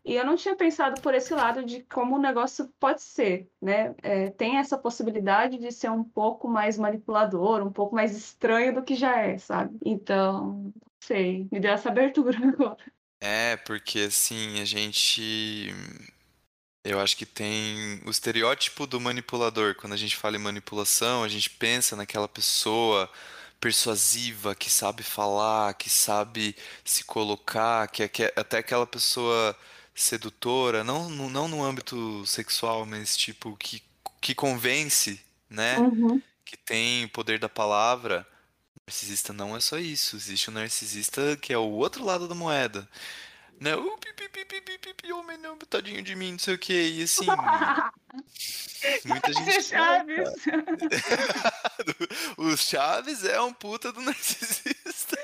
E 0.09 0.15
eu 0.15 0.25
não 0.25 0.35
tinha 0.35 0.55
pensado 0.55 0.99
por 1.01 1.13
esse 1.13 1.31
lado 1.35 1.63
de 1.63 1.83
como 1.83 2.15
o 2.15 2.19
negócio 2.19 2.67
pode 2.79 2.99
ser, 3.03 3.47
né? 3.61 3.93
É, 4.01 4.31
tem 4.31 4.57
essa 4.57 4.75
possibilidade 4.75 5.59
de 5.59 5.71
ser 5.71 5.91
um 5.91 6.03
pouco 6.03 6.47
mais 6.47 6.79
manipulador, 6.79 7.61
um 7.61 7.71
pouco 7.71 7.93
mais 7.93 8.17
estranho 8.17 8.73
do 8.73 8.81
que 8.81 8.95
já 8.95 9.19
é, 9.19 9.37
sabe? 9.37 9.77
Então, 9.85 10.73
sei, 10.99 11.47
me 11.51 11.59
deu 11.59 11.73
essa 11.73 11.89
abertura 11.89 12.35
agora. 12.41 12.83
É, 13.21 13.55
porque 13.57 13.99
assim, 13.99 14.59
a 14.59 14.65
gente. 14.65 15.69
Eu 16.83 16.99
acho 16.99 17.15
que 17.15 17.25
tem 17.27 18.01
o 18.03 18.09
estereótipo 18.09 18.87
do 18.87 18.99
manipulador. 18.99 19.75
Quando 19.75 19.93
a 19.93 19.97
gente 19.97 20.15
fala 20.15 20.37
em 20.37 20.39
manipulação, 20.39 21.23
a 21.23 21.27
gente 21.27 21.51
pensa 21.51 21.95
naquela 21.95 22.27
pessoa 22.27 23.07
persuasiva, 23.61 24.55
que 24.55 24.71
sabe 24.71 25.03
falar, 25.03 25.75
que 25.75 25.87
sabe 25.87 26.55
se 26.83 27.03
colocar, 27.03 27.87
que 27.89 28.01
é, 28.01 28.09
é 28.21 28.33
até 28.35 28.57
aquela 28.57 28.87
pessoa 28.87 29.55
sedutora, 30.01 30.83
não, 30.83 31.09
não 31.09 31.47
no 31.47 31.63
âmbito 31.63 32.25
sexual, 32.25 32.85
mas 32.85 33.17
tipo, 33.17 33.55
que, 33.57 33.83
que 34.21 34.33
convence, 34.33 35.19
né? 35.49 35.77
Uhum. 35.77 36.21
Que 36.45 36.57
tem 36.57 37.05
o 37.05 37.09
poder 37.09 37.39
da 37.39 37.49
palavra. 37.49 38.25
O 38.75 38.81
narcisista 38.87 39.33
não 39.33 39.55
é 39.55 39.59
só 39.59 39.77
isso. 39.77 40.15
Existe 40.15 40.49
o 40.49 40.51
um 40.51 40.55
narcisista 40.55 41.37
que 41.37 41.53
é 41.53 41.57
o 41.57 41.69
outro 41.69 42.03
lado 42.03 42.27
da 42.27 42.35
moeda. 42.35 42.87
Né? 43.59 43.75
O 43.75 43.97
pipi, 43.97 44.29
pipi, 44.29 44.45
pipi, 44.45 44.77
pipi, 44.77 45.11
homem, 45.11 45.37
não, 45.37 45.57
tadinho 45.57 46.01
de 46.01 46.15
mim, 46.15 46.31
não 46.31 46.39
sei 46.39 46.55
o 46.55 46.57
que. 46.57 46.73
E 46.73 47.03
assim. 47.03 47.25
muita 49.03 49.33
gente. 49.33 49.63
Chaves. 49.63 50.29
o 52.37 52.55
Chaves 52.55 53.25
é 53.25 53.41
um 53.41 53.51
puta 53.51 53.91
do 53.91 53.99
narcisista. 54.01 55.17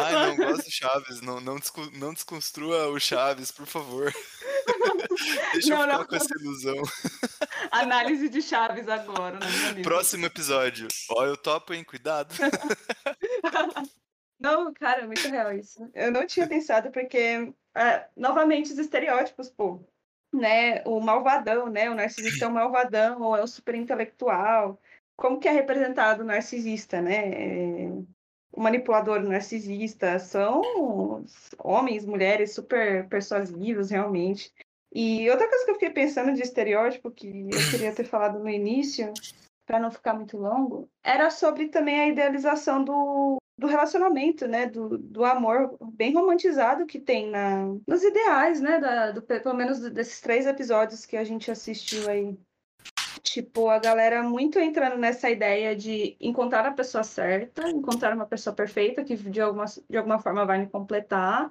Ai, 0.00 0.12
não 0.12 0.36
gosto 0.36 0.64
do 0.64 0.70
Chaves. 0.70 1.20
Não, 1.20 1.40
não, 1.40 1.58
não 1.94 2.12
desconstrua 2.12 2.88
o 2.88 2.98
Chaves, 2.98 3.50
por 3.50 3.66
favor. 3.66 4.12
Deixa 5.52 5.70
não, 5.70 5.76
eu 5.76 5.82
ficar 5.82 5.98
não, 5.98 6.06
com 6.06 6.16
essa 6.16 6.34
ilusão. 6.40 6.76
Análise 7.70 8.28
de 8.28 8.42
chaves 8.42 8.88
agora, 8.88 9.38
né, 9.38 9.82
Próximo 9.82 10.26
episódio. 10.26 10.88
Ó, 11.10 11.24
eu 11.24 11.36
topo, 11.36 11.72
hein? 11.74 11.84
Cuidado. 11.84 12.34
Não, 14.38 14.72
cara, 14.74 15.06
muito 15.06 15.26
real 15.28 15.52
isso. 15.52 15.88
Eu 15.94 16.10
não 16.10 16.26
tinha 16.26 16.48
pensado, 16.48 16.90
porque, 16.90 17.54
é, 17.76 18.08
novamente, 18.16 18.72
os 18.72 18.78
estereótipos, 18.78 19.48
pô. 19.48 19.80
Né? 20.34 20.82
O 20.84 21.00
malvadão, 21.00 21.68
né? 21.68 21.88
O 21.88 21.94
narcisista 21.94 22.46
é 22.46 22.48
o 22.48 22.52
malvadão, 22.52 23.22
ou 23.22 23.36
é 23.36 23.42
o 23.42 23.46
super 23.46 23.76
intelectual. 23.76 24.80
Como 25.16 25.38
que 25.38 25.46
é 25.46 25.52
representado 25.52 26.22
o 26.22 26.26
narcisista, 26.26 27.00
né? 27.00 27.28
É, 27.28 27.88
manipulador 28.56 29.20
narcisista 29.20 30.18
são 30.18 30.62
homens, 31.58 32.04
mulheres 32.04 32.54
super 32.54 33.08
persuasivos, 33.08 33.90
realmente. 33.90 34.52
E 34.94 35.28
outra 35.30 35.48
coisa 35.48 35.64
que 35.64 35.70
eu 35.70 35.74
fiquei 35.74 35.90
pensando 35.90 36.34
de 36.34 36.42
estereótipo, 36.42 37.10
que 37.10 37.28
eu 37.28 37.70
queria 37.70 37.94
ter 37.94 38.04
falado 38.04 38.38
no 38.38 38.48
início, 38.48 39.12
para 39.64 39.80
não 39.80 39.90
ficar 39.90 40.14
muito 40.14 40.36
longo, 40.36 40.88
era 41.02 41.30
sobre 41.30 41.68
também 41.68 42.00
a 42.00 42.08
idealização 42.08 42.84
do, 42.84 43.38
do 43.56 43.66
relacionamento, 43.66 44.46
né? 44.46 44.66
Do, 44.66 44.98
do 44.98 45.24
amor 45.24 45.76
bem 45.94 46.12
romantizado 46.12 46.84
que 46.84 47.00
tem 47.00 47.30
na, 47.30 47.66
nos 47.86 48.02
ideais, 48.02 48.60
né? 48.60 48.78
Da, 48.78 49.12
do, 49.12 49.22
pelo 49.22 49.54
menos 49.54 49.80
desses 49.90 50.20
três 50.20 50.46
episódios 50.46 51.06
que 51.06 51.16
a 51.16 51.24
gente 51.24 51.50
assistiu 51.50 52.08
aí. 52.10 52.36
Tipo, 53.32 53.70
a 53.70 53.78
galera 53.78 54.22
muito 54.22 54.58
entrando 54.58 54.98
nessa 54.98 55.30
ideia 55.30 55.74
de 55.74 56.18
encontrar 56.20 56.66
a 56.66 56.70
pessoa 56.72 57.02
certa, 57.02 57.66
encontrar 57.70 58.14
uma 58.14 58.26
pessoa 58.26 58.54
perfeita 58.54 59.02
que 59.02 59.16
de 59.16 59.40
alguma, 59.40 59.64
de 59.88 59.96
alguma 59.96 60.18
forma 60.18 60.44
vai 60.44 60.58
me 60.58 60.66
completar. 60.68 61.50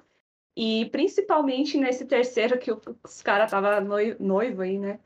E 0.55 0.85
principalmente 0.91 1.79
nesse 1.79 2.05
terceiro 2.05 2.59
que 2.59 2.71
os 2.71 3.23
caras 3.23 3.49
tava 3.49 3.81
noivo, 3.81 4.23
noivo 4.23 4.61
aí, 4.61 4.77
né? 4.77 4.99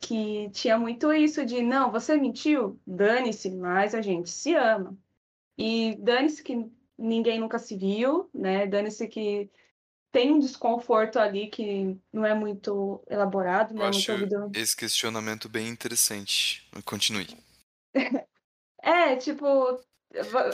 Que 0.00 0.48
tinha 0.48 0.78
muito 0.78 1.12
isso 1.12 1.44
de, 1.44 1.60
não, 1.60 1.92
você 1.92 2.16
mentiu? 2.16 2.80
Dane-se, 2.86 3.50
mas 3.50 3.94
a 3.94 4.00
gente 4.00 4.30
se 4.30 4.54
ama. 4.54 4.96
E 5.58 5.94
dane-se 6.00 6.42
que 6.42 6.70
ninguém 6.96 7.38
nunca 7.38 7.58
se 7.58 7.76
viu, 7.76 8.30
né? 8.32 8.66
Dane-se 8.66 9.06
que 9.08 9.50
tem 10.14 10.30
um 10.30 10.38
desconforto 10.38 11.18
ali 11.18 11.48
que 11.48 11.98
não 12.12 12.24
é 12.24 12.32
muito 12.32 13.02
elaborado, 13.10 13.74
não 13.74 13.82
Eu 13.82 13.90
é 13.90 14.16
muito. 14.16 14.56
Esse 14.56 14.76
questionamento 14.76 15.48
bem 15.48 15.68
interessante. 15.68 16.70
Continue. 16.84 17.26
é, 18.80 19.16
tipo, 19.16 19.44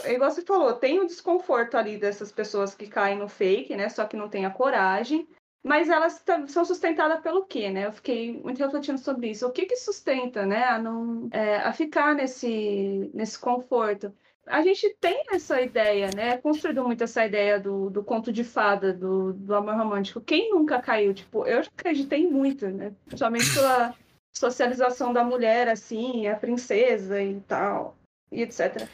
igual 0.09 0.31
você 0.31 0.41
falou, 0.41 0.73
tem 0.73 0.99
um 0.99 1.05
desconforto 1.05 1.77
ali 1.77 1.95
dessas 1.95 2.31
pessoas 2.31 2.73
que 2.73 2.87
caem 2.87 3.19
no 3.19 3.29
fake, 3.29 3.75
né? 3.75 3.87
Só 3.87 4.03
que 4.05 4.17
não 4.17 4.27
tem 4.27 4.47
a 4.47 4.49
coragem. 4.49 5.27
Mas 5.63 5.89
elas 5.89 6.25
são 6.47 6.65
sustentadas 6.65 7.21
pelo 7.21 7.45
quê, 7.45 7.69
né? 7.69 7.85
Eu 7.85 7.93
fiquei 7.93 8.41
muito 8.41 8.57
refletindo 8.57 8.97
sobre 8.97 9.29
isso. 9.29 9.45
O 9.45 9.51
que 9.51 9.67
que 9.67 9.75
sustenta, 9.75 10.43
né? 10.43 10.63
A, 10.63 10.79
não, 10.79 11.29
é, 11.31 11.57
a 11.57 11.71
ficar 11.71 12.15
nesse, 12.15 13.11
nesse 13.13 13.37
conforto? 13.37 14.11
A 14.47 14.61
gente 14.61 14.89
tem 14.99 15.23
essa 15.31 15.61
ideia, 15.61 16.09
né? 16.15 16.29
É 16.29 16.37
construído 16.37 16.83
muito 16.83 17.03
essa 17.03 17.25
ideia 17.25 17.59
do, 17.59 17.89
do 17.89 18.03
conto 18.03 18.31
de 18.31 18.43
fada, 18.43 18.91
do, 18.91 19.33
do 19.33 19.55
amor 19.55 19.75
romântico. 19.75 20.19
Quem 20.19 20.49
nunca 20.49 20.81
caiu? 20.81 21.13
Tipo, 21.13 21.45
eu 21.45 21.59
acreditei 21.59 22.27
muito, 22.27 22.67
né? 22.67 22.93
Principalmente 23.05 23.53
pela 23.53 23.95
socialização 24.33 25.13
da 25.13 25.23
mulher, 25.23 25.67
assim, 25.69 26.27
a 26.27 26.35
princesa 26.35 27.21
e 27.21 27.39
tal, 27.41 27.95
e 28.31 28.41
etc. 28.41 28.87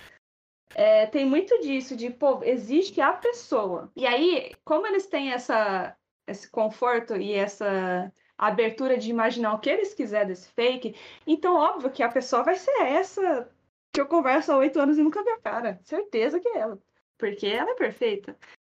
É, 0.76 1.06
tem 1.06 1.26
muito 1.26 1.60
disso, 1.62 1.95
de, 1.95 2.10
pô, 2.10 2.43
existe 2.43 3.00
a 3.00 3.14
pessoa. 3.14 3.89
E 3.95 4.06
aí, 4.06 4.54
como 4.66 4.86
eles 4.86 5.08
têm 5.08 5.32
essa, 5.32 5.95
esse 6.28 6.50
conforto 6.50 7.16
e 7.16 7.34
essa 7.34 8.12
abertura 8.38 8.98
de 8.98 9.10
imaginar 9.10 9.54
o 9.54 9.60
que 9.60 9.70
eles 9.70 9.93
quiserem 9.93 10.28
desse 10.28 10.50
fake, 10.50 10.95
então 11.26 11.56
óbvio 11.56 11.89
que 11.89 12.04
a 12.04 12.10
pessoa 12.10 12.43
vai 12.43 12.56
ser 12.56 12.80
essa 12.82 13.50
que 13.98 14.02
eu 14.02 14.06
converso 14.06 14.52
há 14.52 14.58
oito 14.58 14.80
anos 14.80 15.00
e 15.00 15.04
nunca 15.04 15.24
vi 15.24 15.32
a 15.32 15.39
cara. 15.39 15.80
Certeza 15.84 16.39
que 16.39 16.48
é 16.50 16.60
ela. 16.60 16.80
Porque 17.18 17.48
ela 17.48 17.72
é 17.72 17.74
perfeita. 17.74 18.38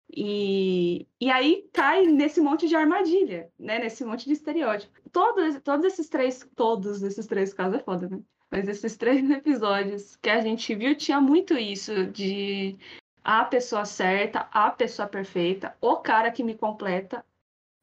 E, 0.09 1.05
e 1.19 1.29
aí 1.29 1.69
cai 1.73 2.05
nesse 2.05 2.39
monte 2.39 2.69
de 2.69 2.75
armadilha, 2.75 3.51
né? 3.59 3.79
Nesse 3.79 4.05
monte 4.05 4.25
de 4.25 4.31
estereótipo. 4.31 4.97
Todos, 5.11 5.59
todos 5.61 5.85
esses 5.85 6.07
três, 6.07 6.49
todos 6.55 7.03
esses 7.03 7.27
três 7.27 7.53
casos 7.53 7.81
é 7.81 7.83
foda, 7.83 8.07
né? 8.07 8.21
Mas 8.49 8.69
esses 8.69 8.95
três 8.95 9.19
episódios 9.29 10.15
que 10.15 10.29
a 10.29 10.39
gente 10.39 10.73
viu 10.73 10.95
tinha 10.95 11.19
muito 11.19 11.57
isso 11.57 12.05
de 12.07 12.77
a 13.21 13.43
pessoa 13.43 13.83
certa, 13.83 14.47
a 14.53 14.71
pessoa 14.71 15.05
perfeita, 15.05 15.75
o 15.81 15.97
cara 15.97 16.31
que 16.31 16.45
me 16.45 16.55
completa. 16.55 17.25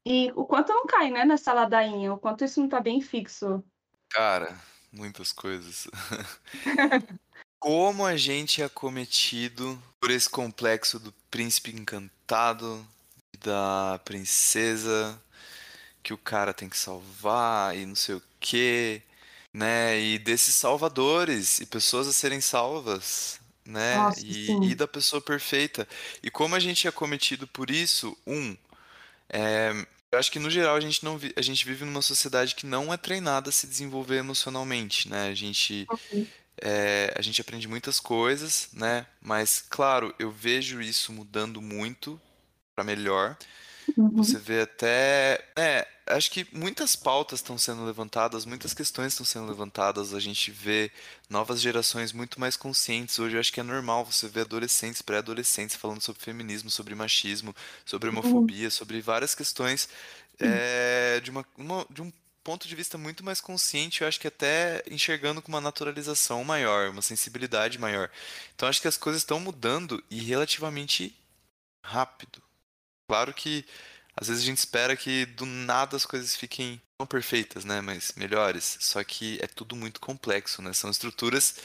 E 0.06 0.32
o 0.34 0.46
quanto 0.46 0.72
não 0.72 0.86
cai, 0.86 1.10
né, 1.10 1.24
nessa 1.26 1.52
ladainha, 1.52 2.14
o 2.14 2.18
quanto 2.18 2.44
isso 2.44 2.60
não 2.60 2.68
tá 2.68 2.80
bem 2.80 3.02
fixo. 3.02 3.62
Cara, 4.08 4.56
muitas 4.90 5.32
coisas. 5.32 5.86
Como 7.66 8.06
a 8.06 8.16
gente 8.16 8.62
é 8.62 8.68
cometido 8.68 9.82
por 9.98 10.12
esse 10.12 10.30
complexo 10.30 11.00
do 11.00 11.10
príncipe 11.28 11.72
encantado, 11.72 12.86
da 13.40 14.00
princesa 14.04 15.20
que 16.00 16.14
o 16.14 16.16
cara 16.16 16.54
tem 16.54 16.68
que 16.68 16.78
salvar 16.78 17.76
e 17.76 17.84
não 17.84 17.96
sei 17.96 18.14
o 18.14 18.22
quê 18.38 19.02
né? 19.52 19.98
E 19.98 20.16
desses 20.16 20.54
salvadores 20.54 21.58
e 21.58 21.66
pessoas 21.66 22.06
a 22.06 22.12
serem 22.12 22.40
salvas, 22.40 23.40
né? 23.64 23.96
Nossa, 23.96 24.20
e, 24.24 24.70
e, 24.70 24.74
da 24.76 24.86
pessoa 24.86 25.20
perfeita. 25.20 25.88
E 26.22 26.30
como 26.30 26.54
a 26.54 26.60
gente 26.60 26.86
é 26.86 26.92
cometido 26.92 27.48
por 27.48 27.68
isso, 27.68 28.16
um, 28.24 28.56
é, 29.28 29.72
eu 30.12 30.20
acho 30.20 30.30
que 30.30 30.38
no 30.38 30.50
geral 30.50 30.76
a 30.76 30.80
gente 30.80 31.02
não 31.02 31.18
a 31.34 31.42
gente 31.42 31.64
vive 31.64 31.84
numa 31.84 32.02
sociedade 32.02 32.54
que 32.54 32.64
não 32.64 32.92
é 32.92 32.96
treinada 32.96 33.48
a 33.48 33.52
se 33.52 33.66
desenvolver 33.66 34.18
emocionalmente, 34.18 35.08
né? 35.08 35.28
A 35.28 35.34
gente 35.34 35.84
uhum. 35.90 36.26
É, 36.62 37.12
a 37.16 37.22
gente 37.22 37.40
aprende 37.40 37.68
muitas 37.68 38.00
coisas, 38.00 38.68
né? 38.72 39.06
Mas 39.20 39.64
claro, 39.68 40.14
eu 40.18 40.30
vejo 40.30 40.80
isso 40.80 41.12
mudando 41.12 41.60
muito 41.60 42.20
para 42.74 42.84
melhor. 42.84 43.36
Uhum. 43.96 44.10
Você 44.16 44.38
vê 44.38 44.62
até. 44.62 45.44
É, 45.56 45.86
acho 46.06 46.30
que 46.30 46.46
muitas 46.52 46.96
pautas 46.96 47.38
estão 47.38 47.56
sendo 47.56 47.84
levantadas, 47.84 48.44
muitas 48.44 48.74
questões 48.74 49.12
estão 49.12 49.24
sendo 49.24 49.46
levantadas. 49.46 50.12
A 50.12 50.20
gente 50.20 50.50
vê 50.50 50.90
novas 51.28 51.60
gerações 51.60 52.12
muito 52.12 52.40
mais 52.40 52.56
conscientes. 52.56 53.18
Hoje 53.18 53.36
eu 53.36 53.40
acho 53.40 53.52
que 53.52 53.60
é 53.60 53.62
normal 53.62 54.04
você 54.04 54.28
ver 54.28 54.42
adolescentes, 54.42 55.02
pré-adolescentes 55.02 55.76
falando 55.76 56.00
sobre 56.00 56.22
feminismo, 56.22 56.70
sobre 56.70 56.94
machismo, 56.94 57.54
sobre 57.84 58.08
uhum. 58.08 58.18
homofobia, 58.18 58.64
uhum. 58.64 58.70
sobre 58.70 59.00
várias 59.00 59.34
questões 59.34 59.88
é, 60.38 61.20
de, 61.20 61.30
uma, 61.30 61.44
uma, 61.56 61.86
de 61.90 62.02
um 62.02 62.12
ponto 62.46 62.68
de 62.68 62.76
vista 62.76 62.96
muito 62.96 63.24
mais 63.24 63.40
consciente, 63.40 64.02
eu 64.02 64.06
acho 64.06 64.20
que 64.20 64.28
até 64.28 64.80
enxergando 64.88 65.42
com 65.42 65.48
uma 65.48 65.60
naturalização 65.60 66.44
maior, 66.44 66.90
uma 66.90 67.02
sensibilidade 67.02 67.76
maior. 67.76 68.08
Então 68.54 68.68
acho 68.68 68.80
que 68.80 68.86
as 68.86 68.96
coisas 68.96 69.22
estão 69.22 69.40
mudando 69.40 70.00
e 70.08 70.20
relativamente 70.20 71.12
rápido. 71.84 72.40
Claro 73.10 73.34
que 73.34 73.64
às 74.16 74.28
vezes 74.28 74.44
a 74.44 74.46
gente 74.46 74.58
espera 74.58 74.96
que 74.96 75.26
do 75.26 75.44
nada 75.44 75.96
as 75.96 76.06
coisas 76.06 76.36
fiquem 76.36 76.80
não 77.00 77.06
perfeitas, 77.06 77.64
né, 77.64 77.80
mas 77.80 78.12
melhores. 78.16 78.78
Só 78.80 79.02
que 79.02 79.40
é 79.42 79.48
tudo 79.48 79.74
muito 79.74 80.00
complexo, 80.00 80.62
né? 80.62 80.72
São 80.72 80.88
estruturas 80.88 81.56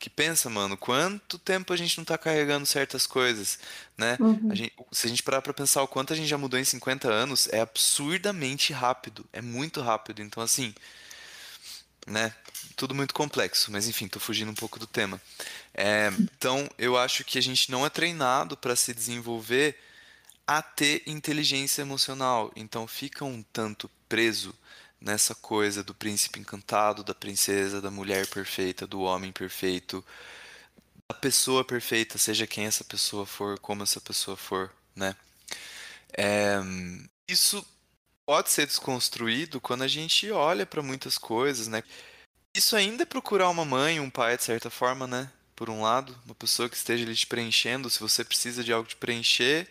que 0.00 0.08
pensa, 0.08 0.48
mano, 0.48 0.78
quanto 0.78 1.38
tempo 1.38 1.74
a 1.74 1.76
gente 1.76 1.98
não 1.98 2.06
tá 2.06 2.16
carregando 2.16 2.64
certas 2.64 3.06
coisas, 3.06 3.58
né? 3.98 4.16
Uhum. 4.18 4.48
A 4.50 4.54
gente, 4.54 4.72
se 4.90 5.06
a 5.06 5.10
gente 5.10 5.22
parar 5.22 5.42
para 5.42 5.52
pensar 5.52 5.82
o 5.82 5.86
quanto 5.86 6.14
a 6.14 6.16
gente 6.16 6.26
já 6.26 6.38
mudou 6.38 6.58
em 6.58 6.64
50 6.64 7.06
anos, 7.12 7.48
é 7.52 7.60
absurdamente 7.60 8.72
rápido, 8.72 9.26
é 9.30 9.42
muito 9.42 9.82
rápido. 9.82 10.22
Então 10.22 10.42
assim, 10.42 10.74
né? 12.06 12.34
Tudo 12.76 12.94
muito 12.94 13.12
complexo, 13.12 13.70
mas 13.70 13.88
enfim, 13.88 14.08
tô 14.08 14.18
fugindo 14.18 14.50
um 14.50 14.54
pouco 14.54 14.78
do 14.78 14.86
tema. 14.86 15.20
É, 15.74 16.10
então, 16.18 16.66
eu 16.78 16.96
acho 16.96 17.22
que 17.22 17.38
a 17.38 17.42
gente 17.42 17.70
não 17.70 17.84
é 17.84 17.90
treinado 17.90 18.56
para 18.56 18.74
se 18.74 18.94
desenvolver 18.94 19.78
a 20.46 20.62
ter 20.62 21.02
inteligência 21.06 21.82
emocional. 21.82 22.50
Então 22.56 22.86
fica 22.86 23.22
um 23.22 23.42
tanto 23.52 23.90
preso 24.08 24.54
nessa 25.00 25.34
coisa 25.34 25.82
do 25.82 25.94
príncipe 25.94 26.40
encantado, 26.40 27.02
da 27.02 27.14
princesa, 27.14 27.80
da 27.80 27.90
mulher 27.90 28.26
perfeita, 28.28 28.86
do 28.86 29.00
homem 29.00 29.32
perfeito, 29.32 30.04
da 31.08 31.14
pessoa 31.14 31.64
perfeita, 31.64 32.18
seja 32.18 32.46
quem 32.46 32.66
essa 32.66 32.84
pessoa 32.84 33.26
for, 33.26 33.58
como 33.58 33.82
essa 33.82 34.00
pessoa 34.00 34.36
for, 34.36 34.72
né? 34.94 35.16
É, 36.16 36.58
isso 37.28 37.64
pode 38.26 38.50
ser 38.50 38.66
desconstruído 38.66 39.60
quando 39.60 39.82
a 39.82 39.88
gente 39.88 40.30
olha 40.30 40.66
para 40.66 40.82
muitas 40.82 41.18
coisas, 41.18 41.66
né? 41.68 41.82
Isso 42.56 42.76
ainda 42.76 43.02
é 43.04 43.06
procurar 43.06 43.48
uma 43.48 43.64
mãe, 43.64 44.00
um 44.00 44.10
pai, 44.10 44.36
de 44.36 44.44
certa 44.44 44.70
forma, 44.70 45.06
né? 45.06 45.32
Por 45.56 45.70
um 45.70 45.82
lado, 45.82 46.16
uma 46.24 46.34
pessoa 46.34 46.68
que 46.68 46.76
esteja 46.76 47.04
ali 47.04 47.14
te 47.14 47.26
preenchendo, 47.26 47.90
se 47.90 48.00
você 48.00 48.24
precisa 48.24 48.64
de 48.64 48.72
algo 48.72 48.88
te 48.88 48.96
preencher, 48.96 49.68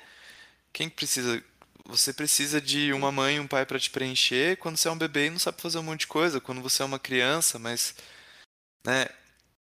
quem 0.74 0.90
precisa? 0.90 1.44
Você 1.90 2.14
precisa 2.14 2.62
de 2.62 2.94
uma 2.94 3.12
mãe 3.12 3.38
e 3.38 3.40
um 3.40 3.48
pai 3.48 3.66
para 3.66 3.80
te 3.80 3.90
preencher 3.90 4.58
quando 4.58 4.78
você 4.78 4.88
é 4.88 4.92
um 4.92 4.98
bebê 4.98 5.26
e 5.26 5.30
não 5.32 5.40
sabe 5.40 5.60
fazer 5.60 5.80
um 5.80 5.84
monte 5.84 6.02
de 6.02 6.08
coisa, 6.08 6.40
quando 6.40 6.62
você 6.62 6.84
é 6.84 6.86
uma 6.86 7.00
criança, 7.00 7.58
mas 7.58 7.96
né, 8.86 9.08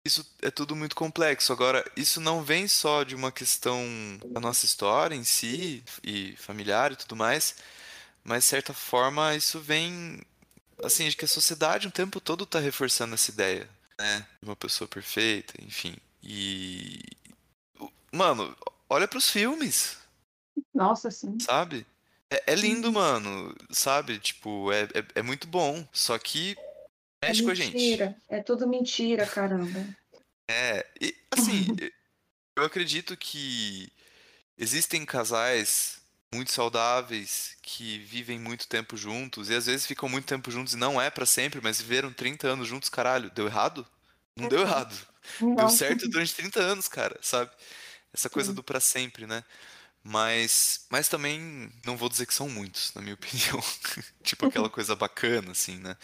isso 0.06 0.24
é 0.42 0.52
tudo 0.52 0.76
muito 0.76 0.96
complexo. 0.96 1.52
Agora, 1.52 1.84
isso 1.98 2.22
não 2.22 2.44
vem 2.44 2.68
só 2.68 3.04
de 3.04 3.16
uma 3.16 3.32
questão 3.32 3.84
da 4.28 4.40
nossa 4.40 4.64
história 4.64 5.16
em 5.16 5.24
si 5.24 5.84
e 6.04 6.36
familiar 6.36 6.92
e 6.92 6.96
tudo 6.96 7.16
mais, 7.16 7.56
mas 8.24 8.44
de 8.44 8.50
certa 8.50 8.74
forma 8.74 9.36
isso 9.36 9.60
vem 9.60 10.22
assim, 10.84 11.10
de 11.10 11.18
que 11.18 11.26
a 11.26 11.28
sociedade 11.28 11.88
o 11.88 11.92
tempo 11.92 12.22
todo 12.22 12.46
tá 12.46 12.60
reforçando 12.60 13.16
essa 13.16 13.32
ideia, 13.32 13.68
né? 14.00 14.28
Uma 14.40 14.56
pessoa 14.56 14.88
perfeita, 14.88 15.54
enfim. 15.60 15.96
E. 16.22 17.02
Mano, 18.12 18.56
olha 18.88 19.08
pros 19.08 19.32
filmes. 19.32 19.98
Nossa, 20.74 21.10
sim. 21.10 21.40
Sabe? 21.40 21.88
É, 22.34 22.54
é 22.54 22.56
lindo, 22.56 22.88
uhum. 22.88 22.94
mano. 22.94 23.56
Sabe? 23.70 24.18
Tipo, 24.20 24.72
é, 24.72 24.84
é, 24.84 25.06
é, 25.16 25.22
muito 25.22 25.48
bom. 25.48 25.88
Só 25.92 26.18
que 26.18 26.56
mexe 27.24 27.42
é 27.42 27.44
com 27.46 27.52
a 27.52 27.56
gente. 27.56 27.74
Mentira. 27.74 28.16
É 28.28 28.42
tudo 28.42 28.68
mentira, 28.68 29.26
caramba. 29.28 29.86
É, 30.50 30.86
e 31.00 31.16
assim, 31.32 31.68
eu 32.58 32.64
acredito 32.64 33.16
que 33.16 33.92
existem 34.58 35.06
casais 35.06 36.02
muito 36.34 36.52
saudáveis 36.52 37.56
que 37.62 38.00
vivem 38.00 38.40
muito 38.40 38.68
tempo 38.68 38.98
juntos 38.98 39.50
e 39.50 39.56
às 39.56 39.68
vezes 39.68 39.86
ficam 39.86 40.10
muito 40.10 40.26
tempo 40.26 40.50
juntos 40.50 40.74
e 40.74 40.78
não 40.78 41.00
é 41.00 41.10
para 41.10 41.28
sempre, 41.28 41.62
mas 41.62 41.80
viveram 41.80 42.12
30 42.12 42.48
anos 42.48 42.68
juntos, 42.68 42.90
caralho, 42.90 43.30
deu 43.32 43.46
errado? 43.46 43.86
Não 44.36 44.50
deu 44.50 44.62
errado. 44.62 44.96
Não. 45.40 45.56
Deu 45.56 45.70
certo 45.70 46.10
durante 46.10 46.34
30 46.34 46.60
anos, 46.60 46.88
cara, 46.88 47.18
sabe? 47.22 47.52
Essa 48.12 48.30
coisa 48.30 48.50
Sim. 48.50 48.56
do 48.56 48.64
para 48.64 48.80
sempre, 48.80 49.26
né? 49.26 49.44
Mas, 50.04 50.86
mas 50.90 51.08
também 51.08 51.72
não 51.86 51.96
vou 51.96 52.10
dizer 52.10 52.26
que 52.26 52.34
são 52.34 52.50
muitos, 52.50 52.94
na 52.94 53.02
minha 53.02 53.14
opinião. 53.16 53.64
tipo 54.24 54.46
aquela 54.46 54.70
coisa 54.70 54.96
bacana, 54.96 55.52
assim, 55.52 55.78
né? 55.78 55.96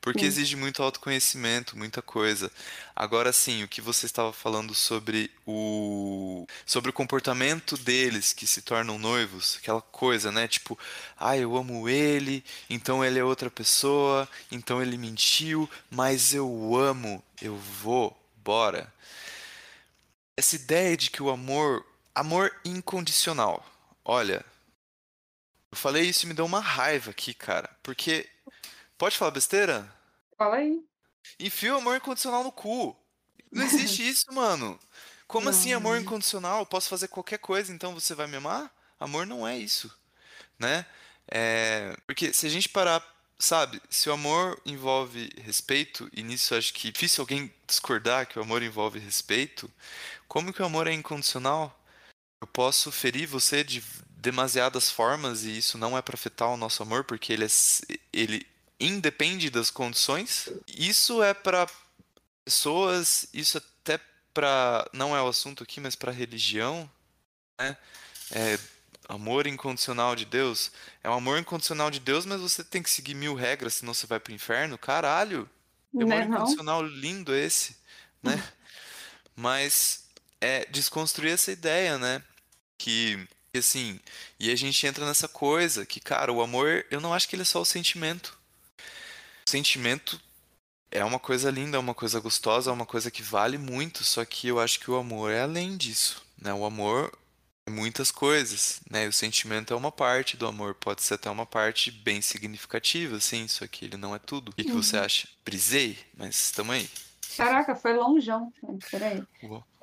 Porque 0.00 0.20
Sim. 0.20 0.26
exige 0.26 0.56
muito 0.56 0.82
autoconhecimento, 0.82 1.76
muita 1.76 2.00
coisa. 2.00 2.50
Agora 2.96 3.32
sim, 3.32 3.62
o 3.62 3.68
que 3.68 3.82
você 3.82 4.06
estava 4.06 4.32
falando 4.32 4.74
sobre 4.74 5.30
o 5.46 6.46
sobre 6.64 6.88
o 6.90 6.92
comportamento 6.92 7.76
deles 7.76 8.32
que 8.32 8.46
se 8.46 8.62
tornam 8.62 8.98
noivos, 8.98 9.58
aquela 9.60 9.82
coisa, 9.82 10.32
né? 10.32 10.48
Tipo, 10.48 10.78
ah, 11.18 11.36
eu 11.36 11.54
amo 11.56 11.88
ele, 11.88 12.42
então 12.70 13.04
ele 13.04 13.18
é 13.18 13.24
outra 13.24 13.50
pessoa, 13.50 14.28
então 14.50 14.80
ele 14.80 14.96
mentiu, 14.96 15.68
mas 15.90 16.32
eu 16.32 16.74
amo, 16.76 17.22
eu 17.42 17.56
vou, 17.56 18.16
bora. 18.42 18.92
Essa 20.36 20.56
ideia 20.56 20.96
de 20.96 21.10
que 21.10 21.22
o 21.22 21.28
amor, 21.30 21.84
amor 22.14 22.54
incondicional. 22.64 23.64
Olha, 24.04 24.44
eu 25.70 25.76
falei 25.76 26.04
isso 26.04 26.24
e 26.24 26.28
me 26.28 26.34
deu 26.34 26.44
uma 26.44 26.60
raiva 26.60 27.10
aqui, 27.10 27.34
cara, 27.34 27.70
porque 27.82 28.28
Pode 29.00 29.16
falar 29.16 29.30
besteira? 29.30 29.90
Fala 30.36 30.56
aí. 30.56 30.78
Enfia 31.38 31.74
o 31.74 31.78
amor 31.78 31.96
incondicional 31.96 32.44
no 32.44 32.52
cu. 32.52 32.94
Não 33.50 33.64
existe 33.64 34.06
isso, 34.06 34.26
mano. 34.30 34.78
Como 35.26 35.46
não. 35.46 35.50
assim 35.50 35.72
amor 35.72 35.98
incondicional? 35.98 36.58
Eu 36.58 36.66
posso 36.66 36.90
fazer 36.90 37.08
qualquer 37.08 37.38
coisa, 37.38 37.72
então 37.72 37.94
você 37.94 38.14
vai 38.14 38.26
me 38.26 38.36
amar? 38.36 38.70
Amor 38.98 39.26
não 39.26 39.48
é 39.48 39.56
isso, 39.56 39.90
né? 40.58 40.84
É... 41.26 41.96
Porque 42.06 42.30
se 42.34 42.46
a 42.46 42.50
gente 42.50 42.68
parar, 42.68 43.02
sabe, 43.38 43.80
se 43.88 44.10
o 44.10 44.12
amor 44.12 44.60
envolve 44.66 45.30
respeito, 45.38 46.06
e 46.12 46.22
nisso 46.22 46.54
acho 46.54 46.74
que 46.74 46.88
é 46.88 46.92
difícil 46.92 47.22
alguém 47.22 47.50
discordar 47.66 48.26
que 48.26 48.38
o 48.38 48.42
amor 48.42 48.62
envolve 48.62 48.98
respeito, 48.98 49.72
como 50.28 50.52
que 50.52 50.60
o 50.60 50.66
amor 50.66 50.86
é 50.86 50.92
incondicional? 50.92 51.74
Eu 52.40 52.46
posso 52.46 52.90
ferir 52.90 53.26
você 53.26 53.62
de 53.62 53.82
demasiadas 54.16 54.90
formas 54.90 55.44
e 55.44 55.56
isso 55.56 55.78
não 55.78 55.96
é 55.96 56.02
para 56.02 56.14
afetar 56.14 56.48
o 56.48 56.56
nosso 56.56 56.82
amor, 56.82 57.04
porque 57.04 57.32
ele, 57.32 57.44
é, 57.44 57.48
ele 58.12 58.46
independe 58.78 59.50
das 59.50 59.70
condições. 59.70 60.48
Isso 60.66 61.22
é 61.22 61.34
para 61.34 61.66
pessoas, 62.44 63.26
isso 63.32 63.58
até 63.58 64.00
para 64.32 64.88
não 64.92 65.16
é 65.16 65.22
o 65.22 65.28
assunto 65.28 65.62
aqui, 65.62 65.80
mas 65.80 65.94
para 65.94 66.12
religião, 66.12 66.90
né? 67.58 67.76
É, 68.32 68.58
amor 69.08 69.46
incondicional 69.46 70.14
de 70.14 70.24
Deus. 70.24 70.70
É 71.02 71.10
um 71.10 71.14
amor 71.14 71.38
incondicional 71.38 71.90
de 71.90 72.00
Deus, 72.00 72.24
mas 72.24 72.40
você 72.40 72.62
tem 72.62 72.82
que 72.82 72.90
seguir 72.90 73.14
mil 73.14 73.34
regras, 73.34 73.74
senão 73.74 73.92
você 73.92 74.06
vai 74.06 74.20
pro 74.20 74.32
inferno. 74.32 74.78
Caralho! 74.78 75.48
Que 75.90 76.02
amor 76.02 76.26
não. 76.26 76.36
incondicional 76.36 76.82
lindo 76.82 77.34
esse, 77.34 77.76
né? 78.22 78.42
mas 79.36 80.04
é 80.40 80.64
desconstruir 80.66 81.32
essa 81.32 81.50
ideia, 81.50 81.98
né? 81.98 82.22
Que 82.80 83.58
assim, 83.58 83.98
e 84.38 84.50
a 84.50 84.56
gente 84.56 84.86
entra 84.86 85.04
nessa 85.04 85.28
coisa 85.28 85.84
que, 85.84 86.00
cara, 86.00 86.32
o 86.32 86.40
amor, 86.40 86.86
eu 86.90 87.00
não 87.00 87.12
acho 87.12 87.28
que 87.28 87.34
ele 87.34 87.42
é 87.42 87.44
só 87.44 87.60
o 87.60 87.64
sentimento 87.64 88.38
sentimento 89.50 90.20
é 90.90 91.04
uma 91.04 91.18
coisa 91.18 91.50
linda, 91.50 91.76
é 91.76 91.80
uma 91.80 91.94
coisa 91.94 92.20
gostosa, 92.20 92.70
é 92.70 92.72
uma 92.72 92.86
coisa 92.86 93.10
que 93.10 93.22
vale 93.22 93.58
muito, 93.58 94.04
só 94.04 94.24
que 94.24 94.48
eu 94.48 94.58
acho 94.58 94.80
que 94.80 94.90
o 94.90 94.96
amor 94.96 95.30
é 95.30 95.42
além 95.42 95.76
disso, 95.76 96.24
né? 96.40 96.52
O 96.52 96.64
amor 96.64 97.12
é 97.66 97.70
muitas 97.70 98.10
coisas, 98.10 98.80
né? 98.90 99.06
O 99.06 99.12
sentimento 99.12 99.72
é 99.72 99.76
uma 99.76 99.92
parte 99.92 100.36
do 100.36 100.46
amor, 100.46 100.74
pode 100.74 101.02
ser 101.02 101.14
até 101.14 101.30
uma 101.30 101.46
parte 101.46 101.90
bem 101.90 102.20
significativa, 102.20 103.20
sim, 103.20 103.46
só 103.46 103.66
que 103.66 103.84
ele 103.84 103.96
não 103.96 104.14
é 104.14 104.18
tudo. 104.18 104.50
O 104.50 104.52
que, 104.52 104.62
uhum. 104.62 104.68
que 104.68 104.74
você 104.74 104.96
uhum. 104.96 105.04
acha? 105.04 105.28
Brisei, 105.44 105.98
mas 106.16 106.36
estamos 106.46 106.74
aí. 106.74 106.90
Caraca, 107.36 107.76
foi 107.76 107.94
longeão. 107.94 108.52
Peraí. 108.90 109.22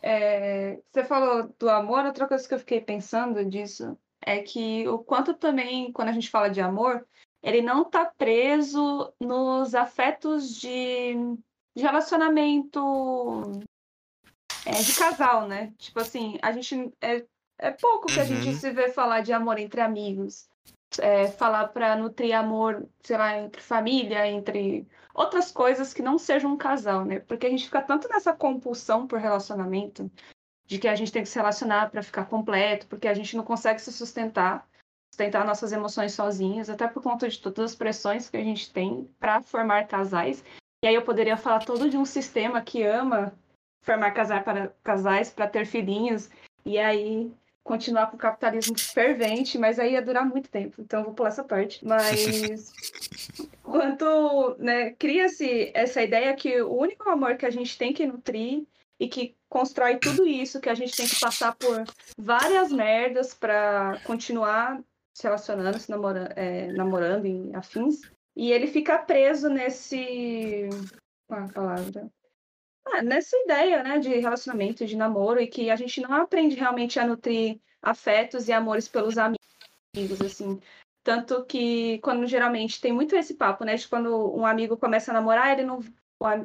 É, 0.10 0.80
você 0.90 1.04
falou 1.04 1.54
do 1.60 1.70
amor, 1.70 2.06
outra 2.06 2.26
coisa 2.26 2.48
que 2.48 2.54
eu 2.54 2.60
fiquei 2.60 2.80
pensando 2.80 3.44
disso 3.44 3.98
é 4.26 4.42
que 4.42 4.88
o 4.88 5.00
quanto 5.00 5.34
também, 5.34 5.92
quando 5.92 6.08
a 6.08 6.14
gente 6.14 6.30
fala 6.30 6.50
de 6.50 6.62
amor, 6.62 7.06
ele 7.44 7.62
não 7.62 7.82
está 7.82 8.06
preso 8.06 9.14
nos 9.20 9.76
afetos 9.76 10.56
de, 10.56 11.14
de 11.76 11.84
relacionamento 11.84 13.42
é, 14.66 14.82
de 14.82 14.96
casal, 14.96 15.46
né? 15.46 15.74
Tipo 15.78 16.00
assim, 16.00 16.40
a 16.42 16.54
gente 16.54 16.90
é, 17.02 17.26
é 17.60 17.72
pouco 17.72 18.08
que 18.08 18.22
a 18.22 18.24
gente 18.24 18.48
uhum. 18.48 18.56
se 18.56 18.72
vê 18.72 18.90
falar 18.90 19.20
de 19.20 19.34
amor 19.34 19.60
entre 19.60 19.82
amigos. 19.82 20.48
É, 21.00 21.28
falar 21.28 21.68
para 21.70 21.96
nutrir 21.96 22.34
amor, 22.34 22.88
sei 23.02 23.18
lá, 23.18 23.38
entre 23.38 23.62
família, 23.62 24.26
entre 24.28 24.88
outras 25.14 25.52
coisas 25.52 25.94
que 25.94 26.02
não 26.02 26.18
sejam 26.18 26.54
um 26.54 26.58
casal, 26.58 27.04
né? 27.04 27.20
Porque 27.20 27.46
a 27.46 27.50
gente 27.50 27.66
fica 27.66 27.82
tanto 27.82 28.08
nessa 28.08 28.34
compulsão 28.34 29.06
por 29.06 29.20
relacionamento, 29.20 30.10
de 30.66 30.80
que 30.80 30.88
a 30.88 30.96
gente 30.96 31.12
tem 31.12 31.24
que 31.24 31.30
se 31.30 31.38
relacionar 31.38 31.90
para 31.90 32.04
ficar 32.04 32.26
completo, 32.26 32.88
porque 32.88 33.08
a 33.08 33.14
gente 33.14 33.36
não 33.36 33.44
consegue 33.44 33.82
se 33.82 33.92
sustentar 33.92 34.68
sustentar 35.12 35.46
nossas 35.46 35.72
emoções 35.72 36.14
sozinhos, 36.14 36.70
até 36.70 36.88
por 36.88 37.02
conta 37.02 37.28
de 37.28 37.40
todas 37.40 37.72
as 37.72 37.76
pressões 37.76 38.30
que 38.30 38.38
a 38.38 38.44
gente 38.44 38.72
tem 38.72 39.10
para 39.20 39.42
formar 39.42 39.88
casais. 39.88 40.44
E 40.84 40.88
aí 40.88 40.94
eu 40.94 41.02
poderia 41.02 41.36
falar 41.36 41.66
todo 41.66 41.90
de 41.90 41.98
um 41.98 42.06
sistema 42.06 42.62
que 42.62 42.84
ama 42.84 43.34
formar 43.82 44.12
casar 44.12 44.44
para 44.44 44.68
casais 44.84 45.32
para 45.32 45.48
ter 45.48 45.66
filhinhos 45.66 46.30
e 46.66 46.78
aí 46.78 47.34
continuar 47.68 48.08
com 48.08 48.16
o 48.16 48.20
capitalismo 48.20 48.80
fervente, 48.80 49.58
mas 49.58 49.78
aí 49.78 49.92
ia 49.92 50.02
durar 50.02 50.26
muito 50.26 50.50
tempo, 50.50 50.82
então 50.82 51.02
eu 51.02 51.06
vou 51.08 51.14
pular 51.14 51.30
essa 51.30 51.44
parte. 51.44 51.86
Mas 51.86 52.72
quanto 53.62 54.56
né, 54.58 54.92
cria-se 54.92 55.70
essa 55.74 56.02
ideia 56.02 56.34
que 56.34 56.62
o 56.62 56.74
único 56.74 57.10
amor 57.10 57.36
que 57.36 57.46
a 57.46 57.50
gente 57.50 57.78
tem 57.78 57.94
que 57.94 58.08
nutrir 58.08 58.66
e 58.98 59.08
que 59.10 59.36
constrói 59.50 59.98
tudo 59.98 60.26
isso, 60.26 60.62
que 60.62 60.70
a 60.70 60.74
gente 60.74 60.96
tem 60.96 61.06
que 61.06 61.20
passar 61.20 61.56
por 61.56 61.84
várias 62.18 62.72
merdas 62.72 63.34
para 63.34 64.00
continuar 64.06 64.82
se 65.14 65.24
relacionando, 65.24 65.78
se 65.78 65.90
namorando, 65.90 66.32
é, 66.38 66.72
namorando 66.72 67.28
e 67.28 67.54
afins. 67.54 68.02
E 68.36 68.52
ele 68.52 68.68
fica 68.68 68.98
preso 68.98 69.50
nesse. 69.50 70.70
Qual 71.28 71.42
é 71.42 71.44
a 71.44 71.48
palavra? 71.50 72.08
Ah, 72.94 73.02
nessa 73.02 73.36
ideia, 73.38 73.84
né, 73.84 74.00
de 74.00 74.10
relacionamento, 74.20 74.86
de 74.86 74.96
namoro, 74.96 75.40
e 75.40 75.48
que 75.48 75.70
a 75.70 75.76
gente 75.76 76.00
não 76.02 76.14
aprende 76.14 76.56
realmente 76.56 77.00
a 77.00 77.06
nutrir 77.06 77.60
afetos 77.82 78.48
e 78.48 78.54
amores 78.54 78.88
pelos 78.88 79.18
amigos, 79.18 80.22
assim. 80.22 80.60
Tanto 81.04 81.46
que, 81.46 82.00
quando 82.00 82.26
geralmente 82.28 82.82
tem 82.82 82.92
muito 82.92 83.16
esse 83.16 83.34
papo, 83.34 83.64
né, 83.64 83.76
de 83.76 83.88
quando 83.88 84.36
um 84.36 84.46
amigo 84.46 84.78
começa 84.78 85.12
a 85.12 85.14
namorar, 85.14 85.54
ele 85.54 85.66
não. 85.66 85.80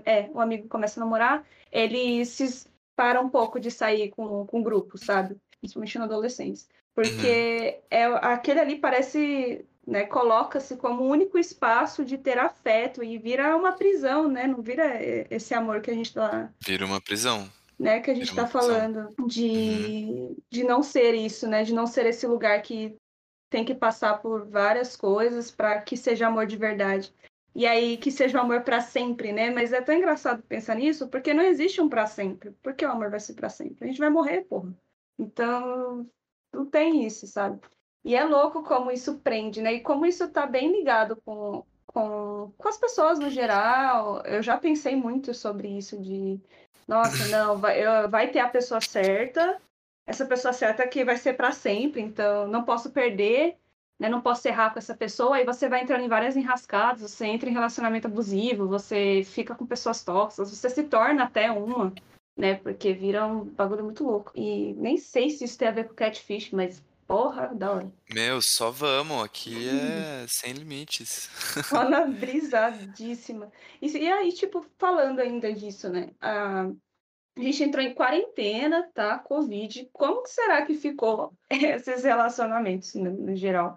É, 0.04 0.28
um 0.34 0.40
amigo 0.40 0.68
começa 0.68 1.00
a 1.00 1.04
namorar, 1.04 1.46
ele 1.70 2.24
se 2.26 2.70
para 2.94 3.20
um 3.20 3.28
pouco 3.28 3.58
de 3.58 3.70
sair 3.70 4.10
com, 4.10 4.46
com 4.46 4.62
grupo, 4.62 4.98
sabe? 4.98 5.36
Principalmente 5.60 5.98
na 5.98 6.04
adolescência. 6.04 6.68
Porque 6.94 7.80
uhum. 7.80 7.82
é, 7.90 8.04
aquele 8.04 8.60
ali 8.60 8.76
parece, 8.76 9.64
né, 9.86 10.04
coloca-se 10.04 10.76
como 10.76 11.02
o 11.02 11.08
único 11.08 11.38
espaço 11.38 12.04
de 12.04 12.16
ter 12.16 12.38
afeto 12.38 13.02
e 13.02 13.18
vira 13.18 13.56
uma 13.56 13.72
prisão, 13.72 14.28
né? 14.28 14.46
Não 14.46 14.62
vira 14.62 14.98
esse 15.30 15.54
amor 15.54 15.80
que 15.80 15.90
a 15.90 15.94
gente 15.94 16.14
tá. 16.14 16.50
Vira 16.60 16.86
uma 16.86 17.00
prisão. 17.00 17.50
Né, 17.78 17.98
que 18.00 18.12
a 18.12 18.14
gente 18.14 18.28
está 18.28 18.46
falando 18.46 19.08
de, 19.26 20.06
uhum. 20.08 20.36
de 20.48 20.62
não 20.62 20.84
ser 20.84 21.14
isso, 21.14 21.48
né? 21.48 21.64
De 21.64 21.74
não 21.74 21.86
ser 21.86 22.06
esse 22.06 22.26
lugar 22.26 22.62
que 22.62 22.96
tem 23.50 23.64
que 23.64 23.74
passar 23.74 24.22
por 24.22 24.46
várias 24.46 24.94
coisas 24.94 25.50
para 25.50 25.80
que 25.80 25.96
seja 25.96 26.28
amor 26.28 26.46
de 26.46 26.56
verdade. 26.56 27.12
E 27.54 27.66
aí 27.66 27.96
que 27.96 28.10
seja 28.10 28.38
um 28.38 28.42
amor 28.42 28.62
para 28.62 28.80
sempre, 28.80 29.32
né? 29.32 29.50
Mas 29.50 29.72
é 29.72 29.80
tão 29.80 29.96
engraçado 29.96 30.42
pensar 30.44 30.76
nisso, 30.76 31.08
porque 31.08 31.34
não 31.34 31.42
existe 31.42 31.80
um 31.80 31.88
para 31.88 32.06
sempre. 32.06 32.52
Por 32.62 32.72
que 32.74 32.86
o 32.86 32.90
amor 32.90 33.10
vai 33.10 33.18
ser 33.20 33.34
para 33.34 33.48
sempre? 33.48 33.84
A 33.84 33.86
gente 33.88 33.98
vai 33.98 34.10
morrer, 34.10 34.42
porra. 34.42 34.72
Então, 35.18 36.08
não 36.52 36.64
tem 36.64 37.04
isso, 37.04 37.26
sabe? 37.26 37.60
E 38.04 38.16
é 38.16 38.24
louco 38.24 38.62
como 38.62 38.90
isso 38.90 39.18
prende, 39.18 39.62
né? 39.62 39.74
E 39.74 39.80
como 39.80 40.04
isso 40.06 40.28
tá 40.28 40.46
bem 40.46 40.72
ligado 40.72 41.16
com, 41.24 41.64
com, 41.86 42.52
com 42.56 42.68
as 42.68 42.76
pessoas 42.76 43.18
no 43.18 43.30
geral. 43.30 44.22
Eu 44.26 44.42
já 44.42 44.56
pensei 44.56 44.96
muito 44.96 45.32
sobre 45.32 45.68
isso 45.68 46.00
de, 46.00 46.40
nossa, 46.86 47.28
não, 47.28 47.58
vai, 47.58 47.84
eu, 47.84 48.08
vai 48.10 48.30
ter 48.30 48.40
a 48.40 48.48
pessoa 48.48 48.80
certa, 48.80 49.60
essa 50.06 50.26
pessoa 50.26 50.52
certa 50.52 50.86
que 50.86 51.04
vai 51.04 51.16
ser 51.16 51.34
para 51.34 51.52
sempre, 51.52 52.00
então 52.00 52.46
não 52.48 52.64
posso 52.64 52.90
perder, 52.90 53.56
né, 54.00 54.08
não 54.08 54.20
posso 54.20 54.48
errar 54.48 54.72
com 54.72 54.78
essa 54.78 54.96
pessoa, 54.96 55.36
aí 55.36 55.44
você 55.44 55.68
vai 55.68 55.80
entrando 55.82 56.04
em 56.04 56.08
várias 56.08 56.36
enrascadas, 56.36 57.02
você 57.02 57.26
entra 57.26 57.48
em 57.48 57.52
relacionamento 57.52 58.08
abusivo, 58.08 58.66
você 58.66 59.22
fica 59.24 59.54
com 59.54 59.64
pessoas 59.64 60.02
tóxicas, 60.02 60.50
você 60.50 60.68
se 60.68 60.82
torna 60.84 61.24
até 61.24 61.52
uma, 61.52 61.92
né? 62.36 62.56
Porque 62.56 62.92
vira 62.92 63.26
um 63.26 63.44
bagulho 63.44 63.84
muito 63.84 64.04
louco. 64.04 64.32
E 64.34 64.74
nem 64.74 64.96
sei 64.96 65.30
se 65.30 65.44
isso 65.44 65.56
tem 65.56 65.68
a 65.68 65.72
ver 65.72 65.86
com 65.88 65.94
catfish, 65.94 66.50
mas 66.50 66.82
porra, 67.12 67.54
da 67.54 67.72
hora. 67.72 67.92
Meu, 68.10 68.40
só 68.40 68.70
vamos, 68.70 69.22
aqui 69.22 69.68
é 69.68 70.24
sem 70.26 70.54
limites. 70.54 71.28
Só 71.68 71.86
na 71.86 72.06
brisadíssima. 72.06 73.52
E, 73.82 74.10
aí, 74.10 74.32
tipo, 74.32 74.64
falando 74.78 75.20
ainda 75.20 75.52
disso, 75.52 75.90
né? 75.90 76.08
A, 76.18 76.62
a 77.36 77.40
gente 77.40 77.64
entrou 77.64 77.84
em 77.84 77.94
quarentena, 77.94 78.90
tá? 78.94 79.18
Covid. 79.18 79.90
Como 79.92 80.22
que 80.22 80.30
será 80.30 80.64
que 80.64 80.72
ficou 80.72 81.34
esses 81.50 82.02
relacionamentos, 82.02 82.94
no, 82.94 83.10
no 83.10 83.36
geral? 83.36 83.76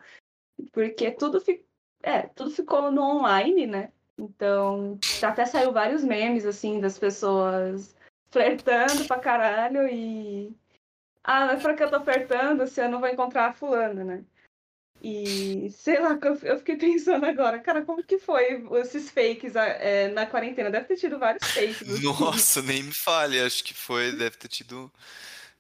Porque 0.72 1.12
tudo, 1.12 1.42
fi, 1.42 1.66
é, 2.02 2.22
tudo 2.22 2.52
ficou 2.52 2.90
no 2.90 3.02
online, 3.02 3.68
né? 3.68 3.92
Então, 4.18 4.98
até 5.22 5.46
saiu 5.46 5.74
vários 5.74 6.06
memes, 6.06 6.46
assim, 6.46 6.80
das 6.80 6.98
pessoas 6.98 7.94
flertando 8.32 9.04
pra 9.06 9.20
caralho 9.20 9.90
e. 9.90 10.56
Ah, 11.26 11.48
mas 11.48 11.62
pra 11.62 11.74
que 11.74 11.84
eu 11.84 11.90
tô 11.90 12.02
flertando 12.04 12.68
se 12.68 12.80
eu 12.80 12.90
não 12.90 13.00
vou 13.00 13.10
encontrar 13.10 13.48
a 13.48 13.54
fulana, 13.54 14.04
né? 14.04 14.24
E 15.02 15.70
sei 15.72 16.00
lá, 16.00 16.18
eu 16.44 16.58
fiquei 16.58 16.78
pensando 16.78 17.26
agora, 17.26 17.60
cara, 17.60 17.84
como 17.84 18.04
que 18.04 18.20
foi 18.20 18.64
esses 18.80 19.10
fakes 19.10 19.56
é, 19.56 20.08
na 20.10 20.26
quarentena? 20.26 20.70
Deve 20.70 20.86
ter 20.86 20.98
tido 20.98 21.20
vários 21.20 21.46
fakes. 21.52 21.82
Assim. 21.82 22.04
Nossa, 22.04 22.62
nem 22.62 22.84
me 22.84 22.94
fale, 22.94 23.40
acho 23.40 23.64
que 23.64 23.74
foi, 23.74 24.12
deve 24.12 24.38
ter 24.38 24.48
tido. 24.48 24.92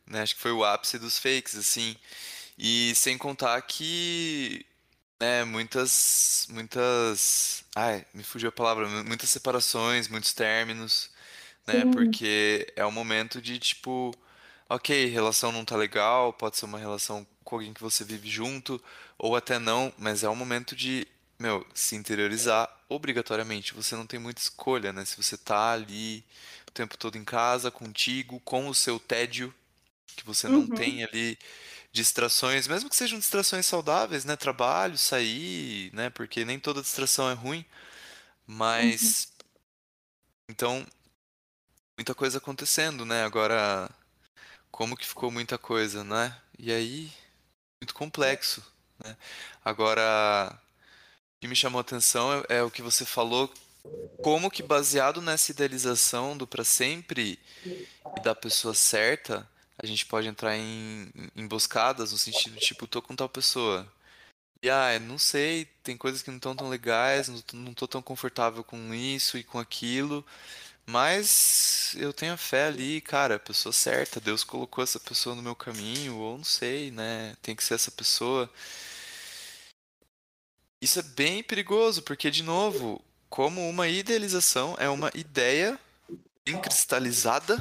Né, 0.08 0.22
acho 0.22 0.36
que 0.36 0.42
foi 0.42 0.52
o 0.52 0.64
ápice 0.64 1.00
dos 1.00 1.18
fakes, 1.18 1.56
assim. 1.58 1.96
E 2.58 2.94
sem 2.96 3.18
contar 3.18 3.60
que 3.64 4.66
né, 5.20 5.44
muitas. 5.44 6.48
Muitas. 6.52 7.66
Ai, 7.76 8.06
me 8.14 8.24
fugiu 8.24 8.50
a 8.50 8.52
palavra. 8.52 8.88
Muitas 9.04 9.30
separações, 9.30 10.08
muitos 10.08 10.34
términos 10.34 11.10
né? 11.68 11.82
Sim. 11.82 11.92
Porque 11.92 12.72
é 12.76 12.86
um 12.86 12.92
momento 12.92 13.42
de 13.42 13.60
tipo, 13.60 14.14
ok, 14.70 15.06
relação 15.08 15.52
não 15.52 15.66
tá 15.66 15.76
legal, 15.76 16.34
pode 16.34 16.58
ser 16.58 16.66
uma 16.66 16.80
relação 16.80 17.26
com 17.44 17.56
alguém 17.56 17.74
que 17.74 17.82
você 17.82 18.04
vive 18.04 18.30
junto, 18.30 18.82
ou 19.18 19.36
até 19.36 19.60
não, 19.60 19.94
mas 19.98 20.24
é 20.24 20.30
um 20.30 20.36
momento 20.36 20.76
de, 20.76 21.08
meu, 21.40 21.66
se 21.74 21.96
interiorizar 21.96 22.70
obrigatoriamente. 22.90 23.74
Você 23.74 23.96
não 23.96 24.06
tem 24.06 24.20
muita 24.20 24.42
escolha, 24.42 24.92
né? 24.92 25.06
Se 25.06 25.16
você 25.18 25.38
tá 25.38 25.72
ali 25.72 26.24
o 26.68 26.72
tempo 26.72 26.98
todo 26.98 27.18
em 27.18 27.24
casa, 27.24 27.72
contigo, 27.72 28.40
com 28.42 28.68
o 28.68 28.76
seu 28.76 29.00
tédio, 29.00 29.54
que 30.16 30.26
você 30.26 30.48
não 30.48 30.62
uhum. 30.62 30.68
tem 30.68 31.04
ali 31.04 31.38
distrações, 31.92 32.68
mesmo 32.68 32.90
que 32.90 32.96
sejam 32.96 33.20
distrações 33.20 33.66
saudáveis, 33.66 34.26
né? 34.26 34.36
Trabalho, 34.36 34.98
sair, 34.98 35.94
né? 35.94 36.10
Porque 36.10 36.44
nem 36.44 36.60
toda 36.60 36.82
distração 36.82 37.30
é 37.30 37.34
ruim. 37.34 37.66
Mas. 38.46 39.26
Uhum. 39.26 39.46
Então, 40.50 40.88
muita 41.98 42.14
coisa 42.14 42.38
acontecendo, 42.38 43.06
né? 43.06 43.24
Agora, 43.24 43.90
como 44.76 44.98
que 44.98 45.08
ficou 45.08 45.32
muita 45.32 45.58
coisa, 45.58 46.04
né? 46.04 46.36
E 46.60 46.70
aí, 46.70 47.10
muito 47.82 47.94
complexo, 47.94 48.62
né? 49.02 49.16
Agora, 49.64 50.52
o 50.52 51.40
que 51.40 51.48
me 51.48 51.56
chamou 51.56 51.80
a 51.80 51.82
atenção 51.82 52.44
é, 52.50 52.58
é 52.58 52.62
o 52.62 52.70
que 52.70 52.82
você 52.82 53.06
falou, 53.06 53.50
como 54.22 54.52
que 54.52 54.62
baseado 54.62 55.22
nessa 55.22 55.52
idealização 55.52 56.38
do 56.38 56.46
para 56.46 56.66
sempre 56.66 57.40
e 57.64 58.20
da 58.22 58.36
pessoa 58.36 58.74
certa, 58.74 59.50
a 59.82 59.86
gente 59.86 60.06
pode 60.06 60.28
entrar 60.28 60.58
em 60.58 61.10
emboscadas 61.34 62.12
no 62.12 62.18
sentido 62.18 62.58
tipo, 62.58 62.86
tô 62.86 63.02
com 63.02 63.16
tal 63.16 63.30
pessoa. 63.30 63.90
E 64.62 64.70
ah, 64.70 65.00
não 65.00 65.18
sei, 65.18 65.66
tem 65.84 65.96
coisas 65.96 66.22
que 66.22 66.30
não 66.30 66.38
estão 66.38 66.54
tão 66.54 66.68
legais, 66.68 67.30
não, 67.30 67.42
não 67.54 67.74
tô 67.74 67.88
tão 67.88 68.02
confortável 68.02 68.62
com 68.62 68.94
isso 68.94 69.38
e 69.38 69.44
com 69.44 69.58
aquilo. 69.58 70.26
Mas 70.88 71.96
eu 71.98 72.14
tenho 72.14 72.38
fé 72.38 72.66
ali, 72.68 73.02
cara, 73.02 73.36
a 73.36 73.40
pessoa 73.40 73.74
certa, 73.74 74.20
Deus 74.20 74.44
colocou 74.44 74.84
essa 74.84 75.00
pessoa 75.00 75.36
no 75.36 75.42
meu 75.42 75.56
caminho, 75.56 76.16
ou 76.18 76.38
não 76.38 76.44
sei, 76.44 76.92
né? 76.92 77.36
Tem 77.42 77.56
que 77.56 77.64
ser 77.64 77.74
essa 77.74 77.90
pessoa. 77.92 78.50
Isso 80.82 81.00
é 81.00 81.04
bem 81.04 81.42
perigoso, 81.42 82.04
porque, 82.04 82.30
de 82.30 82.44
novo, 82.44 83.04
como 83.30 83.68
uma 83.68 83.88
idealização 83.88 84.76
é 84.78 84.88
uma 84.88 85.12
ideia 85.16 85.80
bem 86.46 86.62
cristalizada, 86.62 87.58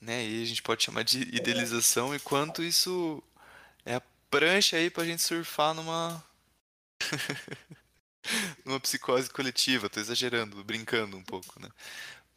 né? 0.00 0.24
E 0.24 0.42
a 0.42 0.46
gente 0.46 0.62
pode 0.62 0.84
chamar 0.84 1.02
de 1.02 1.22
idealização, 1.34 2.14
enquanto 2.14 2.62
isso 2.62 3.22
é 3.84 3.96
a 3.96 4.02
prancha 4.30 4.76
aí 4.76 4.88
pra 4.90 5.04
gente 5.04 5.22
surfar 5.22 5.74
numa. 5.74 6.22
numa 8.64 8.80
psicose 8.80 9.30
coletiva, 9.30 9.88
tô 9.88 10.00
exagerando, 10.00 10.62
brincando 10.62 11.16
um 11.16 11.22
pouco, 11.22 11.60
né? 11.60 11.68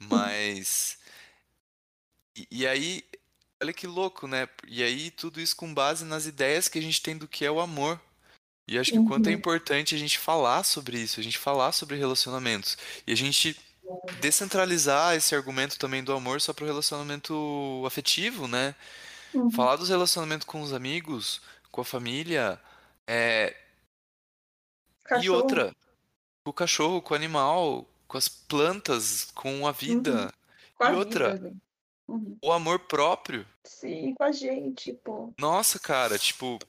Mas. 0.09 0.97
E, 2.35 2.47
e, 2.51 2.67
aí, 2.67 3.03
olha 3.61 3.73
que 3.73 3.85
louco, 3.85 4.27
né? 4.27 4.47
E 4.67 4.83
aí, 4.83 5.11
tudo 5.11 5.39
isso 5.39 5.55
com 5.55 5.73
base 5.73 6.05
nas 6.05 6.25
ideias 6.25 6.67
que 6.67 6.79
a 6.79 6.81
gente 6.81 7.01
tem 7.01 7.17
do 7.17 7.27
que 7.27 7.45
é 7.45 7.51
o 7.51 7.59
amor. 7.59 7.99
E 8.67 8.79
acho 8.79 8.91
que 8.91 8.99
o 8.99 9.05
quanto 9.05 9.27
é 9.27 9.31
uhum. 9.31 9.37
importante 9.37 9.95
a 9.95 9.97
gente 9.97 10.17
falar 10.17 10.63
sobre 10.63 10.97
isso, 10.97 11.19
a 11.19 11.23
gente 11.23 11.37
falar 11.37 11.71
sobre 11.73 11.97
relacionamentos. 11.97 12.77
E 13.05 13.11
a 13.11 13.15
gente 13.15 13.59
descentralizar 14.21 15.15
esse 15.15 15.35
argumento 15.35 15.77
também 15.77 16.03
do 16.03 16.13
amor 16.13 16.39
só 16.39 16.53
para 16.53 16.63
o 16.63 16.67
relacionamento 16.67 17.83
afetivo, 17.85 18.47
né? 18.47 18.73
Uhum. 19.33 19.51
Falar 19.51 19.75
dos 19.75 19.89
relacionamentos 19.89 20.45
com 20.45 20.61
os 20.61 20.73
amigos, 20.73 21.41
com 21.69 21.81
a 21.81 21.85
família. 21.85 22.59
É... 23.07 23.55
E 25.21 25.29
outra, 25.29 25.75
com 26.43 26.51
o 26.51 26.53
cachorro, 26.53 27.01
com 27.01 27.13
o 27.13 27.17
animal, 27.17 27.85
com 28.11 28.17
as 28.17 28.27
plantas, 28.27 29.31
com 29.33 29.65
a 29.65 29.71
vida. 29.71 30.25
Uhum. 30.25 30.29
Com 30.75 30.83
a 30.83 30.91
e 30.91 30.95
outra, 30.95 31.33
vida, 31.33 31.53
uhum. 32.09 32.37
o 32.41 32.51
amor 32.51 32.79
próprio. 32.79 33.47
Sim, 33.63 34.13
com 34.15 34.23
a 34.25 34.33
gente, 34.33 34.91
pô. 34.91 35.33
Nossa, 35.39 35.79
cara, 35.79 36.19
tipo, 36.19 36.59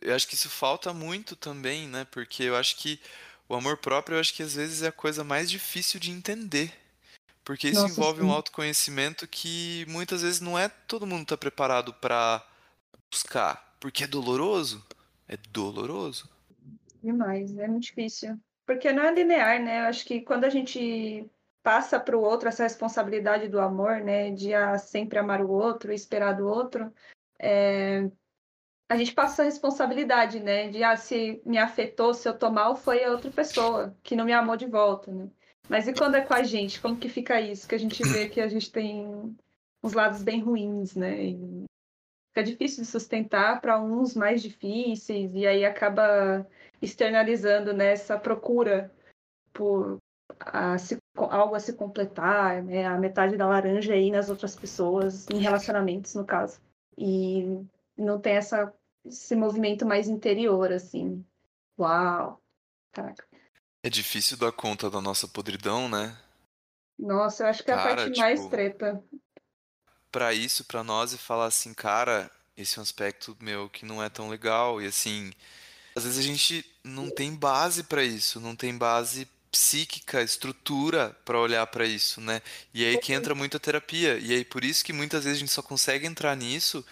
eu 0.00 0.14
acho 0.14 0.28
que 0.28 0.36
isso 0.36 0.48
falta 0.48 0.94
muito 0.94 1.34
também, 1.34 1.88
né? 1.88 2.06
Porque 2.08 2.44
eu 2.44 2.54
acho 2.54 2.76
que 2.76 3.00
o 3.48 3.56
amor 3.56 3.78
próprio, 3.78 4.14
eu 4.14 4.20
acho 4.20 4.32
que 4.32 4.44
às 4.44 4.54
vezes 4.54 4.82
é 4.84 4.88
a 4.88 4.92
coisa 4.92 5.24
mais 5.24 5.50
difícil 5.50 5.98
de 5.98 6.12
entender. 6.12 6.72
Porque 7.44 7.70
isso 7.70 7.82
Nossa, 7.82 7.92
envolve 7.92 8.20
sim. 8.20 8.26
um 8.26 8.30
autoconhecimento 8.30 9.26
que 9.26 9.84
muitas 9.88 10.22
vezes 10.22 10.40
não 10.40 10.56
é 10.56 10.68
todo 10.68 11.04
mundo 11.04 11.26
tá 11.26 11.36
preparado 11.36 11.92
para 11.94 12.46
buscar. 13.10 13.74
Porque 13.80 14.04
é 14.04 14.06
doloroso. 14.06 14.86
É 15.26 15.36
doloroso. 15.36 16.30
Demais, 17.02 17.58
é 17.58 17.66
muito 17.66 17.86
difícil. 17.86 18.38
Porque 18.66 18.92
não 18.92 19.04
é 19.04 19.12
linear, 19.12 19.62
né? 19.62 19.80
Eu 19.80 19.84
acho 19.84 20.04
que 20.04 20.20
quando 20.22 20.44
a 20.44 20.48
gente 20.48 21.30
passa 21.62 21.98
para 21.98 22.16
o 22.16 22.22
outro 22.22 22.48
essa 22.48 22.62
responsabilidade 22.62 23.48
do 23.48 23.60
amor, 23.60 24.00
né? 24.00 24.30
De 24.30 24.54
a 24.54 24.78
sempre 24.78 25.18
amar 25.18 25.40
o 25.40 25.50
outro, 25.50 25.92
esperar 25.92 26.34
do 26.34 26.46
outro, 26.46 26.92
é... 27.38 28.10
a 28.88 28.96
gente 28.96 29.14
passa 29.14 29.34
essa 29.34 29.44
responsabilidade, 29.44 30.40
né? 30.40 30.68
De 30.68 30.82
ah, 30.82 30.96
se 30.96 31.42
me 31.44 31.58
afetou, 31.58 32.14
se 32.14 32.28
eu 32.28 32.38
tô 32.38 32.50
mal, 32.50 32.76
foi 32.76 33.04
a 33.04 33.10
outra 33.10 33.30
pessoa 33.30 33.96
que 34.02 34.16
não 34.16 34.24
me 34.24 34.32
amou 34.32 34.56
de 34.56 34.66
volta, 34.66 35.12
né? 35.12 35.28
Mas 35.68 35.88
e 35.88 35.94
quando 35.94 36.16
é 36.16 36.20
com 36.20 36.34
a 36.34 36.42
gente? 36.42 36.80
Como 36.80 36.96
que 36.96 37.08
fica 37.08 37.40
isso? 37.40 37.66
Que 37.66 37.74
a 37.74 37.78
gente 37.78 38.02
vê 38.02 38.28
que 38.28 38.40
a 38.40 38.48
gente 38.48 38.70
tem 38.70 39.34
uns 39.82 39.92
lados 39.92 40.22
bem 40.22 40.40
ruins, 40.40 40.94
né? 40.94 41.24
E 41.24 41.64
fica 42.28 42.42
difícil 42.42 42.82
de 42.82 42.90
sustentar 42.90 43.60
para 43.60 43.80
uns 43.80 44.14
mais 44.14 44.42
difíceis, 44.42 45.34
e 45.34 45.46
aí 45.46 45.64
acaba 45.64 46.46
externalizando 46.84 47.72
nessa 47.72 48.14
né, 48.14 48.20
procura 48.20 48.94
por 49.52 49.98
a 50.40 50.78
se, 50.78 50.98
algo 51.16 51.54
a 51.54 51.60
se 51.60 51.72
completar, 51.74 52.62
né, 52.62 52.86
a 52.86 52.98
metade 52.98 53.36
da 53.36 53.46
laranja 53.46 53.92
aí 53.92 54.10
nas 54.10 54.28
outras 54.28 54.56
pessoas, 54.56 55.26
em 55.28 55.38
relacionamentos, 55.38 56.14
no 56.14 56.24
caso. 56.24 56.60
E 56.96 57.44
não 57.96 58.20
tem 58.20 58.34
essa, 58.34 58.72
esse 59.04 59.34
movimento 59.34 59.86
mais 59.86 60.08
interior, 60.08 60.72
assim. 60.72 61.24
Uau! 61.78 62.40
Caraca. 62.92 63.26
É 63.82 63.90
difícil 63.90 64.36
dar 64.36 64.52
conta 64.52 64.88
da 64.88 65.00
nossa 65.00 65.28
podridão, 65.28 65.88
né? 65.88 66.16
Nossa, 66.98 67.44
eu 67.44 67.48
acho 67.48 67.62
que 67.62 67.70
é 67.70 67.74
cara, 67.74 67.92
a 67.92 67.96
parte 67.96 68.12
tipo, 68.12 68.18
mais 68.18 68.46
treta. 68.46 69.04
Pra 70.10 70.32
isso, 70.32 70.64
pra 70.64 70.84
nós, 70.84 71.12
e 71.12 71.18
falar 71.18 71.46
assim, 71.46 71.74
cara, 71.74 72.30
esse 72.56 72.78
é 72.78 72.80
um 72.80 72.82
aspecto 72.82 73.36
meu 73.40 73.68
que 73.68 73.84
não 73.84 74.02
é 74.02 74.08
tão 74.08 74.28
legal, 74.28 74.80
e 74.80 74.86
assim, 74.86 75.32
às 75.94 76.04
vezes 76.04 76.18
a 76.18 76.22
gente 76.22 76.64
não 76.82 77.08
tem 77.10 77.34
base 77.34 77.84
para 77.84 78.02
isso, 78.02 78.40
não 78.40 78.56
tem 78.56 78.76
base 78.76 79.28
psíquica, 79.50 80.20
estrutura 80.20 81.16
para 81.24 81.38
olhar 81.38 81.64
para 81.68 81.86
isso, 81.86 82.20
né? 82.20 82.42
E 82.72 82.84
aí 82.84 82.98
que 82.98 83.12
entra 83.12 83.34
muito 83.34 83.56
a 83.56 83.60
terapia. 83.60 84.18
E 84.18 84.32
aí 84.32 84.44
por 84.44 84.64
isso 84.64 84.84
que 84.84 84.92
muitas 84.92 85.22
vezes 85.24 85.38
a 85.38 85.40
gente 85.40 85.52
só 85.52 85.62
consegue 85.62 86.06
entrar 86.06 86.36
nisso 86.36 86.84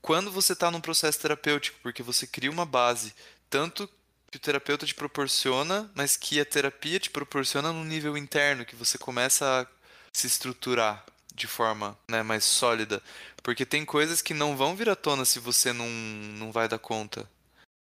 quando 0.00 0.30
você 0.30 0.54
está 0.54 0.70
num 0.70 0.80
processo 0.80 1.20
terapêutico, 1.20 1.78
porque 1.82 2.02
você 2.02 2.26
cria 2.26 2.50
uma 2.50 2.64
base, 2.64 3.14
tanto 3.50 3.88
que 4.30 4.38
o 4.38 4.40
terapeuta 4.40 4.86
te 4.86 4.94
proporciona, 4.94 5.90
mas 5.94 6.16
que 6.16 6.40
a 6.40 6.44
terapia 6.44 6.98
te 6.98 7.10
proporciona 7.10 7.72
num 7.72 7.84
nível 7.84 8.16
interno, 8.16 8.64
que 8.64 8.76
você 8.76 8.96
começa 8.96 9.62
a 9.62 9.66
se 10.12 10.26
estruturar 10.26 11.04
de 11.34 11.46
forma 11.46 11.98
né, 12.08 12.22
mais 12.22 12.44
sólida. 12.44 13.02
Porque 13.42 13.66
tem 13.66 13.84
coisas 13.84 14.22
que 14.22 14.32
não 14.32 14.56
vão 14.56 14.74
vir 14.74 14.88
à 14.88 14.96
tona 14.96 15.24
se 15.24 15.38
você 15.38 15.72
não, 15.72 15.88
não 15.88 16.50
vai 16.50 16.68
dar 16.68 16.78
conta 16.78 17.28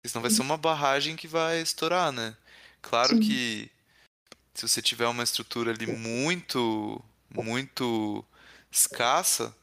Senão 0.05 0.23
vai 0.23 0.31
ser 0.31 0.43
uma 0.43 0.57
barragem 0.57 1.17
que 1.17 1.27
vai 1.27 1.61
estourar, 1.61 2.13
né? 2.13 2.37
Claro 2.83 3.17
Sim. 3.17 3.21
que 3.21 3.71
se 4.55 4.69
você 4.69 4.81
tiver 4.81 5.09
uma 5.09 5.25
estrutura 5.25 5.73
ali 5.73 5.87
muito, 5.87 7.03
muito 7.31 8.25
escassa, 8.71 9.55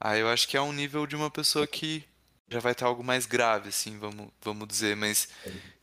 aí 0.00 0.20
eu 0.20 0.28
acho 0.28 0.48
que 0.48 0.56
é 0.56 0.62
um 0.62 0.72
nível 0.72 1.06
de 1.06 1.16
uma 1.16 1.30
pessoa 1.30 1.66
que 1.66 2.04
já 2.48 2.58
vai 2.58 2.72
estar 2.72 2.86
algo 2.86 3.04
mais 3.04 3.26
grave, 3.26 3.68
assim, 3.68 3.98
vamos, 3.98 4.28
vamos 4.42 4.66
dizer. 4.66 4.96
Mas 4.96 5.28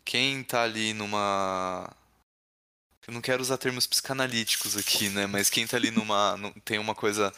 quem 0.03 0.43
tá 0.43 0.63
ali 0.63 0.93
numa. 0.93 1.89
Eu 3.07 3.13
não 3.13 3.21
quero 3.21 3.41
usar 3.41 3.57
termos 3.57 3.87
psicanalíticos 3.87 4.75
aqui, 4.75 5.07
né? 5.09 5.25
Mas 5.27 5.49
quem 5.49 5.65
tá 5.65 5.77
ali 5.77 5.91
numa. 5.91 6.37
tem 6.65 6.77
uma 6.77 6.93
coisa 6.93 7.33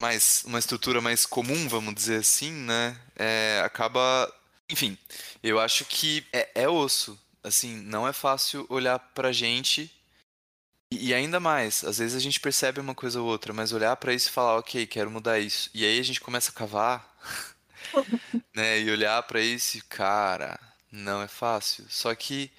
mais. 0.00 0.44
uma 0.44 0.58
estrutura 0.58 1.00
mais 1.00 1.24
comum, 1.24 1.68
vamos 1.68 1.94
dizer 1.94 2.20
assim, 2.20 2.52
né? 2.52 2.98
É, 3.16 3.62
acaba. 3.64 4.32
Enfim, 4.70 4.96
eu 5.42 5.60
acho 5.60 5.84
que 5.84 6.26
é, 6.32 6.50
é 6.62 6.68
osso. 6.68 7.18
Assim, 7.42 7.76
não 7.76 8.06
é 8.06 8.12
fácil 8.12 8.66
olhar 8.68 8.98
pra 8.98 9.32
gente 9.32 9.90
e 10.90 11.14
ainda 11.14 11.40
mais, 11.40 11.82
às 11.84 11.98
vezes 11.98 12.14
a 12.14 12.20
gente 12.20 12.38
percebe 12.38 12.78
uma 12.78 12.94
coisa 12.94 13.20
ou 13.20 13.26
outra, 13.26 13.52
mas 13.52 13.72
olhar 13.72 13.96
para 13.96 14.12
isso 14.12 14.28
e 14.28 14.32
falar, 14.32 14.58
ok, 14.58 14.86
quero 14.86 15.10
mudar 15.10 15.38
isso. 15.38 15.70
E 15.74 15.84
aí 15.84 15.98
a 15.98 16.02
gente 16.02 16.20
começa 16.20 16.50
a 16.50 16.54
cavar 16.54 17.16
né? 18.54 18.80
E 18.80 18.90
olhar 18.90 19.22
para 19.24 19.40
isso, 19.40 19.78
cara, 19.88 20.58
não 20.90 21.22
é 21.22 21.28
fácil. 21.28 21.84
Só 21.88 22.14
que 22.14 22.50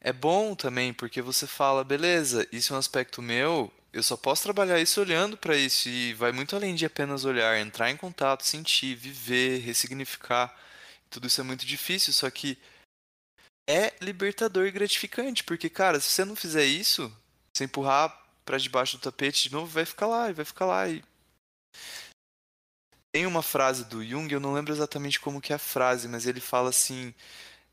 é 0.00 0.12
bom 0.12 0.54
também 0.54 0.92
porque 0.92 1.22
você 1.22 1.46
fala, 1.46 1.84
beleza, 1.84 2.46
isso 2.52 2.72
é 2.72 2.76
um 2.76 2.80
aspecto 2.80 3.22
meu, 3.22 3.72
eu 3.92 4.02
só 4.02 4.16
posso 4.16 4.42
trabalhar 4.44 4.80
isso 4.80 5.00
olhando 5.00 5.36
para 5.36 5.56
isso 5.56 5.88
e 5.88 6.14
vai 6.14 6.32
muito 6.32 6.56
além 6.56 6.74
de 6.74 6.86
apenas 6.86 7.24
olhar, 7.24 7.58
entrar 7.60 7.90
em 7.90 7.96
contato, 7.96 8.44
sentir, 8.44 8.94
viver, 8.96 9.60
ressignificar. 9.60 10.54
Tudo 11.10 11.26
isso 11.26 11.40
é 11.40 11.44
muito 11.44 11.66
difícil, 11.66 12.12
só 12.12 12.30
que 12.30 12.56
é 13.68 13.92
libertador 14.00 14.66
e 14.66 14.70
gratificante, 14.70 15.44
porque 15.44 15.68
cara, 15.68 16.00
se 16.00 16.08
você 16.08 16.24
não 16.24 16.36
fizer 16.36 16.64
isso, 16.64 17.12
você 17.54 17.64
empurrar 17.64 18.16
para 18.44 18.58
debaixo 18.58 18.96
do 18.96 19.02
tapete 19.02 19.48
de 19.48 19.52
novo, 19.52 19.66
vai 19.66 19.84
ficar 19.84 20.06
lá 20.06 20.30
e 20.30 20.32
vai 20.32 20.44
ficar 20.44 20.66
lá 20.66 20.88
e 20.88 21.04
tem 23.12 23.26
uma 23.26 23.42
frase 23.42 23.84
do 23.84 24.04
Jung, 24.04 24.32
eu 24.32 24.40
não 24.40 24.52
lembro 24.52 24.72
exatamente 24.72 25.18
como 25.18 25.40
que 25.40 25.52
é 25.52 25.56
a 25.56 25.58
frase, 25.58 26.06
mas 26.06 26.26
ele 26.26 26.40
fala 26.40 26.70
assim, 26.70 27.12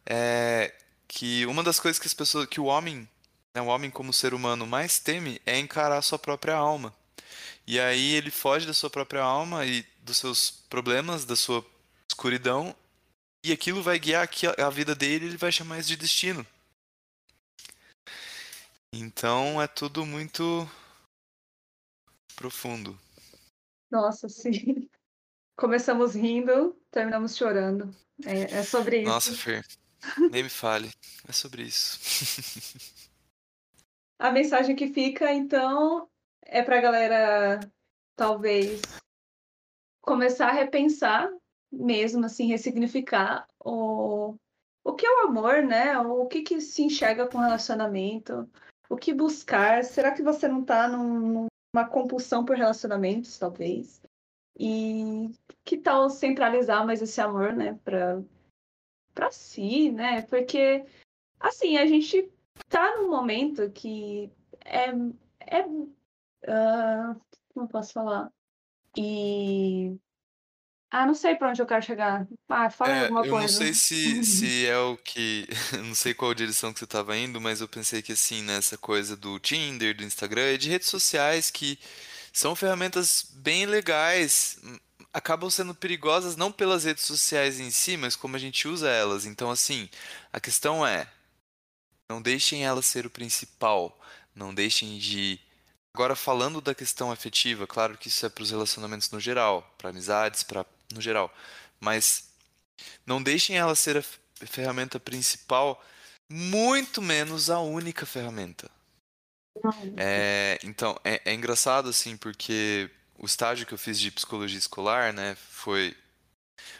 é, 0.05 0.73
que 1.07 1.45
uma 1.45 1.63
das 1.63 1.79
coisas 1.79 1.99
que 1.99 2.07
as 2.07 2.13
pessoas, 2.13 2.47
que 2.47 2.59
o 2.59 2.65
homem, 2.65 3.07
né, 3.55 3.61
o 3.61 3.67
homem 3.67 3.91
como 3.91 4.11
ser 4.11 4.33
humano 4.33 4.65
mais 4.65 4.99
teme 4.99 5.39
é 5.45 5.57
encarar 5.59 5.97
a 5.97 6.01
sua 6.01 6.17
própria 6.17 6.55
alma. 6.55 6.93
E 7.67 7.79
aí 7.79 8.13
ele 8.13 8.31
foge 8.31 8.65
da 8.65 8.73
sua 8.73 8.89
própria 8.89 9.21
alma 9.21 9.65
e 9.65 9.85
dos 9.99 10.17
seus 10.17 10.49
problemas, 10.69 11.25
da 11.25 11.35
sua 11.35 11.65
escuridão, 12.09 12.75
e 13.47 13.51
aquilo 13.53 13.81
vai 13.81 13.97
guiar 13.97 14.29
a 14.57 14.69
vida 14.69 14.93
dele, 14.93 15.25
ele 15.25 15.37
vai 15.37 15.51
chamar 15.51 15.79
isso 15.79 15.87
de 15.87 15.95
destino. 15.95 16.45
Então 18.93 19.61
é 19.61 19.67
tudo 19.67 20.05
muito 20.05 20.67
profundo. 22.35 22.97
Nossa, 23.89 24.27
sim. 24.27 24.89
Começamos 25.57 26.13
rindo, 26.13 26.77
terminamos 26.91 27.35
chorando. 27.35 27.95
É, 28.25 28.59
é 28.59 28.63
sobre 28.63 29.01
isso. 29.01 29.09
Nossa, 29.09 29.33
Fer, 29.33 29.65
nem 30.29 30.43
me 30.43 30.49
fale. 30.49 30.91
É 31.27 31.31
sobre 31.31 31.63
isso. 31.63 31.99
A 34.19 34.31
mensagem 34.31 34.75
que 34.75 34.91
fica, 34.91 35.31
então, 35.31 36.09
é 36.41 36.63
para 36.63 36.79
a 36.79 36.81
galera, 36.81 37.59
talvez, 38.15 38.81
começar 40.01 40.47
a 40.47 40.53
repensar 40.53 41.29
mesmo, 41.71 42.25
assim, 42.25 42.47
ressignificar 42.47 43.47
o, 43.63 44.35
o 44.83 44.93
que 44.93 45.05
é 45.05 45.09
o 45.09 45.27
amor, 45.27 45.61
né? 45.63 45.97
O 45.99 46.25
que, 46.27 46.41
que 46.41 46.61
se 46.61 46.83
enxerga 46.83 47.27
com 47.27 47.37
relacionamento, 47.39 48.49
o 48.89 48.95
que 48.95 49.13
buscar. 49.13 49.83
Será 49.83 50.11
que 50.11 50.23
você 50.23 50.47
não 50.47 50.61
está 50.61 50.87
num, 50.87 51.47
numa 51.73 51.87
compulsão 51.87 52.45
por 52.45 52.55
relacionamentos, 52.55 53.37
talvez? 53.37 54.01
E 54.59 55.29
que 55.63 55.77
tal 55.77 56.09
centralizar 56.09 56.85
mais 56.85 57.01
esse 57.01 57.21
amor, 57.21 57.53
né, 57.53 57.77
para 57.83 58.23
para 59.13 59.31
si, 59.31 59.91
né? 59.91 60.21
Porque 60.23 60.85
assim, 61.39 61.77
a 61.77 61.85
gente 61.85 62.31
tá 62.69 62.97
num 62.97 63.09
momento 63.09 63.69
que 63.71 64.31
é 64.65 64.89
é 65.39 65.65
uh, 65.65 67.21
como 67.53 67.67
posso 67.67 67.93
falar? 67.93 68.31
E 68.95 69.97
ah, 70.89 71.05
não 71.05 71.13
sei 71.13 71.35
para 71.35 71.49
onde 71.49 71.61
eu 71.61 71.65
quero 71.65 71.83
chegar. 71.85 72.25
Ah, 72.47 72.69
fala 72.69 72.91
é, 72.91 73.03
alguma 73.03 73.25
eu 73.25 73.31
coisa. 73.31 73.61
Eu 73.61 73.67
não 73.67 73.73
sei 73.73 73.73
se, 73.73 74.23
se 74.23 74.65
é 74.67 74.77
o 74.77 74.95
que. 74.97 75.47
não 75.83 75.93
sei 75.93 76.13
qual 76.13 76.33
direção 76.33 76.71
que 76.71 76.79
você 76.79 76.85
estava 76.85 77.17
indo, 77.17 77.41
mas 77.41 77.59
eu 77.59 77.67
pensei 77.67 78.01
que 78.01 78.13
assim, 78.13 78.41
nessa 78.41 78.77
coisa 78.77 79.17
do 79.17 79.37
Tinder, 79.39 79.95
do 79.95 80.03
Instagram 80.03 80.53
e 80.53 80.57
de 80.57 80.69
redes 80.69 80.87
sociais 80.87 81.51
que 81.51 81.77
são 82.31 82.55
ferramentas 82.55 83.25
bem 83.33 83.65
legais, 83.65 84.59
acabam 85.13 85.49
sendo 85.49 85.75
perigosas 85.75 86.35
não 86.37 86.51
pelas 86.51 86.85
redes 86.85 87.03
sociais 87.03 87.59
em 87.59 87.71
si, 87.71 87.97
mas 87.97 88.15
como 88.15 88.35
a 88.35 88.39
gente 88.39 88.67
usa 88.67 88.89
elas. 88.89 89.25
Então, 89.25 89.51
assim, 89.51 89.89
a 90.31 90.39
questão 90.39 90.87
é: 90.87 91.11
não 92.09 92.21
deixem 92.21 92.65
elas 92.65 92.85
ser 92.85 93.05
o 93.05 93.09
principal, 93.09 93.99
não 94.33 94.53
deixem 94.53 94.97
de. 94.97 95.39
Agora, 95.93 96.15
falando 96.15 96.61
da 96.61 96.75
questão 96.75 97.11
afetiva, 97.11 97.65
claro 97.67 97.97
que 97.97 98.07
isso 98.07 98.25
é 98.25 98.29
para 98.29 98.43
os 98.43 98.51
relacionamentos 98.51 99.09
no 99.11 99.19
geral, 99.19 99.73
para 99.77 99.89
amizades, 99.89 100.43
para 100.43 100.63
no 100.93 101.01
geral, 101.01 101.33
mas 101.79 102.29
não 103.05 103.21
deixem 103.21 103.57
ela 103.57 103.75
ser 103.75 103.97
a 103.97 104.45
ferramenta 104.45 104.99
principal, 104.99 105.83
muito 106.29 107.01
menos 107.01 107.49
a 107.49 107.59
única 107.59 108.05
ferramenta. 108.05 108.69
É, 109.97 110.59
então, 110.63 110.99
é, 111.03 111.21
é 111.25 111.33
engraçado, 111.33 111.89
assim, 111.89 112.15
porque 112.15 112.89
o 113.17 113.25
estágio 113.25 113.65
que 113.65 113.73
eu 113.73 113.77
fiz 113.77 113.99
de 113.99 114.11
psicologia 114.11 114.57
escolar, 114.57 115.13
né, 115.13 115.35
foi 115.49 115.95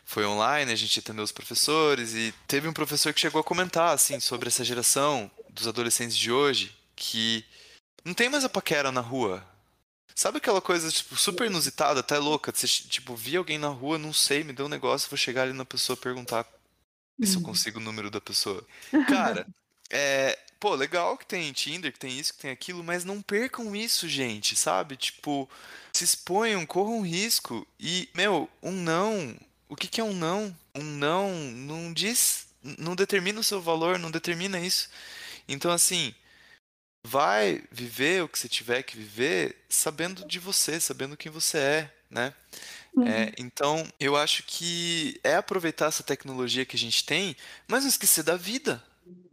foi 0.04 0.26
online, 0.26 0.72
a 0.72 0.76
gente 0.76 1.00
atendeu 1.00 1.24
os 1.24 1.32
professores 1.32 2.14
e 2.14 2.34
teve 2.48 2.68
um 2.68 2.74
professor 2.74 3.14
que 3.14 3.20
chegou 3.20 3.42
a 3.42 3.44
comentar 3.44 3.94
assim 3.94 4.20
sobre 4.20 4.48
essa 4.48 4.64
geração 4.64 5.30
dos 5.50 5.68
adolescentes 5.68 6.18
de 6.18 6.32
hoje 6.32 6.76
que 6.96 7.46
não 8.04 8.14
tem 8.14 8.30
mais 8.30 8.44
a 8.44 8.50
paquera 8.50 8.92
na 8.92 9.02
rua. 9.02 9.46
Sabe 10.16 10.38
aquela 10.38 10.62
coisa 10.62 10.92
tipo 10.92 11.16
super 11.16 11.48
inusitada, 11.48 12.00
até 12.00 12.18
louca, 12.18 12.52
você 12.54 12.68
tipo 12.68 13.16
vi 13.16 13.38
alguém 13.38 13.58
na 13.58 13.68
rua, 13.68 13.98
não 13.98 14.12
sei, 14.12 14.44
me 14.44 14.54
deu 14.54 14.66
um 14.66 14.70
negócio, 14.70 15.10
vou 15.10 15.18
chegar 15.18 15.44
ali 15.44 15.54
na 15.54 15.66
pessoa 15.66 15.96
perguntar 15.96 16.46
se 17.24 17.36
eu 17.36 17.40
uhum. 17.40 17.44
consigo 17.44 17.80
o 17.80 17.84
número 17.84 18.10
da 18.10 18.22
pessoa. 18.22 18.66
Cara, 19.08 19.48
é, 19.90 20.38
pô, 20.60 20.76
legal 20.76 21.18
que 21.18 21.26
tem 21.26 21.52
Tinder, 21.52 21.92
que 21.92 22.00
tem 22.00 22.18
isso, 22.20 22.34
que 22.34 22.42
tem 22.42 22.52
aquilo, 22.52 22.84
mas 22.84 23.04
não 23.04 23.22
percam 23.22 23.76
isso, 23.76 24.08
gente, 24.08 24.56
sabe? 24.56 24.96
Tipo, 24.96 25.50
se 25.94 26.04
exponham, 26.04 26.66
corram 26.66 27.02
risco. 27.02 27.68
E, 27.80 28.10
meu, 28.14 28.50
um 28.62 28.72
não. 28.72 29.36
O 29.70 29.76
que, 29.76 29.88
que 29.88 30.02
é 30.02 30.04
um 30.04 30.14
não? 30.14 30.56
Um 30.76 30.84
não 30.84 31.34
não 31.34 31.94
diz. 31.94 32.48
Não 32.78 32.96
determina 32.96 33.40
o 33.40 33.44
seu 33.44 33.62
valor, 33.62 33.98
não 33.98 34.12
determina 34.12 34.60
isso. 34.60 34.90
Então, 35.48 35.72
assim, 35.72 36.14
vai 37.08 37.64
viver 37.72 38.24
o 38.24 38.28
que 38.28 38.38
você 38.38 38.50
tiver 38.50 38.84
que 38.84 38.98
viver 38.98 39.56
sabendo 39.70 40.26
de 40.26 40.40
você, 40.40 40.80
sabendo 40.80 41.16
quem 41.16 41.32
você 41.32 41.58
é, 41.58 41.94
né? 42.10 42.34
Uhum. 42.94 43.08
É, 43.08 43.32
então, 43.38 43.86
eu 44.00 44.18
acho 44.18 44.44
que 44.44 45.20
é 45.24 45.36
aproveitar 45.36 45.86
essa 45.86 46.04
tecnologia 46.04 46.66
que 46.66 46.76
a 46.76 46.80
gente 46.80 47.06
tem, 47.06 47.36
mas 47.68 47.84
não 47.84 47.90
esquecer 47.90 48.24
da 48.24 48.36
vida, 48.36 48.84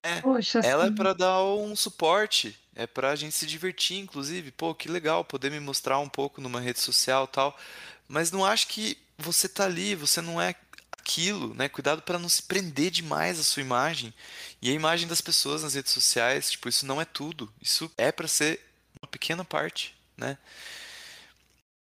é, 0.03 0.21
Poxa, 0.21 0.61
ela 0.61 0.87
é 0.87 0.91
para 0.91 1.15
dar 1.15 1.43
um 1.43 1.75
suporte, 1.75 2.57
é 2.77 2.87
para 2.87 3.11
a 3.11 3.17
gente 3.17 3.35
se 3.35 3.47
divertir, 3.47 3.99
inclusive. 3.99 4.51
Pô, 4.51 4.75
que 4.75 4.87
legal 4.87 5.25
poder 5.25 5.51
me 5.51 5.59
mostrar 5.59 5.99
um 5.99 6.09
pouco 6.09 6.43
numa 6.43 6.61
rede 6.61 6.79
social 6.79 7.27
tal. 7.27 7.57
Mas 8.07 8.31
não 8.31 8.45
acho 8.45 8.69
que 8.69 8.99
você 9.17 9.49
tá 9.49 9.65
ali, 9.65 9.95
você 9.95 10.21
não 10.21 10.41
é 10.41 10.55
aquilo, 11.05 11.53
né? 11.55 11.69
Cuidado 11.69 12.01
para 12.01 12.19
não 12.19 12.29
se 12.31 12.43
prender 12.43 12.91
demais 12.91 13.39
a 13.39 13.43
sua 13.43 13.61
imagem 13.61 14.13
e 14.63 14.71
a 14.71 14.73
imagem 14.73 15.07
das 15.07 15.21
pessoas 15.21 15.63
nas 15.63 15.75
redes 15.75 15.93
sociais. 15.93 16.51
Tipo, 16.51 16.69
isso 16.69 16.87
não 16.87 17.01
é 17.01 17.05
tudo. 17.05 17.53
Isso 17.61 17.93
é 17.99 18.11
para 18.11 18.27
ser 18.27 18.61
uma 19.01 19.07
pequena 19.07 19.45
parte, 19.45 19.95
né? 20.17 20.39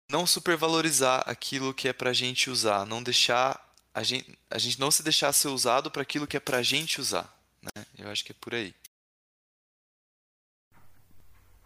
Não 0.09 0.27
supervalorizar 0.27 1.25
aquilo 1.27 1.75
que 1.75 1.89
é 1.89 1.93
pra 1.93 2.13
gente 2.13 2.49
usar, 2.49 2.87
não 2.87 3.03
deixar 3.03 3.69
a 3.93 4.03
gente, 4.03 4.39
a 4.49 4.59
gente 4.59 4.79
não 4.79 4.91
se 4.91 5.03
deixar 5.03 5.33
ser 5.33 5.49
usado 5.49 5.91
para 5.91 6.03
aquilo 6.03 6.27
que 6.27 6.37
é 6.37 6.41
pra 6.41 6.63
gente 6.63 7.01
usar. 7.01 7.29
Né? 7.63 7.85
Eu 7.99 8.09
acho 8.09 8.25
que 8.25 8.33
é 8.33 8.37
por 8.41 8.55
aí. 8.55 8.75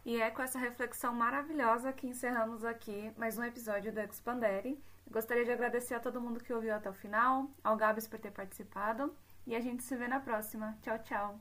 E 0.04 0.20
é 0.20 0.30
com 0.30 0.42
essa 0.42 0.58
reflexão 0.58 1.14
maravilhosa 1.14 1.92
que 1.92 2.06
encerramos 2.06 2.64
aqui 2.64 3.10
mais 3.16 3.38
um 3.38 3.44
episódio 3.44 3.92
do 3.92 4.00
Expandere. 4.00 4.78
Gostaria 5.10 5.44
de 5.44 5.52
agradecer 5.52 5.94
a 5.94 6.00
todo 6.00 6.20
mundo 6.20 6.40
que 6.40 6.52
ouviu 6.52 6.74
até 6.74 6.90
o 6.90 6.94
final, 6.94 7.50
ao 7.62 7.76
Gabs 7.76 8.08
por 8.08 8.18
ter 8.18 8.30
participado, 8.30 9.14
e 9.46 9.54
a 9.54 9.60
gente 9.60 9.82
se 9.82 9.96
vê 9.96 10.08
na 10.08 10.20
próxima. 10.20 10.76
Tchau, 10.82 10.98
tchau! 11.00 11.40